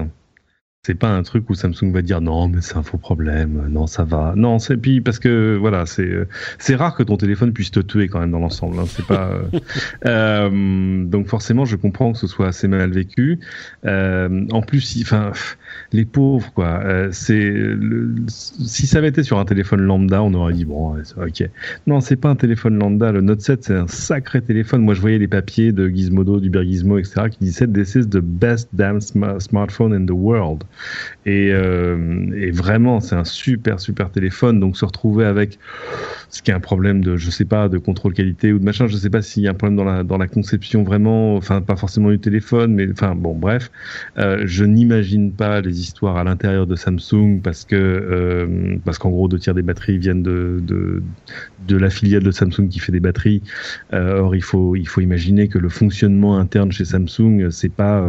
[0.89, 3.86] C'est pas un truc où Samsung va dire non mais c'est un faux problème, non
[3.86, 6.10] ça va, non c'est puis parce que voilà c'est
[6.56, 9.32] c'est rare que ton téléphone puisse te tuer quand même dans l'ensemble, hein, c'est pas
[10.06, 13.39] euh, donc forcément je comprends que ce soit assez mal vécu.
[13.85, 15.32] Euh, en plus enfin
[15.93, 16.81] les pauvres quoi.
[16.85, 17.55] Euh, c'est
[18.28, 21.48] si ça avait été sur un téléphone lambda, on aurait dit bon, ok.
[21.86, 23.12] Non, c'est pas un téléphone lambda.
[23.12, 24.82] Le Note 7, c'est un sacré téléphone.
[24.82, 28.20] Moi, je voyais les papiers de Gizmodo, du Bergizmo, etc., qui disaient this is the
[28.20, 30.65] best damn smartphone in the world.
[31.27, 34.61] Et, euh, et vraiment, c'est un super super téléphone.
[34.61, 35.59] Donc se retrouver avec
[36.31, 38.87] ce qui est un problème de, je sais pas, de contrôle qualité ou de machin.
[38.87, 41.37] Je sais pas s'il y a un problème dans la conception vraiment.
[41.37, 43.71] Enfin, pas forcément du téléphone, mais enfin bon, bref.
[44.19, 49.11] Euh, je n'imagine pas les histoires à l'intérieur de Samsung parce que euh, parce qu'en
[49.11, 53.01] gros deux tiers des batteries viennent de, de la filiale de Samsung qui fait des
[53.01, 53.43] batteries.
[53.93, 58.07] Or il faut il faut imaginer que le fonctionnement interne chez Samsung c'est pas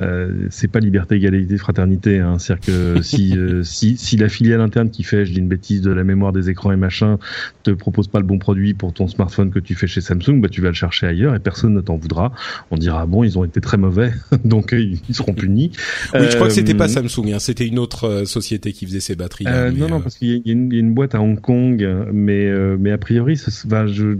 [0.00, 2.18] euh, c'est pas liberté, égalité, fraternité.
[2.18, 2.38] Hein.
[2.38, 5.82] C'est-à-dire que si, euh, si, si la filiale interne qui fait, je dis une bêtise,
[5.82, 7.18] de la mémoire des écrans et machin,
[7.62, 10.48] te propose pas le bon produit pour ton smartphone que tu fais chez Samsung, bah
[10.48, 12.32] tu vas le chercher ailleurs et personne ne t'en voudra.
[12.70, 14.12] On dira bon, ils ont été très mauvais,
[14.44, 15.72] donc euh, ils seront punis.
[16.14, 17.38] Oui, je crois que c'était pas Samsung, hein.
[17.38, 19.44] c'était une autre société qui faisait ces batteries.
[19.44, 22.48] Là, non, non, parce qu'il y, y, a une boîte à Hong Kong, mais
[22.78, 24.16] mais a priori, va je,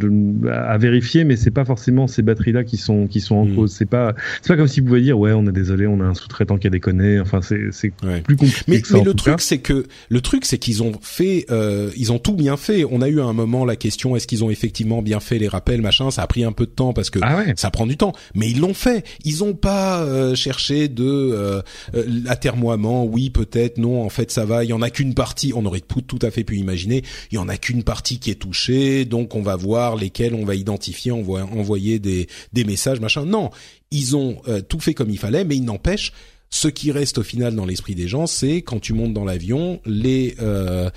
[0.50, 3.54] à vérifier, mais c'est pas forcément ces batteries-là qui sont qui sont en hmm.
[3.54, 3.72] cause.
[3.72, 6.00] C'est pas c'est pas comme si vous pouviez dire ouais, on a des désolé, on
[6.00, 7.20] a un sous-traitant qui a déconné.
[7.20, 7.92] Enfin, c'est
[8.24, 8.64] plus compliqué.
[8.66, 11.90] Mais, que ça, mais le truc, c'est que le truc, c'est qu'ils ont fait, euh,
[11.96, 12.84] ils ont tout bien fait.
[12.84, 15.48] On a eu à un moment la question est-ce qu'ils ont effectivement bien fait les
[15.48, 16.10] rappels, machin.
[16.10, 17.54] Ça a pris un peu de temps parce que ah ouais.
[17.56, 18.12] ça prend du temps.
[18.34, 19.04] Mais ils l'ont fait.
[19.24, 21.62] Ils ont pas euh, cherché de euh,
[21.92, 23.04] l'atermoiement.
[23.04, 23.78] Oui, peut-être.
[23.78, 24.64] Non, en fait, ça va.
[24.64, 25.52] Il y en a qu'une partie.
[25.54, 27.02] On aurait tout à fait pu imaginer.
[27.30, 29.04] Il y en a qu'une partie qui est touchée.
[29.04, 33.24] Donc, on va voir lesquelles on va identifier, on va envoyer des des messages, machin.
[33.24, 33.50] Non,
[33.90, 36.12] ils ont euh, tout fait comme il fallait, mais il n'empêche,
[36.50, 39.80] ce qui reste au final dans l'esprit des gens, c'est quand tu montes dans l'avion,
[39.86, 40.90] les euh,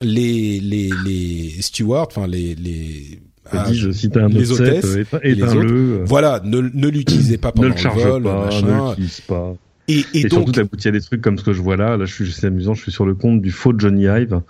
[0.00, 6.04] les les les stewards, enfin les les ah, je cite un les hôtesses, les autres,
[6.06, 8.94] voilà, ne, ne l'utilisez pas pendant ne le, le vol, pas, machin.
[8.98, 9.54] Ne pas.
[9.86, 11.76] Et, et, et donc, surtout, il y a des trucs comme ce que je vois
[11.76, 11.96] là.
[11.96, 12.74] Là, je suis, c'est amusant.
[12.74, 14.40] Je suis sur le compte du faux Johnny Ive.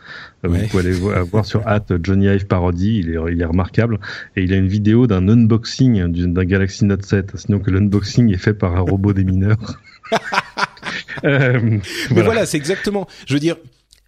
[0.45, 0.63] Ouais.
[0.63, 2.99] Vous pouvez aller voir sur at Johnny Ive parodie.
[2.99, 3.99] Il est, il est remarquable.
[4.37, 7.33] Et il a une vidéo d'un unboxing d'un Galaxy Note 7.
[7.37, 9.81] Sinon que l'unboxing est fait par un robot des mineurs.
[11.25, 11.81] euh, Mais
[12.11, 13.09] voilà, voilà c'est exactement.
[13.27, 13.57] Je veux dire,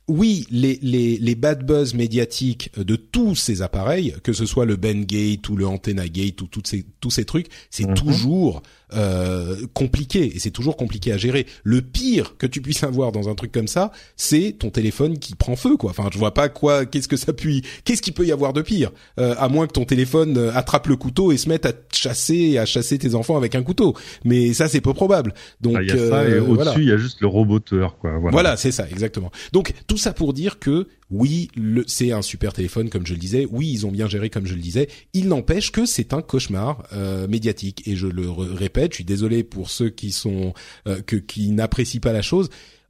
[0.09, 4.77] oui, les, les, les bad buzz médiatiques de tous ces appareils, que ce soit le
[4.77, 7.95] Ben Gate ou le Antenna Gate ou toutes ces, tous ces trucs, c'est mm -hmm.
[7.95, 8.63] toujours
[8.93, 11.47] euh, compliqué et c'est toujours compliqué à gérer.
[11.65, 15.35] Le pire que tu puisses avoir dans un truc comme ça, c'est ton téléphone qui
[15.35, 15.91] prend feu, quoi.
[15.91, 18.63] Enfin, je vois pas quoi, qu'est-ce que ça puis, qu'est-ce qu'il peut y avoir de
[18.63, 21.73] pire, euh, à moins que ton téléphone euh, attrape le couteau et se mette à
[21.93, 23.95] chasser, à chasser tes enfants avec un couteau.
[24.25, 25.35] Mais ça, c'est peu probable.
[25.61, 26.75] Donc, ah, euh, au-dessus, voilà.
[26.77, 28.13] il y a juste le roboteur, quoi.
[28.19, 29.31] Voilà, voilà c'est ça, exactement.
[29.53, 31.49] Donc, tout ça pour dire que oui,
[31.87, 33.47] c'est un super téléphone, comme je le disais.
[33.51, 34.89] Oui, ils ont bien géré, comme je le disais.
[35.13, 37.87] Il n'empêche que c'est un cauchemar euh, médiatique.
[37.87, 40.53] Et je le répète, je suis désolé pour ceux qui sont
[40.89, 42.49] euh, que qui n'apprécient pas la chose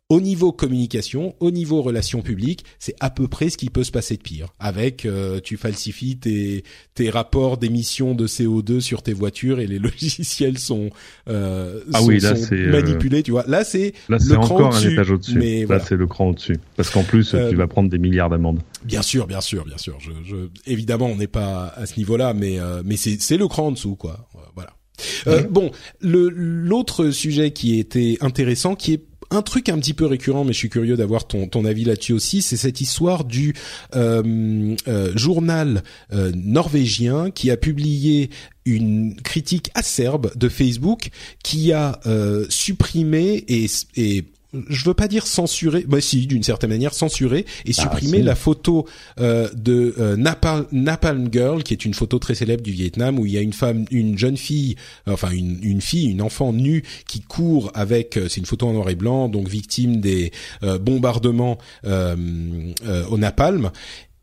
[0.08, 3.90] au niveau communication, au niveau relations publiques, c'est à peu près ce qui peut se
[3.90, 4.54] passer de pire.
[4.60, 6.62] Avec, euh, tu falsifies tes,
[6.94, 10.90] tes rapports d'émissions de CO2 sur tes voitures et les logiciels sont,
[11.28, 13.24] euh, ah sont, oui, là, sont c'est, manipulés.
[13.24, 15.38] Tu vois, là c'est là c'est encore un étage au-dessus.
[15.38, 15.84] Mais là voilà.
[15.84, 16.58] c'est le cran au-dessus.
[16.76, 18.60] Parce qu'en plus, Euh, tu vas prendre des milliards d'amendes.
[18.84, 19.98] Bien sûr, bien sûr, bien sûr.
[20.00, 23.48] Je, je, évidemment, on n'est pas à ce niveau-là, mais euh, mais c'est c'est le
[23.48, 24.28] cran en dessous, quoi.
[24.54, 24.72] Voilà.
[25.26, 25.70] Euh, bon,
[26.00, 30.52] le l'autre sujet qui était intéressant, qui est un truc un petit peu récurrent, mais
[30.52, 33.54] je suis curieux d'avoir ton, avis là-dessus aussi, c'est cette histoire du
[33.94, 35.82] euh, euh, journal
[36.12, 38.30] euh, norvégien qui a publié
[38.64, 41.10] une critique acerbe de Facebook
[41.42, 42.00] qui a
[42.48, 47.82] supprimé et je veux pas dire censurer, bah si, d'une certaine manière censurer et Ah,
[47.82, 48.86] supprimer la photo
[49.20, 53.26] euh, de euh, Napalm, Napalm Girl, qui est une photo très célèbre du Vietnam où
[53.26, 56.84] il y a une femme, une jeune fille, enfin une, une fille, une enfant nue
[57.06, 60.32] qui court avec, euh, c'est une photo en noir et blanc, donc victime des
[60.62, 62.16] euh, bombardements euh,
[62.86, 63.70] euh, au napalm.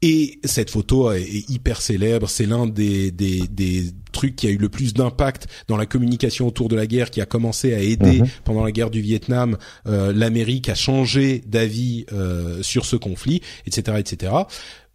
[0.03, 2.29] Et cette photo est, est hyper célèbre.
[2.29, 6.45] C'est l'un des, des, des trucs qui a eu le plus d'impact dans la communication
[6.45, 8.27] autour de la guerre, qui a commencé à aider Mhm.
[8.43, 9.57] pendant la guerre du Vietnam
[9.87, 14.33] euh, l'Amérique à changer d'avis euh, sur ce conflit, etc., etc.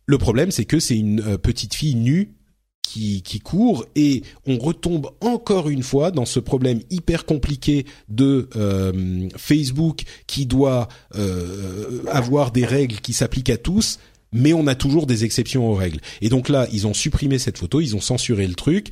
[0.06, 2.35] Le problème, c'est que c'est une euh, petite fille nue
[2.82, 8.48] qui, qui court et on retombe encore une fois dans ce problème hyper compliqué de
[8.56, 13.98] euh, Facebook qui doit euh, avoir des règles qui s'appliquent à tous
[14.32, 16.00] mais on a toujours des exceptions aux règles.
[16.20, 18.88] Et donc là, ils ont supprimé cette photo, ils ont censuré le truc.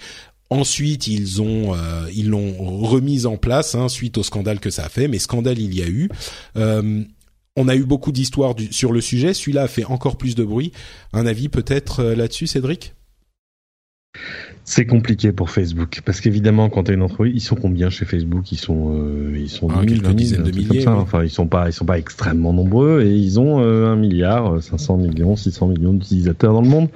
[0.48, 4.84] Ensuite, ils ont euh, ils l'ont remise en place hein, suite au scandale que ça
[4.84, 5.08] a fait.
[5.08, 6.08] Mais scandale, il y a eu.
[6.56, 7.02] Euh,
[7.56, 9.34] on a eu beaucoup d'histoires sur le sujet.
[9.34, 10.72] Celui-là a fait encore plus de bruit.
[11.12, 12.94] Un avis peut-être euh, là-dessus, Cédric?
[14.68, 18.04] C'est compliqué pour Facebook parce qu'évidemment quand tu as une entreprise, ils sont combien chez
[18.04, 18.50] Facebook?
[18.50, 20.88] Ils sont euh, ils sont Ah, 10 000, quelques 20 000, dizaines de milliers.
[20.88, 24.54] Enfin ils sont pas ils sont pas extrêmement nombreux et ils ont euh, un milliard,
[24.56, 26.88] euh, 500 millions, 600 millions d'utilisateurs dans le monde.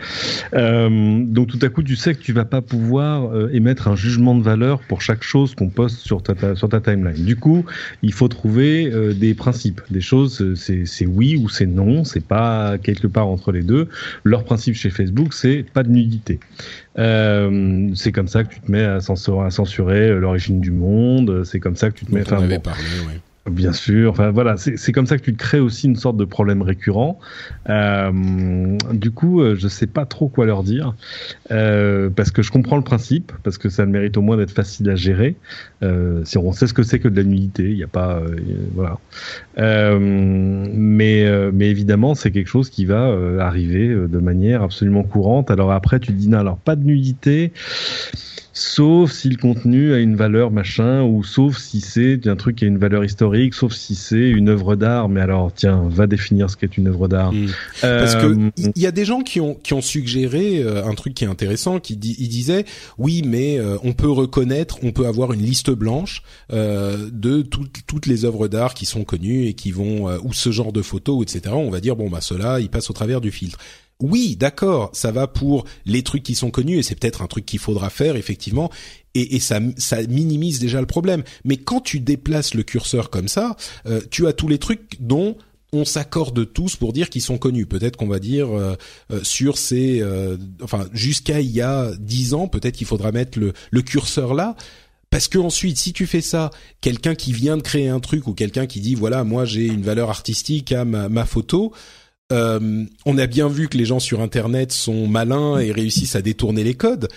[0.55, 3.95] Euh, donc tout à coup tu sais que tu vas pas pouvoir euh, émettre un
[3.95, 7.25] jugement de valeur pour chaque chose qu'on poste sur ta, ta- sur ta timeline.
[7.25, 7.65] Du coup
[8.03, 12.03] il faut trouver euh, des principes, des choses euh, c'est c'est oui ou c'est non,
[12.03, 13.87] c'est pas quelque part entre les deux.
[14.25, 16.41] Leur principe chez Facebook c'est pas de nudité.
[16.99, 20.71] Euh, c'est comme ça que tu te mets à censurer, à censurer euh, l'origine du
[20.71, 21.45] monde.
[21.45, 22.23] C'est comme ça que tu te mets.
[22.23, 22.85] dont on enfin, avait bon, parlé.
[23.07, 23.21] Ouais.
[23.47, 24.11] Bien sûr.
[24.11, 27.19] Enfin voilà, c'est comme ça que tu te crées aussi une sorte de problème récurrent.
[27.71, 30.95] Euh, du coup, euh, je sais pas trop quoi leur dire
[31.51, 34.51] euh, parce que je comprends le principe, parce que ça le mérite au moins d'être
[34.51, 35.37] facile à gérer.
[35.83, 38.19] Euh, si on sait ce que c'est que de la nudité, il n'y a pas,
[38.19, 38.37] euh,
[38.75, 38.99] voilà.
[39.57, 45.51] Euh, mais mais évidemment, c'est quelque chose qui va arriver de manière absolument courante.
[45.51, 47.53] Alors après, tu dis non, alors pas de nudité.
[48.63, 52.67] Sauf si le contenu a une valeur machin, ou sauf si c'est un truc qui
[52.67, 55.09] a une valeur historique, sauf si c'est une œuvre d'art.
[55.09, 57.33] Mais alors, tiens, va définir ce qu'est une œuvre d'art.
[57.33, 57.47] Mm.
[57.81, 60.85] Parce que Euh, il y, y a des gens qui ont qui ont suggéré euh,
[60.85, 62.67] un truc qui est intéressant, qui dit, ils disaient
[62.99, 66.23] oui, mais euh, on peut reconnaître, on peut avoir une liste blanche
[66.53, 70.35] euh, de toutes toutes les œuvres d'art qui sont connues et qui vont euh, ou
[70.35, 71.55] ce genre de photos, etc.
[71.57, 73.59] On va dire bon bah cela, ils passent au travers du filtre.
[74.01, 77.47] Oui, d'accord, ça va pour les trucs qui sont connus et c'est peut-être un truc
[77.47, 78.71] qu'il faudra faire effectivement
[79.15, 81.23] et, et ça, ça minimise déjà le problème.
[81.45, 83.57] Mais quand tu déplaces le curseur comme ça,
[83.87, 85.37] euh, tu as tous les trucs dont
[85.73, 87.67] on s'accorde tous pour dire qu'ils sont connus.
[87.67, 88.75] Peut-être qu'on va dire euh,
[89.13, 93.39] euh, sur ces, euh, enfin jusqu'à il y a dix ans, peut-être qu'il faudra mettre
[93.39, 94.57] le, le curseur là.
[95.11, 96.51] Parce que ensuite, si tu fais ça,
[96.81, 99.83] quelqu'un qui vient de créer un truc ou quelqu'un qui dit voilà, moi j'ai une
[99.83, 101.73] valeur artistique à ma, ma photo,
[102.33, 106.23] euh, on a bien vu que les gens sur Internet sont malins et réussissent à
[106.23, 107.09] détourner les codes.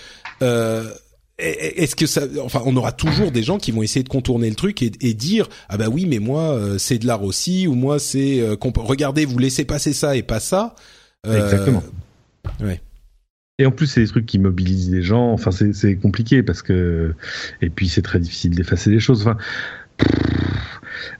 [0.41, 0.83] Euh,
[1.39, 4.55] est-ce que ça, enfin, on aura toujours des gens qui vont essayer de contourner le
[4.55, 7.73] truc et, et dire ah bah oui, mais moi euh, c'est de l'art aussi ou
[7.73, 10.75] moi c'est euh, regardez, vous laissez passer ça et pas ça.
[11.27, 11.83] Exactement.
[12.61, 12.81] ouais.
[13.59, 15.31] Et en plus, c'est des trucs qui mobilisent les gens.
[15.31, 17.13] Enfin, c'est compliqué parce que.
[17.61, 19.21] Et puis, c'est très difficile d'effacer les choses.
[19.21, 19.37] Enfin.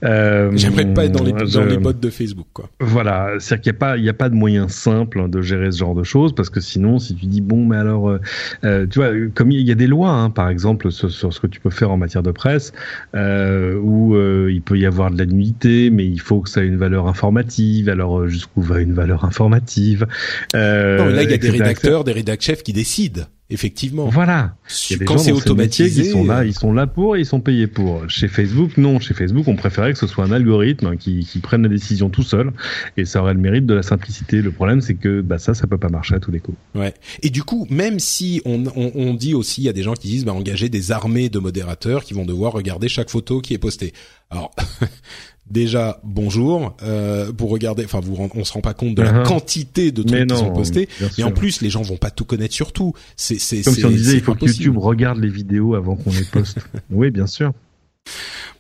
[0.04, 2.70] Euh, J'aimerais pas être dans les dans les bots de Facebook quoi.
[2.80, 5.72] Voilà, c'est-à-dire qu'il n'y a pas, il y a pas de moyen simple de gérer
[5.72, 8.20] ce genre de choses parce que sinon, si tu dis bon, mais alors, euh,
[8.66, 11.40] euh, tu vois, comme il y a des lois, hein, par exemple, sur, sur ce
[11.40, 12.74] que tu peux faire en matière de presse,
[13.16, 14.18] euh, où
[14.50, 17.08] il peut y avoir de la nudité, mais il faut que ça ait une valeur
[17.08, 17.90] informative.
[17.90, 20.08] Alors jusqu'où va une valeur informative
[20.54, 20.60] Non,
[21.06, 23.24] mais là il y a des rédacteurs, des rédac chefs qui décident
[23.54, 24.10] effectivement.
[24.10, 24.56] Voilà.
[24.90, 27.20] Il y a des Quand c'est automatisé, qui sont là, ils sont là pour et
[27.20, 28.10] ils sont payés pour.
[28.10, 29.00] Chez Facebook, non.
[29.00, 32.24] Chez Facebook, on préférait que ce soit un algorithme qui, qui prenne la décision tout
[32.24, 32.52] seul
[32.98, 34.42] et ça aurait le mérite de la simplicité.
[34.42, 36.58] Le problème, c'est que bah, ça, ça peut pas marcher à tous les coups.
[36.76, 36.94] Ouais.
[37.22, 39.94] Et du coup, même si on, on, on dit aussi, il y a des gens
[39.94, 43.54] qui disent, bah, engager des armées de modérateurs qui vont devoir regarder chaque photo qui
[43.54, 43.94] est postée.
[44.30, 44.52] Alors,
[45.50, 49.28] déjà, bonjour, euh, pour regarder, enfin, vous, on se rend pas compte de la Uh-huh.
[49.28, 50.90] quantité de trucs qui sont postés.
[51.18, 52.94] Et en plus, les gens vont pas tout connaître sur tout.
[53.16, 54.46] C'est, c'est, Comme si on disait, il faut que.
[54.46, 56.58] YouTube regarde les vidéos avant qu'on les poste.
[56.90, 57.54] oui, bien sûr.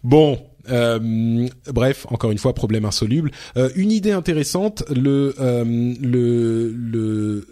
[0.03, 0.39] Bon,
[0.69, 3.31] euh, bref, encore une fois, problème insoluble.
[3.57, 7.47] Euh, une idée intéressante, le euh, le le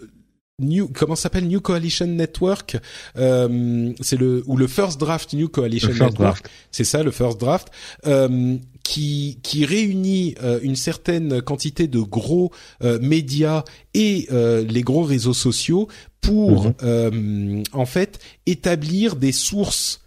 [0.60, 1.46] New, comment s'appelle?
[1.48, 2.76] New Coalition Network,
[3.16, 7.68] euh, c'est le ou le First Draft New Coalition Network, c'est ça le First Draft,
[8.06, 12.50] euh, qui qui réunit euh, une certaine quantité de gros
[12.82, 13.64] euh, médias
[13.94, 15.88] et euh, les gros réseaux sociaux
[16.20, 16.74] pour Mhm.
[16.82, 20.00] euh, en fait établir des sources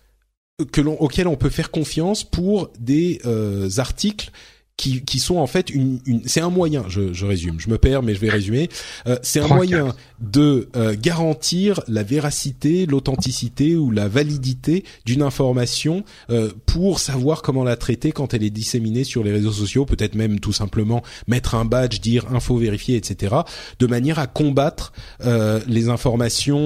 [0.71, 4.31] que l'on, auxquelles on peut faire confiance pour des euh, articles
[4.77, 6.83] qui, qui sont en fait une, une c'est un moyen.
[6.89, 8.69] Je, je résume, je me perds, mais je vais résumer.
[9.07, 16.03] Euh, c'est un moyen de euh, garantir la véracité, l'authenticité ou la validité d'une information
[16.29, 19.85] euh, pour savoir comment la traiter quand elle est disséminée sur les réseaux sociaux.
[19.85, 23.35] Peut-être même tout simplement mettre un badge, dire info vérifiée, etc.
[23.79, 24.91] De manière à combattre
[25.23, 26.65] euh, les informations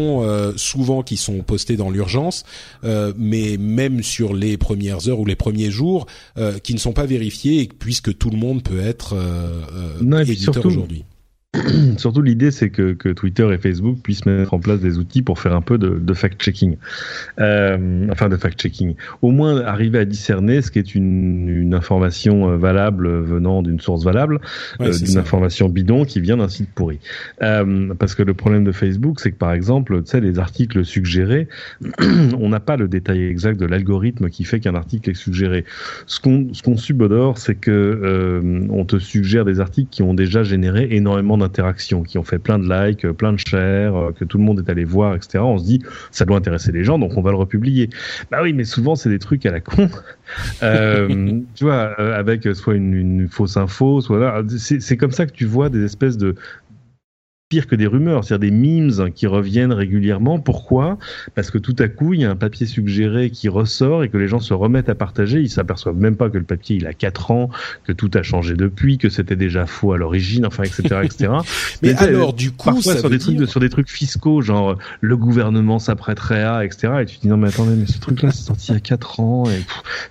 [0.56, 2.44] souvent qui sont postées dans l'urgence,
[2.84, 6.08] mais même sur les premières heures ou les premiers jours
[6.64, 9.62] qui ne sont pas vérifiées et puis que tout le monde peut être euh,
[10.02, 11.04] euh éditeur aujourd'hui.
[11.98, 15.40] surtout l'idée c'est que, que, Twitter et Facebook puissent mettre en place des outils pour
[15.40, 16.78] faire un peu de, de fact-checking,
[17.40, 18.96] euh, enfin de fact-checking.
[19.24, 23.80] Au moins arriver à discerner ce qui est une, une information euh, valable venant d'une
[23.80, 24.42] source valable,
[24.80, 27.00] euh, d'une information bidon qui vient d'un site pourri.
[27.42, 30.86] Euh, parce que le problème de Facebook, c'est que par exemple, tu sais, les articles
[30.86, 31.48] suggérés,
[32.40, 35.66] on n'a pas le détail exact de l'algorithme qui fait qu'un article est suggéré.
[36.06, 40.14] Ce qu'on ce qu'on subodore, c'est que euh, on te suggère des articles qui ont
[40.14, 44.12] déjà généré énormément d'interactions, qui ont fait plein de likes, euh, plein de shares, euh,
[44.12, 45.40] que tout le monde est allé voir, etc.
[45.40, 47.90] On se dit, ça doit intéresser les gens, donc on va le republier.
[48.32, 49.90] Bah oui, mais souvent c'est des trucs à la con.
[50.64, 55.46] euh, tu vois, avec soit une, une, fausse info, soit c'est comme ça que tu
[55.46, 56.36] vois des espèces de
[57.50, 60.40] pire que des rumeurs, c'est-à-dire des memes qui reviennent régulièrement.
[60.40, 61.00] Pourquoi?
[61.34, 64.18] Parce que tout à coup, il y a un papier suggéré qui ressort et que
[64.18, 65.40] les gens se remettent à partager.
[65.40, 67.50] Ils s'aperçoivent même pas que le papier il a 4 ans,
[67.86, 71.32] que tout a changé depuis, que c'était déjà faux à l'origine, enfin, etc., etc.
[71.82, 75.80] Mais, alors, du coup, parfois sur des trucs, sur des trucs fiscaux, genre le gouvernement
[75.80, 76.94] s'apprêterait à, etc.
[77.02, 78.82] Et tu te dis non mais attendez, mais ce truc-là c'est sorti il y a
[78.82, 79.46] 4 ans.
[79.50, 79.66] Et,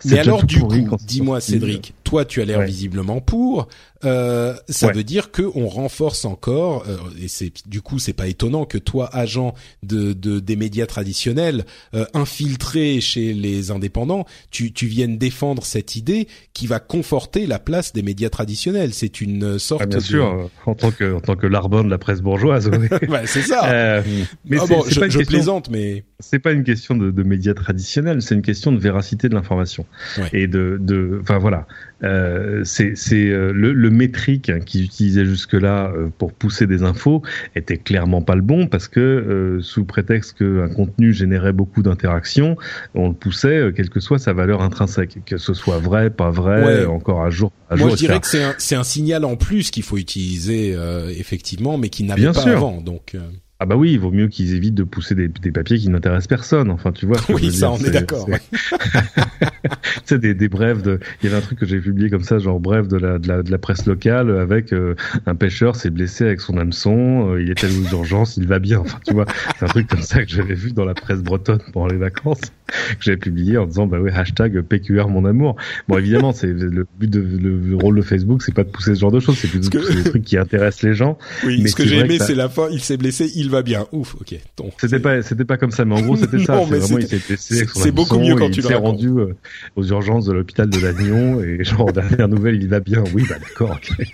[0.07, 2.67] mais alors du coup, dis-moi Cédric, toi tu as l'air ouais.
[2.67, 3.69] visiblement pour.
[4.05, 4.93] Euh, ça ouais.
[4.95, 8.79] veut dire que on renforce encore, euh, et c'est du coup c'est pas étonnant que
[8.79, 15.19] toi, agent de, de des médias traditionnels, euh, infiltré chez les indépendants, tu, tu viennes
[15.19, 18.95] défendre cette idée qui va conforter la place des médias traditionnels.
[18.95, 19.83] C'est une sorte.
[19.83, 20.03] Ah, bien de...
[20.03, 22.71] sûr, en tant que en tant que l'arbonne de la presse bourgeoise.
[22.73, 22.89] Oui.
[23.09, 24.03] bah, c'est ça.
[24.47, 27.55] Mais ah bon, je, je question, plaisante, mais c'est pas une question de, de médias
[27.55, 29.85] traditionnels, c'est une question de véracité de l'information
[30.17, 30.31] ouais.
[30.33, 31.67] et de de enfin voilà.
[32.05, 37.23] Euh, c'est euh, le, le, métrique qu'ils utilisaient jusque-là euh, pour pousser des infos
[37.57, 42.57] était clairement pas le bon parce que euh, sous prétexte qu'un contenu générait beaucoup d'interactions,
[42.95, 46.31] on le poussait euh, quelle que soit sa valeur intrinsèque, que ce soit vrai, pas
[46.31, 46.85] vrai, ouais.
[46.85, 47.51] encore à jour.
[47.69, 48.45] À Moi, jour, je dirais que c'est
[48.77, 50.77] un, un, signal en plus qu'il faut utiliser
[51.17, 52.53] effectivement, mais qui n'avait pas sûr.
[52.53, 52.81] avant.
[52.81, 53.17] Donc
[53.61, 56.29] ah bah oui, il vaut mieux qu'ils évitent de pousser des, des, papiers qui n'intéressent
[56.29, 56.71] personne.
[56.71, 57.17] Enfin, tu vois.
[57.29, 58.29] Oui, ça, dire, on est, est d'accord.
[58.29, 58.39] Ouais.
[58.51, 61.01] tu sais, des, des brèves de.
[61.21, 63.27] Il y avait un truc que j'ai publié comme ça, genre bref de la, de
[63.27, 64.95] la, de la presse locale, avec euh,
[65.27, 68.61] un pêcheur s'est blessé avec son hameçon, euh, il est allé aux urgences, il va
[68.61, 68.79] bien.
[68.79, 69.27] Enfin, tu vois,
[69.59, 72.53] c'est un truc comme ça que j'avais vu dans la presse bretonne pendant les vacances,
[72.69, 75.57] que j'avais publié en disant bah oui hashtag PQR mon amour.
[75.89, 78.95] Bon, évidemment, c'est le but de le, le, rôle de Facebook, c'est pas de pousser
[78.95, 81.19] ce genre de choses, c'est plutôt de pousser des trucs qui intéressent les gens.
[81.45, 82.69] Oui, mais ce que j'ai aimé, c'est la fin.
[82.71, 83.87] Il s'est blessé, il va bien.
[83.93, 84.39] Ouf, ok.
[84.79, 86.61] C'était pas, c'était pas comme ça, mais en gros, c'était ça.
[86.71, 87.67] mais vraiment, il s'est blessé.
[87.75, 89.35] C'est beaucoup mieux quand tu le Il s'est rendu euh,
[89.77, 93.05] aux urgences de l'hôpital de Lannion et genre dernière nouvelle, il va bien.
[93.15, 93.77] Oui, bah d'accord.
[93.77, 94.11] Okay.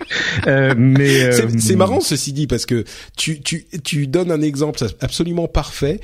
[0.47, 2.83] Euh, mais euh, c'est marrant ceci dit parce que
[3.17, 5.99] tu tu tu donnes un exemple absolument parfait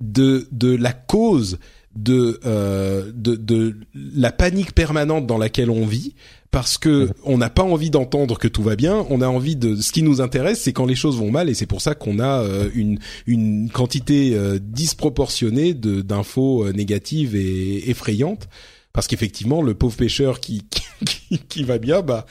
[0.00, 1.58] de de la cause
[1.96, 6.14] de, euh, de de la panique permanente dans laquelle on vit
[6.56, 9.76] parce que on n'a pas envie d'entendre que tout va bien, on a envie de
[9.76, 12.18] ce qui nous intéresse c'est quand les choses vont mal et c'est pour ça qu'on
[12.18, 18.48] a euh, une une quantité euh, disproportionnée de d'infos euh, négatives et effrayantes.
[18.94, 20.66] Parce qu'effectivement le pauvre pêcheur qui,
[21.04, 22.24] qui qui va bien bah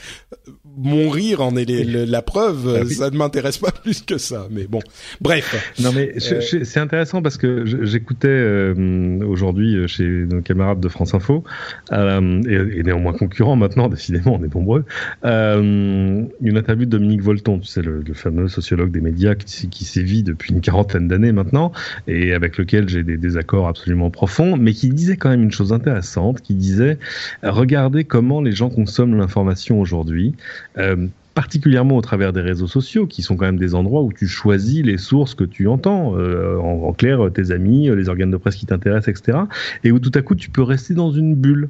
[0.78, 2.76] mon rire en est les, la preuve.
[2.78, 2.94] Ah oui.
[2.94, 4.48] Ça ne m'intéresse pas plus que ça.
[4.52, 4.80] Mais bon,
[5.22, 5.74] bref.
[5.80, 6.42] Non, mais euh...
[6.42, 11.44] c'est intéressant parce que j'écoutais euh, aujourd'hui chez nos camarades de France Info
[11.92, 13.88] euh, et, et, néanmoins concurrents maintenant.
[13.96, 14.86] Décidément, on est nombreux.
[15.24, 19.70] Euh, une interview de Dominique Volton, tu sais, le, le fameux sociologue des médias qui,
[19.70, 21.72] qui sévit depuis une quarantaine d'années maintenant
[22.08, 25.74] et avec lequel j'ai des désaccords absolument profonds, mais qui disait quand même une chose
[25.74, 26.98] intéressante, qui disait
[27.44, 30.36] regardez comment les gens consomment l'information aujourd'hui.
[30.78, 34.26] Euh, particulièrement au travers des réseaux sociaux, qui sont quand même des endroits où tu
[34.26, 38.38] choisis les sources que tu entends, euh, en, en, clair, tes amis, les organes de
[38.38, 39.40] presse qui t'intéressent, etc.,
[39.84, 41.70] et où tout à coup tu peux rester dans une bulle.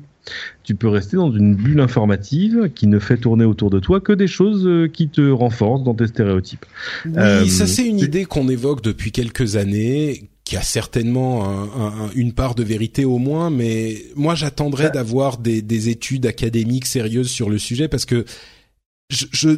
[0.64, 4.14] Tu peux rester dans une bulle informative qui ne fait tourner autour de toi que
[4.14, 6.66] des choses euh, qui te renforcent dans tes stéréotypes.
[7.06, 11.64] Oui, euh, ça c'est une idée qu'on évoque depuis quelques années, qui a certainement un,
[11.64, 16.86] un, une part de vérité au moins, mais moi j'attendrais d'avoir des, des études académiques
[16.86, 18.26] sérieuses sur le sujet parce que
[19.10, 19.50] je, je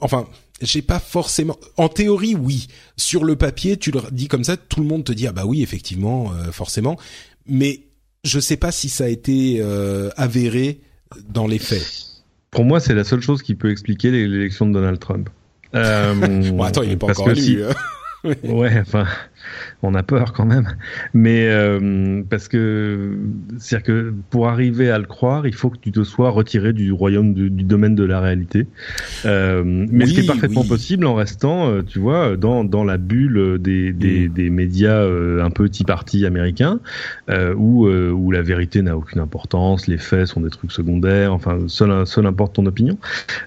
[0.00, 0.26] enfin,
[0.60, 1.56] j'ai pas forcément.
[1.76, 2.68] En théorie, oui.
[2.96, 5.44] Sur le papier, tu le dis comme ça, tout le monde te dit ah bah
[5.46, 6.98] oui, effectivement, euh, forcément.
[7.46, 7.80] Mais
[8.24, 10.80] je sais pas si ça a été euh, avéré
[11.28, 11.86] dans les faits.
[12.50, 15.28] pour moi, c'est la seule chose qui peut expliquer l'élection de Donald Trump.
[15.74, 16.14] Euh,
[16.50, 17.64] bon, attends, il n'est pas encore élu.
[17.64, 17.74] Hein.
[18.44, 19.06] ouais, enfin,
[19.82, 20.66] on a peur quand même.
[21.12, 23.16] Mais euh, parce que
[23.58, 26.92] c'est-à-dire que pour arriver à le croire, il faut que tu te sois retiré du
[26.92, 28.66] royaume du, domaine de la réalité.
[29.24, 32.96] Euh, mais ce qui est parfaitement possible en restant, euh, tu vois, dans, dans la
[32.96, 36.80] bulle des, des, des médias un peu tea party américains,
[37.56, 41.32] où, où la vérité n'a aucune importance, les faits sont des trucs secondaires.
[41.32, 42.98] Enfin, seul, seul importe ton opinion.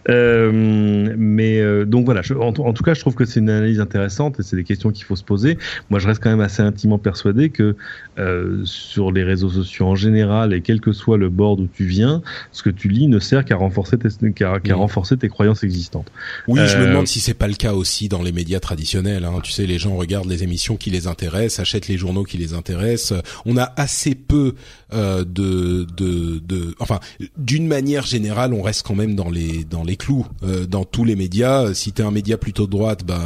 [0.07, 4.43] mais donc voilà, en, en, tout cas, je trouve que c'est une analyse intéressante et
[4.43, 5.57] c'est des questions qu'il faut se poser.
[5.89, 7.75] Moi, je reste quand même assez intimement persuadé que
[8.19, 11.85] euh, sur les réseaux sociaux en général et quel que soit le bord d'où tu
[11.85, 16.11] viens, ce que tu lis ne sert qu'à renforcer tes, qu'à, renforcer tes croyances existantes.
[16.47, 19.23] Oui, je me euh, demande si c'est pas le cas aussi dans les médias traditionnels.
[19.23, 19.39] Hein.
[19.43, 22.53] Tu sais, les gens regardent les émissions qui les intéressent, achètent les journaux qui les
[22.53, 23.21] intéressent.
[23.45, 24.55] On a assez peu
[24.93, 26.99] euh, de, de, de, enfin,
[27.37, 31.05] d'une manière générale, on reste quand même dans les dans les clous euh, dans tous
[31.05, 31.73] les médias.
[31.73, 33.21] Si tu es un média plutôt de droite, bah,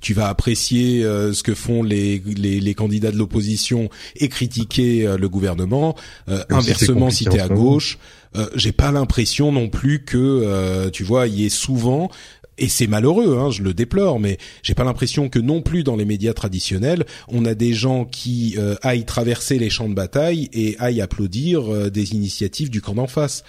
[0.00, 5.16] tu vas apprécier ce que font les les, les candidats de l'opposition et critiquer euh,
[5.16, 5.94] le gouvernement.
[6.28, 7.98] Euh, inversement, si t'es à gauche,
[8.36, 12.10] euh, j'ai pas l'impression non plus que tu vois, il y ait souvent
[12.56, 15.96] et c'est malheureux, hein, je le déplore, mais j'ai pas l'impression que non plus dans
[15.96, 20.76] les médias traditionnels, on a des gens qui aillent traverser les champs de bataille et
[20.78, 23.42] aillent applaudir des initiatives du camp d'en face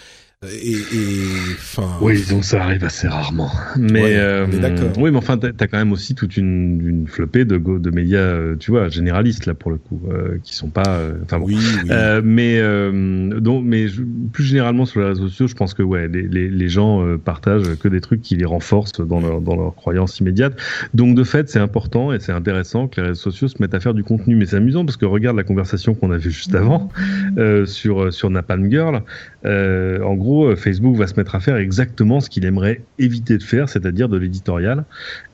[0.43, 0.77] et,
[1.53, 1.87] enfin.
[2.01, 3.49] Oui, donc ça arrive assez rarement.
[3.77, 4.91] Mais, euh, d'accord.
[4.97, 8.19] Oui, mais enfin, t'as as quand même aussi toute une, une flopée de, de médias,
[8.19, 10.87] euh, tu vois, généralistes là pour le coup, euh, qui sont pas.
[10.87, 11.45] Euh, enfin bon.
[11.45, 11.89] Oui, oui.
[12.23, 12.59] mais
[13.39, 13.87] donc, mais
[14.33, 17.75] plus généralement sur les réseaux sociaux, je pense que ouais, les, les, les gens partagent
[17.79, 20.53] que des trucs qui les renforcent dans leur dans leur croyance immédiate.
[20.93, 23.79] Donc de fait, c'est important et c'est intéressant que les réseaux sociaux se mettent à
[23.79, 24.35] faire du contenu.
[24.35, 26.89] Mais c'est amusant parce que regarde la conversation qu'on avait juste avant
[27.65, 29.01] sur sur Napalm Girl.
[29.45, 33.43] en gros euh, Facebook va se mettre à faire exactement ce qu'il aimerait éviter de
[33.43, 34.85] faire, c'est-à-dire de l'éditorial,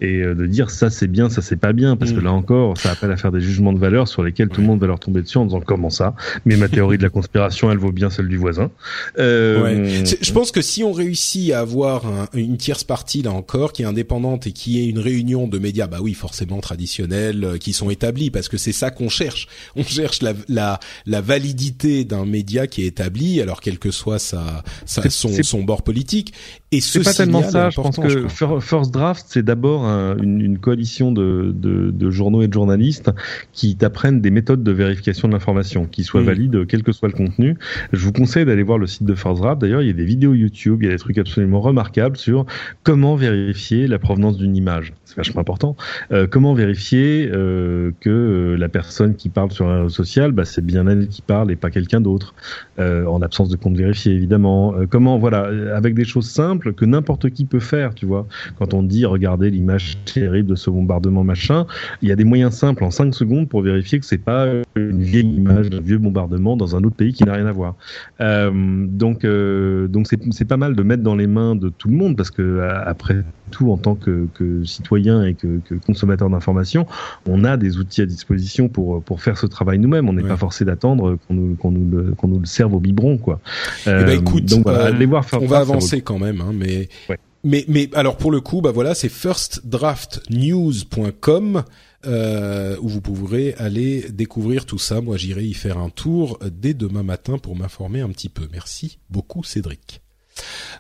[0.01, 2.23] et euh, de dire ça c'est bien, ça c'est pas bien, parce que mm.
[2.23, 4.79] là encore, ça appelle à faire des jugements de valeur sur lesquels tout le monde
[4.79, 6.15] va leur tomber dessus en disant comment ça,
[6.45, 8.71] mais ma théorie de la conspiration, elle vaut bien celle du voisin.
[9.17, 10.03] Euh...
[10.21, 12.03] Je pense que si on réussit à avoir
[12.33, 15.87] une tierce partie là encore qui est indépendante et qui est une réunion de médias,
[15.87, 19.47] bah oui, forcément traditionnels, euh, qui sont établis, parce que c'est ça qu'on cherche.
[19.75, 24.19] On cherche la, la, la validité d'un média qui est établi, alors quel que soit
[24.19, 26.33] sa, son, son bord politique.
[26.73, 27.69] Et c'est pas tellement ça.
[27.69, 32.47] Je pense que First Draft, c'est d'abord une, une, coalition de, de, de, journaux et
[32.47, 33.11] de journalistes
[33.51, 36.25] qui t'apprennent des méthodes de vérification de l'information, qui soient mm.
[36.25, 37.57] valides, quel que soit le contenu.
[37.91, 39.59] Je vous conseille d'aller voir le site de First Draft.
[39.59, 42.45] D'ailleurs, il y a des vidéos YouTube, il y a des trucs absolument remarquables sur
[42.83, 44.93] comment vérifier la provenance d'une image.
[45.03, 45.75] C'est vachement important.
[46.13, 50.45] Euh, comment vérifier euh, que euh, la personne qui parle sur un réseau social, bah,
[50.45, 52.33] c'est bien elle qui parle et pas quelqu'un d'autre,
[52.79, 54.73] euh, en absence de compte vérifié évidemment.
[54.73, 58.27] Euh, comment, voilà, avec des choses simples que n'importe qui peut faire, tu vois.
[58.57, 61.65] Quand on dit, regardez l'image terrible de ce bombardement machin,
[62.01, 65.01] il y a des moyens simples en 5 secondes pour vérifier que c'est pas une
[65.01, 67.75] vieille image d'un vieux bombardement dans un autre pays qui n'a rien à voir.
[68.19, 68.51] Euh,
[68.87, 72.15] donc, euh, donc c'est pas mal de mettre dans les mains de tout le monde
[72.15, 76.85] parce que après tout, en tant que, que citoyen et que, que consommateur d'informations,
[77.27, 80.07] on a des outils à disposition pour pour faire ce travail nous-mêmes.
[80.09, 82.79] On n'est pas forcé d'attendre qu'on nous qu'on nous le qu'on nous le serve au
[82.79, 83.39] biberon, quoi.
[83.85, 86.89] Eh ben, écoute, donc allez voir on va avancer quand même, hein, mais
[87.43, 91.63] mais mais alors pour le coup, bah voilà, c'est firstdraftnews.com.
[92.07, 95.01] Euh, où vous pourrez aller découvrir tout ça.
[95.01, 98.47] Moi, j'irai y faire un tour dès demain matin pour m'informer un petit peu.
[98.51, 100.00] Merci beaucoup, Cédric.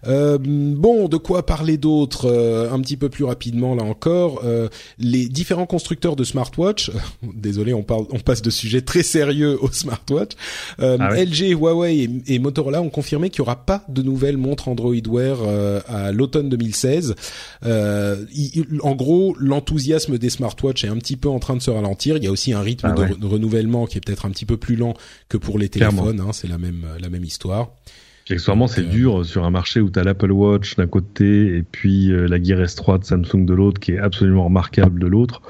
[0.07, 4.67] Euh, bon, de quoi parler d'autre euh, Un petit peu plus rapidement là encore, euh,
[4.97, 6.91] les différents constructeurs de smartwatch.
[7.35, 10.31] désolé, on parle, on passe de sujets très sérieux au smartwatch.
[10.79, 14.95] Ah LG, Huawei et, Motorola ont confirmé qu'il n'y aura pas de nouvelles montres Android
[15.07, 15.37] Wear
[15.87, 17.15] à l'automne 2016.
[17.63, 22.17] en gros, l'enthousiasme des smartwatch est un petit peu en train de se ralentir.
[22.17, 24.57] Il y a aussi un rythme ah de, renouvellement qui est peut-être un petit peu
[24.57, 24.93] plus lent
[25.29, 26.19] que pour les téléphones.
[26.19, 27.71] Hein, c'est la même la même histoire.
[28.23, 32.11] Accessoirement, c'est dur sur un marché où tu as l'Apple Watch d'un côté et puis
[32.11, 35.41] euh, la Gear S3 de Samsung de l'autre, qui est absolument remarquable de l'autre.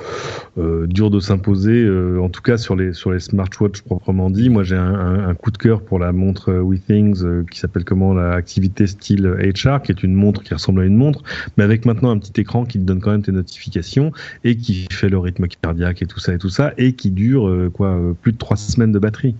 [0.57, 4.49] Euh, dur de s'imposer, euh, en tout cas sur les sur les smartwatches proprement dit.
[4.49, 8.31] Moi, j'ai un, un, coup de cœur pour la montre WeThings qui s'appelle comment la
[8.31, 11.23] Activité Style HR, qui est une montre qui ressemble à une montre,
[11.57, 14.14] mais avec maintenant un petit écran qui te donne quand même tes notifications
[14.45, 17.69] et qui fait le rythme cardiaque et tout ça et tout ça et qui dure
[17.73, 19.35] quoi plus de trois semaines de batterie.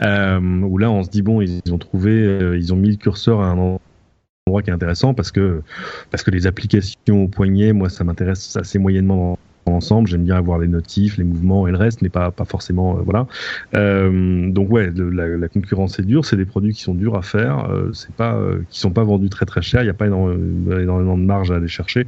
[0.00, 0.64] Mmh.
[0.64, 3.46] où là, on se dit bon, ils ont trouvé, ils ont mis le curseur à
[3.46, 5.62] un endroit qui est intéressant parce que
[6.10, 10.08] parce que les applications au poignet, moi, ça m'intéresse assez moyennement ensemble.
[10.08, 13.26] J'aime bien avoir les notifs, les mouvements et le reste, mais pas pas forcément voilà.
[13.74, 16.24] donc ouais, la, concurrence est dure.
[16.24, 17.68] C'est des produits qui sont durs à faire.
[17.92, 18.40] c'est pas
[18.70, 19.82] qui sont pas vendus très très cher.
[19.82, 22.06] Il n'y a pas énormément de marge à aller chercher.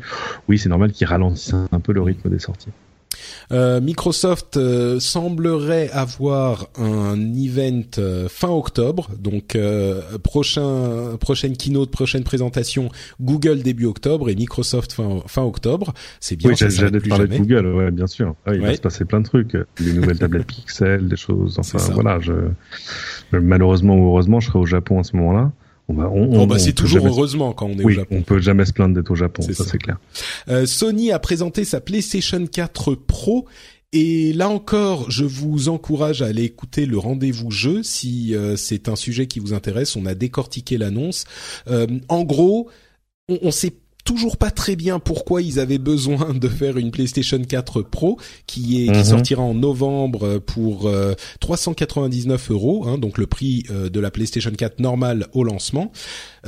[0.48, 2.70] Oui, c'est normal qu'ils ralentissent un peu le rythme des sorties.
[3.52, 9.58] Euh, Microsoft euh, semblerait avoir un event euh, fin octobre, donc
[10.22, 15.92] prochain prochaine keynote, prochaine présentation Google début octobre et Microsoft fin fin octobre.
[16.20, 16.50] C'est bien.
[16.50, 18.34] Oui, j'allais parler de Google, ouais, bien sûr.
[18.46, 21.58] Ah, il va se passer plein de trucs, les nouvelles tablettes Pixel, des choses.
[21.58, 22.32] Enfin voilà, je
[23.32, 25.52] malheureusement ou heureusement, je serai au Japon à ce moment-là.
[25.98, 28.16] Oh, bah, c'est toujours heureusement quand on est au Japon.
[28.18, 29.98] On peut jamais se plaindre d'être au Japon, ça, c'est clair.
[30.48, 33.46] Euh, Sony a présenté sa PlayStation 4 Pro
[33.92, 38.88] et là encore, je vous encourage à aller écouter le rendez-vous jeu si euh, c'est
[38.88, 39.96] un sujet qui vous intéresse.
[39.96, 41.24] On a décortiqué l'annonce.
[41.68, 42.68] Euh, en gros,
[43.28, 43.74] on, on sait
[44.10, 48.82] toujours pas très bien pourquoi ils avaient besoin de faire une PlayStation 4 Pro qui
[48.82, 49.04] est qui mhm.
[49.04, 50.90] sortira en novembre pour
[51.38, 55.92] 399 euh, euros, hein, donc le prix euh, de la PlayStation 4 normale au lancement.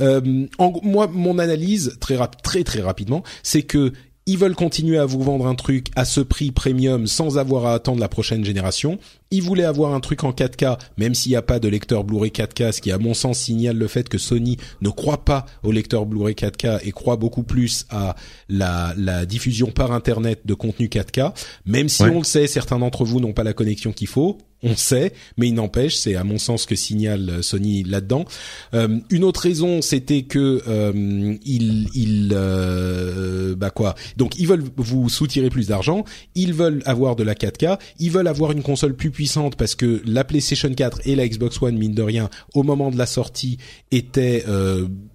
[0.01, 3.93] Euh, en, moi, mon analyse très très très rapidement, c'est que
[4.25, 7.73] ils veulent continuer à vous vendre un truc à ce prix premium sans avoir à
[7.73, 8.97] attendre la prochaine génération.
[9.31, 12.31] Ils voulaient avoir un truc en 4K, même s'il n'y a pas de lecteur Blu-ray
[12.31, 15.71] 4K, ce qui à mon sens signale le fait que Sony ne croit pas au
[15.71, 18.15] lecteur Blu-ray 4K et croit beaucoup plus à
[18.47, 21.33] la, la diffusion par Internet de contenu 4K.
[21.65, 24.75] Même si on le sait, certains d'entre vous n'ont pas la connexion qu'il faut, on
[24.75, 28.25] sait, mais il n'empêche, c'est à mon sens que signale euh, Sony là-dedans.
[28.73, 35.09] Euh, une autre raison, c'était que euh, ils, euh, bah quoi Donc ils veulent vous
[35.09, 39.11] soutirer plus d'argent, ils veulent avoir de la 4K, ils veulent avoir une console plus
[39.11, 42.89] puissante parce que la PlayStation 4 et la Xbox One, mine de rien, au moment
[42.89, 43.57] de la sortie,
[43.91, 44.45] étaient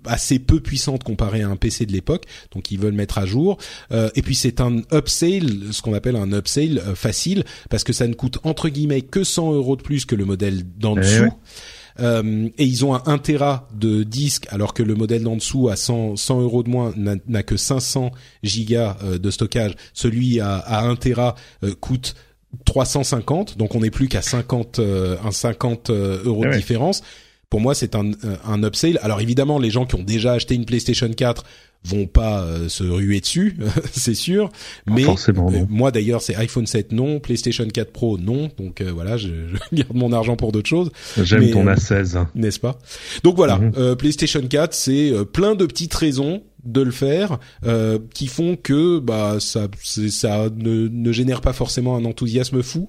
[0.09, 2.25] assez peu puissantes comparées à un PC de l'époque.
[2.53, 3.59] Donc ils veulent mettre à jour.
[3.91, 8.15] et puis c'est un upsale, ce qu'on appelle un upsale facile, parce que ça ne
[8.15, 11.33] coûte entre guillemets que 100 euros de plus que le modèle d'en eh dessous.
[12.01, 15.69] Euh, et ils ont un 1 Tera de disque alors que le modèle d'en dessous
[15.69, 18.13] à 100, 100 euros de moins n'a que 500
[18.43, 19.75] gigas euh, de stockage.
[19.95, 22.15] Celui à, à 1 Tera euh, coûte
[22.65, 27.03] 350, donc on n'est plus qu'à 50 un 50 euros de eh différence.
[27.51, 28.11] Pour moi, c'est un,
[28.45, 28.99] un upsale.
[29.03, 31.45] Alors évidemment, les gens qui ont déjà acheté une PlayStation 4
[31.85, 33.57] vont pas euh, se ruer dessus,
[33.93, 34.51] c'est sûr.
[34.87, 38.51] Mais forcément, euh, moi d'ailleurs, c'est iPhone 7 non, PlayStation 4 Pro non.
[38.59, 39.29] Donc euh, voilà, je,
[39.73, 40.91] je, garde mon argent pour d'autres choses.
[41.23, 42.79] J'aime ton A16, n'est-ce pas?
[43.23, 43.97] Donc voilà, mhm.
[43.97, 49.37] PlayStation 4, c'est plein de petites raisons de le faire euh, qui font que bah
[49.41, 52.89] ça ça ne, ne, génère pas forcément un enthousiasme fou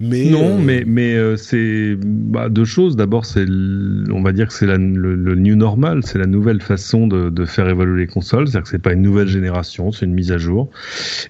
[0.00, 2.96] mais non euh, mais mais euh, c'est bah, deux choses.
[2.96, 4.76] D'abord c'est on va dire que c'est le,
[5.14, 6.00] le, new normal.
[6.04, 8.48] C'est la nouvelle façon de, de faire évoluer les consoles.
[8.48, 9.92] C'est-à-dire que c'est pas une nouvelle génération.
[9.92, 10.70] C'est une mise à jour.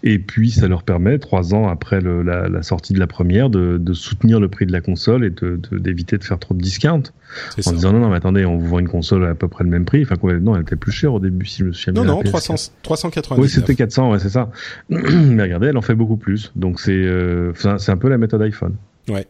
[0.03, 3.51] Et puis ça leur permet trois ans après le, la, la, sortie de la première
[3.51, 6.61] de, de, soutenir le prix de la console et de d'éviter de, faire trop de
[6.61, 7.03] discount
[7.67, 9.71] en disant non non mais attendez on vous vend une console à peu près le
[9.71, 10.03] même prix.
[10.03, 13.43] Enfin non elle était plus chère au début si je me non, non, 300, 399.
[13.43, 14.51] Oui, c'était 400, ouais, c'est ça.
[14.89, 16.53] Mais regardez, elle en fait beaucoup plus.
[16.57, 18.60] Donc c'est euh, c'est un peu la méthode iPhone.
[19.09, 19.27] Ouais.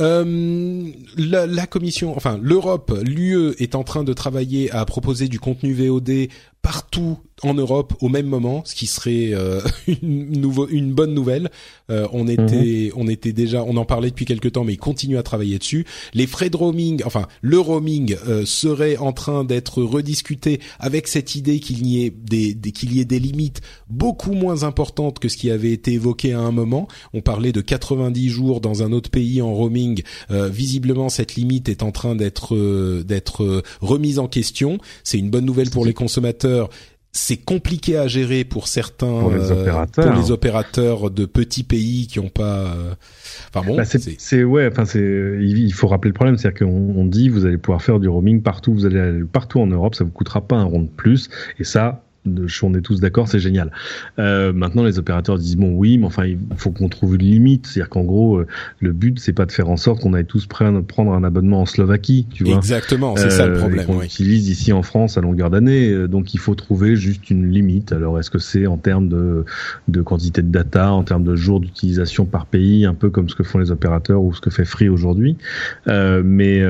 [0.00, 5.38] Euh, la, la, commission, enfin l'Europe, l'UE est en train de travailler à proposer du
[5.38, 6.28] contenu VOD
[6.62, 9.60] partout en Europe au même moment, ce qui serait euh,
[10.02, 11.50] une, nouveau, une bonne nouvelle.
[11.90, 12.92] Euh, on était, mhm.
[12.96, 15.84] on était déjà, on en parlait depuis quelques temps, mais ils continuent à travailler dessus.
[16.14, 21.34] Les frais de roaming, enfin le roaming euh, serait en train d'être rediscuté avec cette
[21.34, 23.60] idée qu'il y ait des, des qu'il y ait des limites
[23.90, 26.86] beaucoup moins importantes que ce qui avait été évoqué à un moment.
[27.12, 30.02] On parlait de 90 jours dans un autre pays en roaming.
[30.30, 32.56] visiblement, cette limite est en train d'être
[33.02, 34.78] d'être remise en question.
[35.04, 36.51] C'est une bonne nouvelle pour les consommateurs
[37.12, 42.06] c'est compliqué à gérer pour certains pour les opérateurs, pour les opérateurs de petits pays
[42.06, 42.74] qui ont pas.
[42.74, 42.94] Euh,
[43.54, 47.28] enfin bon, bah, c'est ouais, enfin c'est il faut rappeler le problème, c'est-à-dire qu'on dit
[47.28, 50.10] vous allez pouvoir faire du roaming partout, vous allez aller partout en Europe, ça vous
[50.10, 53.72] coûtera pas un rond de plus, et ça on est tous d'accord, c'est génial.
[54.18, 57.66] Euh, maintenant, les opérateurs disent bon, oui, mais enfin, il faut qu'on trouve une limite.
[57.66, 58.46] C'est-à-dire qu'en gros, euh,
[58.80, 61.62] le but, c'est pas de faire en sorte qu'on aille tous prendre, prendre un abonnement
[61.62, 62.56] en Slovaquie, tu vois.
[62.56, 63.86] Exactement, c'est ça le euh, problème.
[63.86, 65.90] Qu'on utilise ici en France à longueur d'année.
[65.90, 67.92] Euh, donc, il faut trouver juste une limite.
[67.92, 69.44] Alors, est-ce que c'est en termes de,
[69.88, 73.34] de quantité de data, en termes de jours d'utilisation par pays, un peu comme ce
[73.34, 75.36] que font les opérateurs ou ce que fait Free aujourd'hui.
[75.88, 76.62] Euh, mais,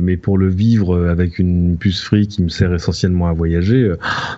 [0.00, 3.92] mais pour le vivre avec une puce Free qui me sert essentiellement à voyager,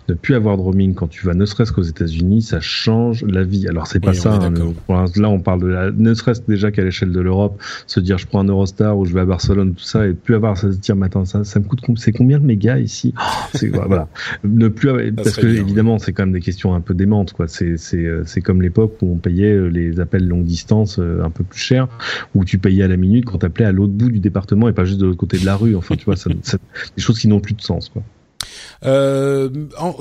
[0.08, 3.24] ne plus avoir de de roaming quand tu vas ne serait-ce qu'aux États-Unis, ça change
[3.24, 3.66] la vie.
[3.68, 4.34] Alors c'est pas Oui, ça.
[4.34, 8.18] hein, là, on parle de la, ne serait-ce déjà qu'à l'échelle de l'Europe, se dire
[8.18, 10.70] je prends un Eurostar ou je vais à Barcelone, tout ça, et plus avoir ça
[10.72, 13.12] se dire, attends, ça, ça me coûte, c'est combien le méga ici?
[13.54, 14.08] C'est voilà.
[14.44, 17.32] Ne plus avoir- parce que bien, évidemment, c'est quand même des questions un peu démentes,
[17.32, 17.48] quoi.
[17.48, 21.24] C'est c'est euh, c'est comme l'époque où on payait euh, les appels longue distance euh,
[21.24, 21.88] un peu plus cher,
[22.34, 24.84] où tu payais à la minute quand t'appelais à l'autre bout du département et pas
[24.84, 25.74] juste de l'autre côté de la rue.
[25.76, 26.58] Enfin, tu vois, ça, ça-
[26.96, 28.02] des choses qui n'ont plus de sens, quoi.
[28.84, 29.48] Euh,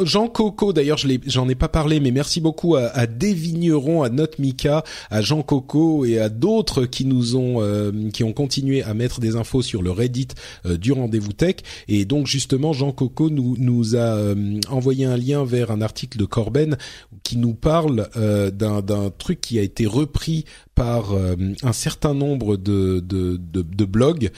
[0.03, 4.03] Jean Coco, d'ailleurs, je j'en ai pas parlé, mais merci beaucoup à, à des vignerons,
[4.03, 8.33] à Note Mika, à Jean Coco et à d'autres qui nous ont, euh, qui ont
[8.33, 10.29] continué à mettre des infos sur le Reddit
[10.65, 11.57] euh, du rendez-vous tech.
[11.87, 16.25] Et donc justement, Jean Coco nous a euh, envoyé un lien vers un article de
[16.25, 16.77] Corben
[17.23, 20.45] qui nous parle d'un truc qui a été repris
[20.75, 24.31] par un certain nombre de, de blogs.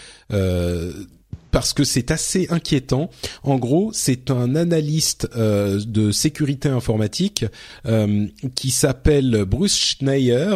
[1.54, 3.10] Parce que c'est assez inquiétant.
[3.44, 7.46] En gros, c'est un analyste euh, de sécurité informatique
[7.86, 10.56] euh, qui s'appelle Bruce Schneier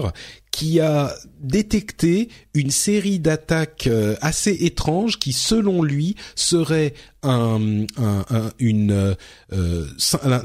[0.50, 8.26] qui a détecté une série d'attaques euh, assez étranges qui, selon lui, seraient un, un-
[8.32, 9.14] un- une, euh,
[9.54, 9.86] euh,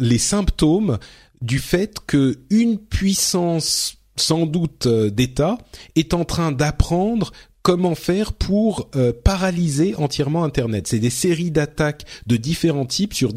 [0.00, 0.98] les symptômes
[1.40, 5.56] du fait que une puissance sans doute euh, d'État
[5.96, 10.88] est en train d'apprendre comment faire pour euh, paralyser entièrement Internet.
[10.88, 13.32] C'est des séries d'attaques de différents types sur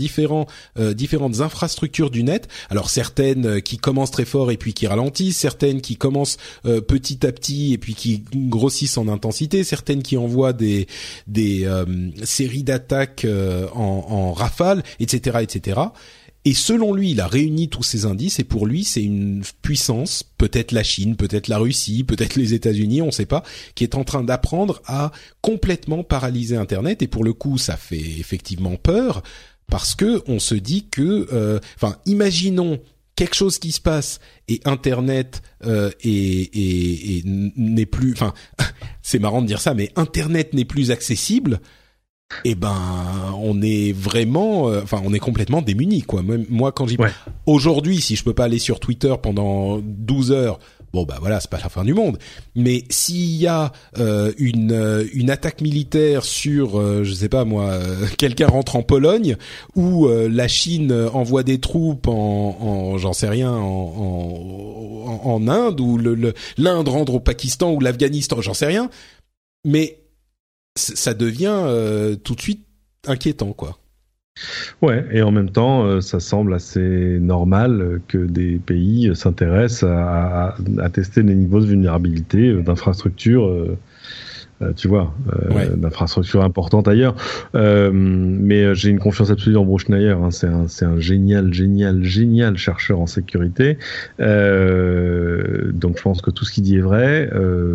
[0.78, 2.48] euh, différentes infrastructures du net.
[2.70, 7.26] Alors certaines euh, qui commencent très fort et puis qui ralentissent, certaines qui commencent petit
[7.26, 10.88] à petit et puis qui grossissent en intensité, certaines qui envoient des
[11.28, 11.68] des
[12.24, 13.26] séries d'attaques
[13.74, 15.82] en, en rafale, etc., etc.
[16.48, 20.22] Et selon lui, il a réuni tous ces indices et pour lui, c'est une puissance,
[20.38, 23.44] peut-être la Chine, peut-être la Russie, peut-être les États-Unis, on ne sait pas,
[23.74, 25.12] qui est en train d'apprendre à
[25.42, 27.02] complètement paralyser Internet.
[27.02, 29.24] Et pour le coup, ça fait effectivement peur
[29.72, 32.80] parce que on se dit que, euh, enfin, imaginons
[33.16, 38.34] quelque chose qui se passe et Internet euh, est- n'est plus, enfin,
[39.02, 41.60] c'est marrant de dire ça, mais Internet n'est plus accessible
[42.44, 42.76] eh ben
[43.42, 46.24] on est vraiment euh, enfin on est complètement démuni quoi.
[46.24, 47.12] Même moi quand j'y Ouais.
[47.46, 50.60] aujourd'hui si je peux pas aller sur Twitter pendant 12 heures
[50.92, 52.18] bon bah voilà c'est pas la fin du monde.
[52.56, 57.46] Mais s'il y a euh, une euh, une attaque militaire sur euh, je sais pas
[57.46, 59.36] moi euh, quelqu'un rentre en Pologne
[59.76, 65.48] ou euh, la Chine envoie des troupes en, en j'en sais rien en, en, en
[65.48, 68.90] Inde ou le- le- l'Inde rentre au Pakistan ou l'Afghanistan j'en sais rien.
[69.64, 70.00] Mais
[70.76, 72.66] ça devient euh, tout de suite
[73.08, 73.78] inquiétant quoi.
[74.82, 80.56] Ouais, et en même temps, euh, ça semble assez normal que des pays s'intéressent à,
[80.82, 83.46] à- tester les niveaux de vulnérabilité euh, d'infrastructures,
[84.62, 85.70] euh, tu vois, euh, Ouais.
[85.76, 87.16] d'infrastructures importantes ailleurs.
[87.56, 90.12] Euh, mais j'ai une confiance absolue en Bruce Schneier.
[90.12, 93.78] Hein, c'est un, un génial, génial, génial chercheur en sécurité.
[94.20, 97.30] Donc je pense que tout ce qu'il dit est vrai.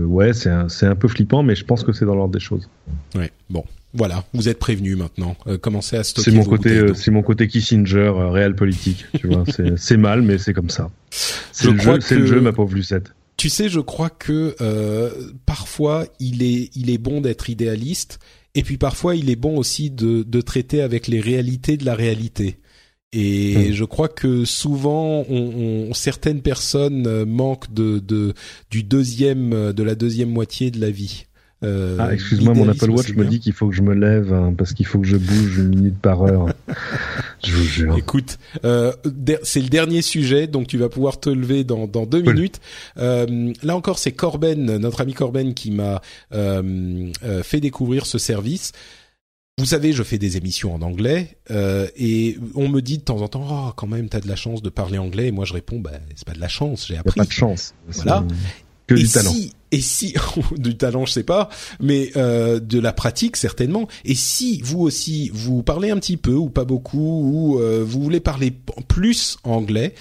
[0.06, 2.68] Ouais, c'est un, un peu flippant, mais je pense que c'est dans l'ordre des choses.
[3.14, 3.30] Ouais.
[3.48, 5.36] Bon, voilà, vous êtes prévenus maintenant.
[5.60, 9.06] Commencez à stocker C'est mon vos côté, c'est mon côté Kissinger, réel politique.
[9.18, 9.44] Tu vois,
[9.76, 10.90] c'est mal, mais c'est comme ça.
[11.10, 13.12] C'est le c'est le que- jeu, ma pauvre Lucette.
[13.40, 18.18] Tu sais, je crois que euh, parfois il est il est bon d'être idéaliste
[18.54, 21.94] et puis parfois il est bon aussi de de traiter avec les réalités de la
[21.94, 22.58] réalité.
[23.14, 23.72] Et Hmm.
[23.72, 28.34] je crois que souvent, on, on- certaines personnes euh, manquent de, de
[28.70, 31.24] du deuxième euh, de la deuxième moitié de la vie.
[31.62, 34.54] Euh, Ah, excuse-moi, mon Apple Watch me dit qu'il faut que je me lève hein,
[34.56, 36.46] parce qu'il faut que je bouge une minute par heure.
[37.44, 37.96] je vous jure.
[37.98, 38.92] Écoute, euh,
[39.42, 42.34] c'est le dernier sujet, donc tu vas pouvoir te lever dans, dans deux Cool.
[42.34, 42.60] minutes.
[42.96, 46.00] Euh, là encore, c'est Corben, notre ami Corben, qui m'a
[46.32, 48.72] euh, euh, fait découvrir ce service.
[49.58, 53.20] Vous savez, je fais des émissions en anglais euh, et on me dit de temps
[53.20, 55.26] en temps, oh, quand même, t'as de la chance de parler anglais.
[55.26, 57.18] Et moi, je réponds, bah, c'est pas de la chance, j'ai Y a appris.
[57.20, 57.74] pas de chance.
[57.88, 58.24] Voilà.
[58.86, 59.34] Que et du talent.
[59.72, 60.14] Et si
[60.56, 61.48] du talent, je sais pas,
[61.80, 63.88] mais euh, de la pratique certainement.
[64.04, 68.02] Et si vous aussi vous parlez un petit peu ou pas beaucoup ou euh, vous
[68.02, 68.52] voulez parler
[68.88, 69.94] plus anglais,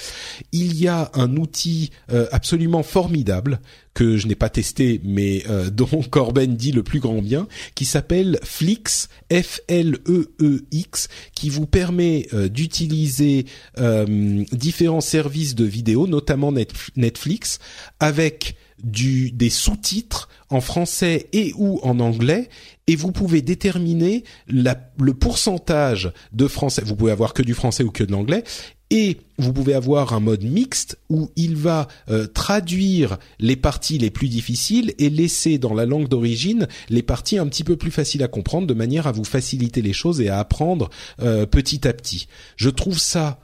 [0.51, 3.59] il y a un outil euh, absolument formidable
[3.93, 7.85] que je n'ai pas testé, mais euh, dont Corben dit le plus grand bien, qui
[7.85, 13.45] s'appelle Flix, F-L-E-E-X, qui vous permet euh, d'utiliser
[13.79, 17.59] euh, différents services de vidéo, notamment Netf- Netflix,
[17.99, 22.49] avec du des sous-titres en français et ou en anglais
[22.88, 26.81] et vous pouvez déterminer le pourcentage de français.
[26.84, 28.44] Vous pouvez avoir que du français ou que de l'anglais
[28.90, 34.10] et vous pouvez avoir un mode mixte où il va euh, traduire les parties les
[34.10, 38.23] plus difficiles et laisser dans la langue d'origine les parties un petit peu plus faciles
[38.23, 40.90] à comprendre de manière à vous faciliter les choses et à apprendre
[41.22, 42.27] euh, petit à petit.
[42.56, 43.40] Je trouve ça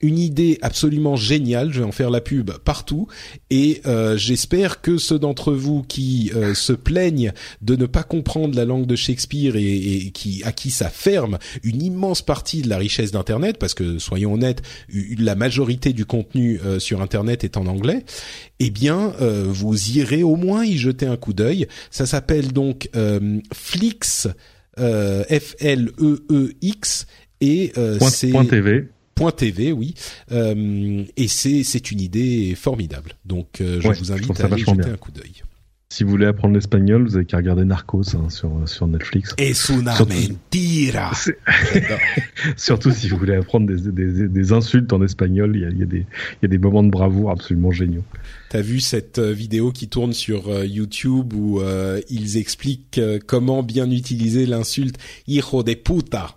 [0.00, 1.72] une idée absolument géniale.
[1.72, 3.08] Je vais en faire la pub partout
[3.50, 8.56] et euh, j'espère que ceux d'entre vous qui euh, se plaignent de ne pas comprendre
[8.56, 12.68] la langue de Shakespeare et, et, qui à qui ça ferme une immense partie de
[12.68, 14.62] la richesse d'Internet, parce que soyons honnêtes,
[15.18, 18.04] la majorité du contenu euh, sur Internet est en anglais.
[18.60, 21.66] Eh bien, vous irez au moins y jeter un coup d'œil.
[21.90, 22.90] Ça s'appelle donc
[23.52, 24.28] Flix.
[24.76, 27.06] F L E E X
[27.40, 28.88] et c'est TV
[29.36, 29.94] TV, oui.
[30.32, 33.12] Euh, et c'est c'est une idée formidable.
[33.24, 35.42] Donc euh, je vous invite à aller jeter un coup d'œil.
[35.90, 39.34] Si vous voulez apprendre l'espagnol, vous avez qu'à regarder Narcos hein, sur sur Netflix.
[39.38, 40.12] Es una Surtout...
[40.12, 41.12] mentira.
[42.58, 45.78] Surtout si vous voulez apprendre des, des, des insultes en espagnol, il y a, il
[45.78, 46.06] y a des
[46.42, 48.04] y a des moments de bravoure absolument géniaux.
[48.50, 53.62] T'as vu cette euh, vidéo qui tourne sur euh, YouTube où euh, ils expliquent comment
[53.62, 56.34] bien utiliser l'insulte hijo de puta.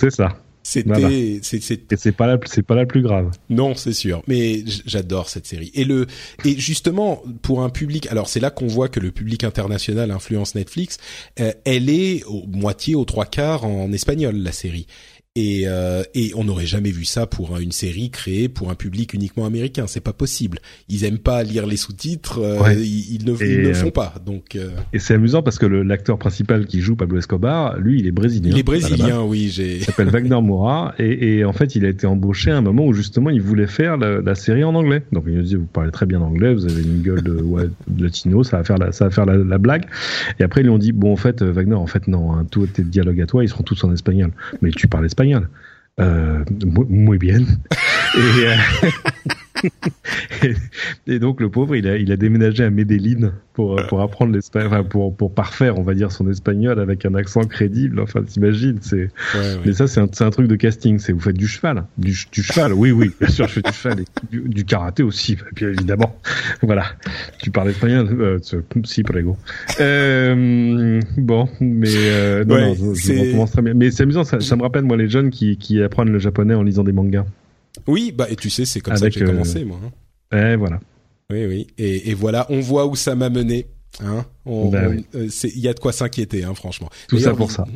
[0.00, 0.36] C'est ça.
[0.62, 3.30] C'était, c'est pas la, c'est pas la plus grave.
[3.48, 4.22] Non, c'est sûr.
[4.26, 5.70] Mais j'adore cette série.
[5.74, 6.06] Et le,
[6.44, 10.54] et justement pour un public, alors c'est là qu'on voit que le public international influence
[10.54, 10.98] Netflix.
[11.40, 14.86] Euh, elle est au moitié, aux trois quarts en espagnol la série.
[15.36, 19.14] Et, euh, et on n'aurait jamais vu ça pour une série créée pour un public
[19.14, 19.84] uniquement américain.
[19.86, 20.58] C'est pas possible.
[20.88, 22.40] Ils aiment pas lire les sous-titres.
[22.40, 24.14] Euh, ils, ne, ils, ne, font pas.
[24.26, 24.56] Donc.
[24.56, 24.70] Euh...
[24.92, 28.50] Et c'est amusant parce que l'acteur principal qui joue Pablo Escobar, lui, il est brésilien.
[28.50, 29.50] Il est brésilien, oui.
[29.50, 29.76] J'ai.
[29.76, 32.84] Il s'appelle Wagner Moura et, et, en fait, il a été embauché à un moment
[32.84, 35.04] où justement il voulait faire la, la série en anglais.
[35.12, 37.68] Donc il nous dit vous parlez très bien anglais, vous avez une gueule de, ouais,
[37.86, 39.84] de latino, ça va faire la, ça va faire la, la, blague.
[40.40, 42.66] Et après ils lui ont dit bon en fait Wagner, en fait non, hein, tout
[42.66, 44.32] tes dialogues à toi, ils seront tous en espagnol.
[44.60, 45.19] Mais tu parles espagnol
[46.00, 46.44] euh,
[46.88, 47.44] muy bien.
[49.62, 49.70] Et,
[50.44, 50.54] euh,
[51.06, 54.88] et, donc le pauvre, il a, il a déménagé à Medellin pour, pour apprendre l'espagnol,
[54.88, 58.00] pour, pour parfaire, on va dire, son espagnol avec un accent crédible.
[58.00, 59.10] Enfin, t'imagines, c'est.
[59.34, 60.98] Ouais, Mais ça, c'est un, un, truc de casting.
[60.98, 62.72] C'est vous faites du cheval, du, du cheval.
[62.72, 66.16] Oui, oui, bien sûr, je fais du cheval, et du, du karaté aussi, bien évidemment.
[66.62, 66.86] Voilà.
[67.38, 68.38] Tu parles espagnol, euh,
[68.84, 69.36] si prego.
[69.80, 73.74] Euh, bon, mais euh, non, ouais, non, je, je recommence très bien.
[73.74, 76.54] Mais c'est amusant, ça, ça me rappelle moi les jeunes qui, qui apprennent le japonais
[76.54, 77.24] en lisant des mangas.
[77.86, 79.78] Oui, bah et tu sais, c'est comme Avec, ça que j'ai commencé, moi.
[80.32, 80.52] Hein.
[80.52, 80.80] Eh, voilà.
[81.30, 81.66] Oui, oui.
[81.78, 83.66] Et, et voilà, on voit où ça m'a mené.
[83.98, 85.04] Hein on, ben oui.
[85.14, 86.88] euh, il y a de quoi s'inquiéter, hein, franchement.
[87.08, 87.66] Tout ça pour ça.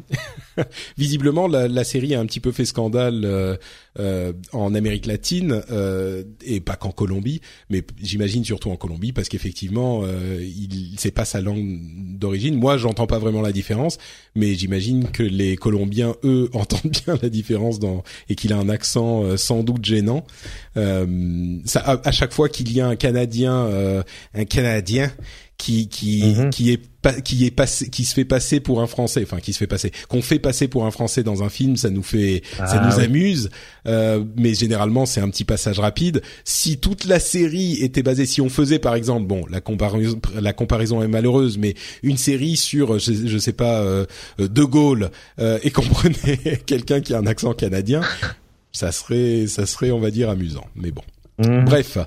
[0.99, 3.57] visiblement, la, la, série a un petit peu fait scandale euh,
[3.99, 9.29] euh, en Amérique latine euh, et pas qu'en Colombie, mais j'imagine surtout en Colombie parce
[9.29, 11.81] qu'effectivement, euh, il c'est pas sa langue
[12.19, 12.57] d'origine.
[12.57, 13.99] Moi, j'entends pas vraiment la différence,
[14.35, 18.69] mais j'imagine que les Colombiens, eux, entendent bien la différence dans et qu'il a un
[18.69, 20.25] accent euh, sans doute gênant.
[20.75, 24.03] ça, à, à, chaque fois qu'il y a un Canadien,
[24.35, 25.13] un Canadien
[25.57, 26.51] qui qui -hmm.
[26.51, 26.81] qui est
[27.23, 29.23] qui est passé qui se fait passer pour un français.
[29.23, 29.93] Enfin qui se fait passer.
[30.09, 32.97] Qu'on fait passer pour un français dans un film ça nous fait ah, ça nous
[32.97, 33.05] oui.
[33.05, 33.51] amuse.
[33.87, 36.23] Euh, mais généralement c'est un petit passage rapide.
[36.45, 40.53] Si toute la série était basée si on faisait par exemple bon la comparaison la
[40.53, 44.07] comparaison est malheureuse mais une série sur je, je sais pas euh,
[44.39, 48.01] de Gaulle euh, et qu'on prenait quelqu'un qui a un accent canadien
[48.73, 50.67] ça serait ça serait on va dire amusant.
[50.75, 51.03] Mais bon
[51.39, 51.65] Mmh.
[51.65, 51.99] Bref,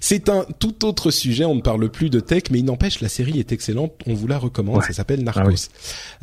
[0.00, 1.44] c'est un tout autre sujet.
[1.44, 3.92] On ne parle plus de tech, mais il n'empêche, la série est excellente.
[4.06, 4.78] On vous la recommande.
[4.78, 4.84] Ouais.
[4.86, 5.40] Ça s'appelle Narcos.
[5.40, 5.68] Ah oui.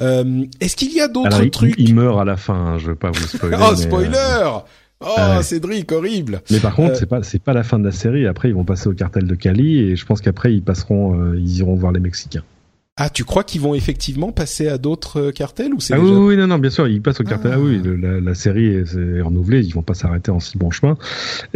[0.02, 2.54] euh, Est-ce qu'il y a d'autres trucs il, il, meurt à la fin.
[2.54, 3.58] Hein, je veux pas vous spoiler.
[3.60, 4.60] oh spoiler euh...
[5.04, 6.42] Oh ah Cédric, horrible.
[6.52, 6.96] Mais par contre, euh...
[6.96, 8.28] c'est pas c'est pas la fin de la série.
[8.28, 11.40] Après, ils vont passer au cartel de Cali et je pense qu'après ils passeront, euh,
[11.40, 12.44] ils iront voir les Mexicains.
[13.04, 16.12] Ah, tu crois qu'ils vont effectivement passer à d'autres euh, cartels ou c'est ah déjà...
[16.14, 17.50] oui, oui, non, non, bien sûr, ils passent au cartel.
[17.52, 20.40] Ah, ah oui, le, la, la, série est, est, renouvelée, ils vont pas s'arrêter en
[20.40, 20.96] si bon chemin.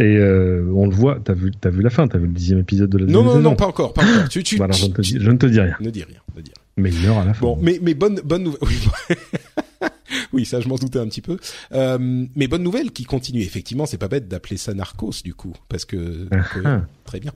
[0.00, 1.20] Et euh, on le voit.
[1.22, 3.34] T'as vu, t'as vu la fin, t'as vu le dixième épisode de la non, non.
[3.36, 4.28] Non, non, pas encore, pas encore.
[4.28, 5.76] Tu, tu, voilà, je, ne te dis, je ne te dis rien.
[5.78, 6.65] Ne dis rien, ne dis rien.
[6.76, 7.40] Mais il meurt à la fin.
[7.40, 8.60] Bon, mais mais bonne bonne nouvelle.
[10.32, 11.38] oui, ça je m'en doutais un petit peu.
[11.72, 13.42] Euh, mais bonne nouvelle qui continue.
[13.42, 17.32] Effectivement, c'est pas bête d'appeler ça Narcos du coup, parce que euh, très bien.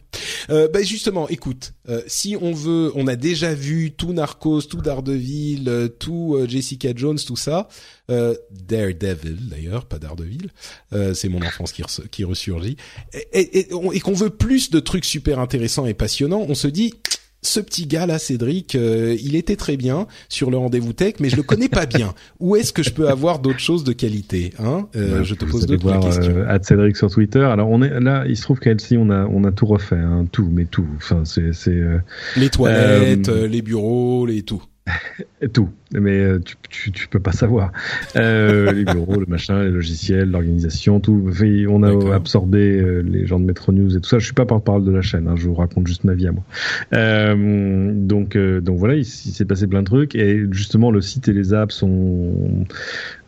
[0.51, 4.81] Euh, bah justement, écoute, euh, si on veut, on a déjà vu tout Narcos, tout
[4.81, 7.69] Daredevil, euh, tout euh, Jessica Jones, tout ça.
[8.09, 10.51] Daredevil d'ailleurs, pas Daredevil.
[11.15, 12.77] c'est mon enfance qui, res qui ressurgit.
[13.13, 16.67] Et, et, et, et qu'on veut plus de trucs super intéressants et passionnants, on se
[16.67, 16.95] dit
[17.43, 21.31] ce petit gars là, Cédric, euh, il était très bien sur le rendez-vous tech, mais
[21.31, 22.15] je le connais pas bien.
[22.41, 24.89] Où est-ce que je peux avoir d'autres choses de qualité hein?
[24.97, 26.35] Euh, ouais, Je te pose voir, questions.
[26.37, 27.43] Euh, Cédric sur Twitter.
[27.43, 29.97] Alors on est là, il se trouve qu'à LC, on a on a tout refait,
[29.97, 30.87] hein, tout, mais tout.
[30.97, 31.81] Enfin, c'est c'est
[32.37, 34.63] les toilettes, les bureaux, les tout.
[35.53, 37.73] tout, mais euh, tu, tu, tu, peux pas savoir.
[38.17, 41.31] Euh, les bureaux, le machin, les logiciels, l'organisation, tout.
[41.69, 44.19] On a absorbé euh, les gens de Metro News et tout ça.
[44.19, 45.27] Je suis pas porte-parole de la chaîne.
[45.27, 46.45] Hein, je vous raconte juste ma vie à moi.
[46.93, 51.29] Euh, donc, euh, donc voilà, il, s'est passé plein de trucs et justement le site
[51.29, 52.35] et les apps sont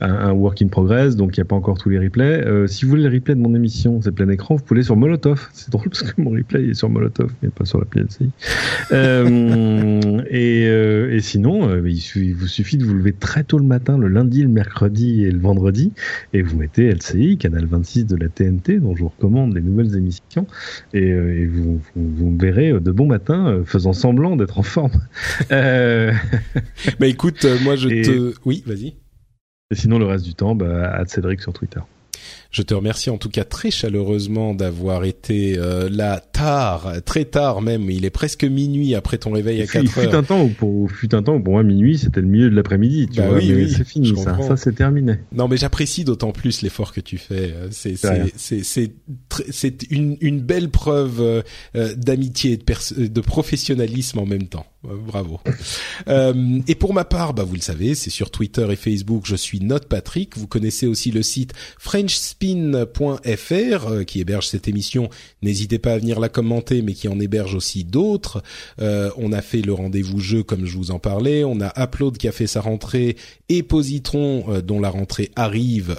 [0.00, 2.44] un, un work in progress, donc il n'y a pas encore tous les replays.
[2.68, 4.56] si vous voulez les replays de mon émission, c'est plein écran.
[4.56, 5.48] Vous pouvez aller sur Molotov.
[5.52, 8.30] C'est drôle parce que mon replay est sur Molotov, mais pas sur la PLCI.
[10.30, 14.08] et, et sinon, il, il vous suffit de vous lever très tôt le matin, le
[14.08, 15.92] lundi, le mercredi et le vendredi,
[16.32, 19.96] et vous mettez LCI, canal 26 de la TNT, dont je vous recommande les nouvelles
[19.96, 20.46] émissions,
[20.92, 24.92] et, euh, vous, vous, me verrez de bon matin euh, faisant semblant d'être en forme.
[25.52, 26.12] euh...
[27.00, 28.34] bah écoute, euh, moi je te...
[28.44, 28.94] Oui, vas-y.
[29.70, 31.80] Et sinon, le reste du temps, bah, à Cédric sur Twitter.
[32.52, 37.62] Je te remercie en tout cas très chaleureusement d'avoir été euh, là tard, très tard
[37.62, 37.90] même.
[37.90, 40.10] Il est presque minuit après ton réveil à 4 heures.
[40.10, 42.50] Fut un temps où pour, fut un temps où pour moi minuit c'était le milieu
[42.50, 43.08] de l'après-midi.
[43.10, 44.36] Tu bah vois, oui, oui, c'est fini ça.
[44.42, 45.14] Ça c'est terminé.
[45.32, 47.54] Non mais j'apprécie d'autant plus l'effort que tu fais.
[47.70, 48.92] C'est c'est c'est
[49.48, 51.42] c'est une une belle preuve
[51.74, 54.66] euh, d'amitié et de, de professionnalisme en même temps.
[54.82, 55.38] Bravo.
[56.08, 59.36] euh, et pour ma part, bah vous le savez, c'est sur Twitter et Facebook, je
[59.36, 60.36] suis Note Patrick.
[60.36, 63.22] Vous connaissez aussi le site FrenchSpin.fr
[63.86, 65.08] euh, qui héberge cette émission.
[65.42, 68.42] N'hésitez pas à venir la commenter, mais qui en héberge aussi d'autres.
[68.80, 71.44] Euh, on a fait le rendez-vous jeu comme je vous en parlais.
[71.44, 73.16] On a Upload qui a fait sa rentrée
[73.48, 75.96] et Positron euh, dont la rentrée arrive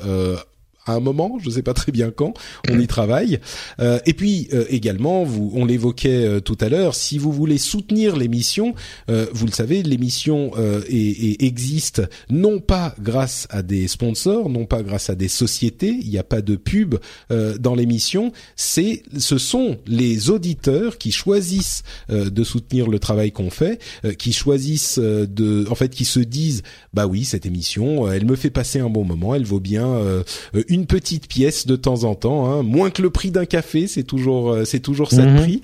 [0.85, 2.33] à un moment, je ne sais pas très bien quand,
[2.69, 3.39] on y travaille.
[3.79, 7.57] Euh, et puis euh, également, vous, on l'évoquait euh, tout à l'heure, si vous voulez
[7.57, 8.75] soutenir l'émission,
[9.07, 10.51] vous le savez, l'émission
[10.89, 16.17] existe non pas grâce à des sponsors, non pas grâce à des sociétés, il n'y
[16.17, 16.95] a pas de pub
[17.29, 23.79] dans l'émission, c'est, ce sont les auditeurs qui choisissent de soutenir le travail qu'on fait,
[24.17, 28.49] qui choisissent de, en fait, qui se disent, bah oui, cette émission, elle me fait
[28.49, 30.23] passer un bon moment, elle vaut bien
[30.67, 34.03] une petite pièce de temps en temps, hein, moins que le prix d'un café, c'est
[34.03, 35.41] toujours euh, c'est toujours ça le mhm.
[35.41, 35.63] prix.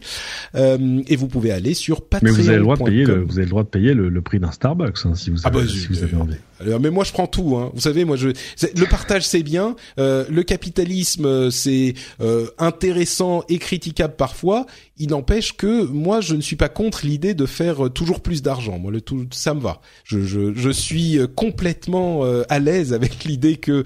[0.55, 2.31] Euh, et vous pouvez aller sur Patreon.
[2.31, 4.21] Mais vous avez le droit de payer le, vous avez le droit de payer le,
[4.21, 6.35] prix d'un Starbucks hein, si vous ah avez, bah, si vous avez envie.
[6.59, 7.57] Alors, mais moi je prends tout.
[7.57, 7.71] Hein.
[7.73, 9.75] Vous savez, moi je le partage c'est bien.
[9.97, 14.65] Euh, le capitalisme euh, c'est euh, intéressant et critiquable parfois.
[14.97, 18.41] Il n'empêche que moi je ne suis pas contre l'idée de faire euh, toujours plus
[18.41, 18.77] d'argent.
[18.77, 19.81] Moi le tout ça me va.
[20.03, 23.83] Je, je, je suis complètement à l'aise avec l'idée que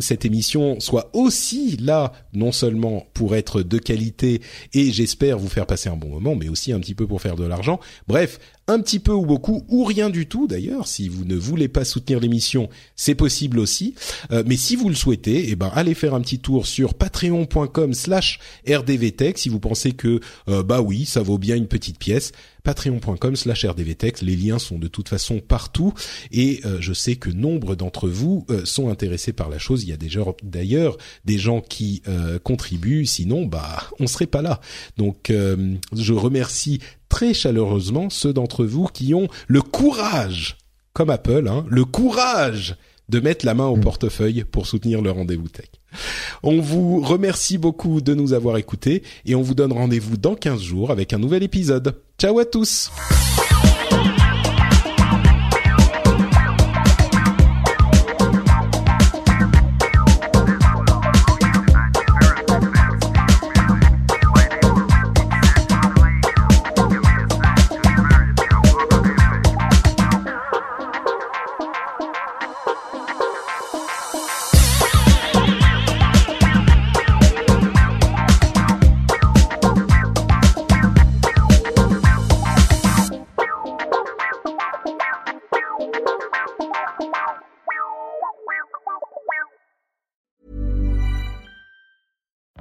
[0.00, 4.40] cette émission soit aussi là non seulement pour être de qualité
[4.74, 7.36] et j'espère vous faire passer un bon moment, mais aussi un petit peu pour faire
[7.36, 7.80] de l'argent.
[8.06, 8.38] Bref,
[8.70, 10.86] un petit peu ou beaucoup ou rien du tout d'ailleurs.
[10.86, 13.94] Si vous ne voulez pas soutenir l'émission, c'est possible aussi.
[14.30, 18.38] Euh, mais si vous le souhaitez, eh ben allez faire un petit tour sur patreon.com/slash
[18.68, 23.36] rdvtech si vous pensez que euh, bah oui, ça vaut bien une petite pièce patreon.com
[23.36, 24.20] slash rdvtech.
[24.22, 25.92] Les liens sont de toute façon partout
[26.30, 29.84] et euh, je sais que nombre d'entre vous sont intéressés par la chose.
[29.84, 32.02] Il y a déjà d'ailleurs des gens qui
[32.42, 34.60] contribuent, sinon bah on serait pas là.
[34.96, 40.56] Donc je remercie très chaleureusement ceux d'entre vous qui ont le courage,
[40.92, 42.76] comme Apple, hein, le courage
[43.10, 43.80] de mettre la main au mm.
[43.80, 45.68] portefeuille pour soutenir le rendez-vous tech.
[46.42, 50.60] On vous remercie beaucoup de nous avoir écoutés et on vous donne rendez-vous dans 15
[50.60, 51.96] jours avec un nouvel épisode.
[52.18, 52.90] Ciao à tous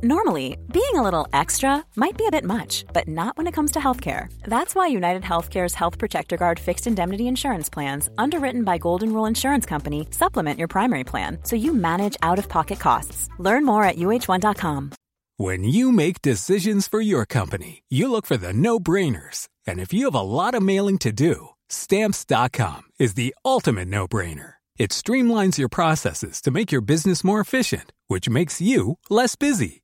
[0.02, 3.72] Normally, being a little extra might be a bit much, but not when it comes
[3.72, 4.32] to healthcare.
[4.44, 9.26] That's why United Healthcare's Health Protector Guard fixed indemnity insurance plans, underwritten by Golden Rule
[9.26, 13.28] Insurance Company, supplement your primary plan so you manage out of pocket costs.
[13.40, 14.92] Learn more at uh1.com.
[15.36, 19.50] When you make decisions for your company, you look for the no brainers.
[19.68, 24.08] And if you have a lot of mailing to do, stamps.com is the ultimate no
[24.08, 24.54] brainer.
[24.78, 29.84] It streamlines your processes to make your business more efficient, which makes you less busy.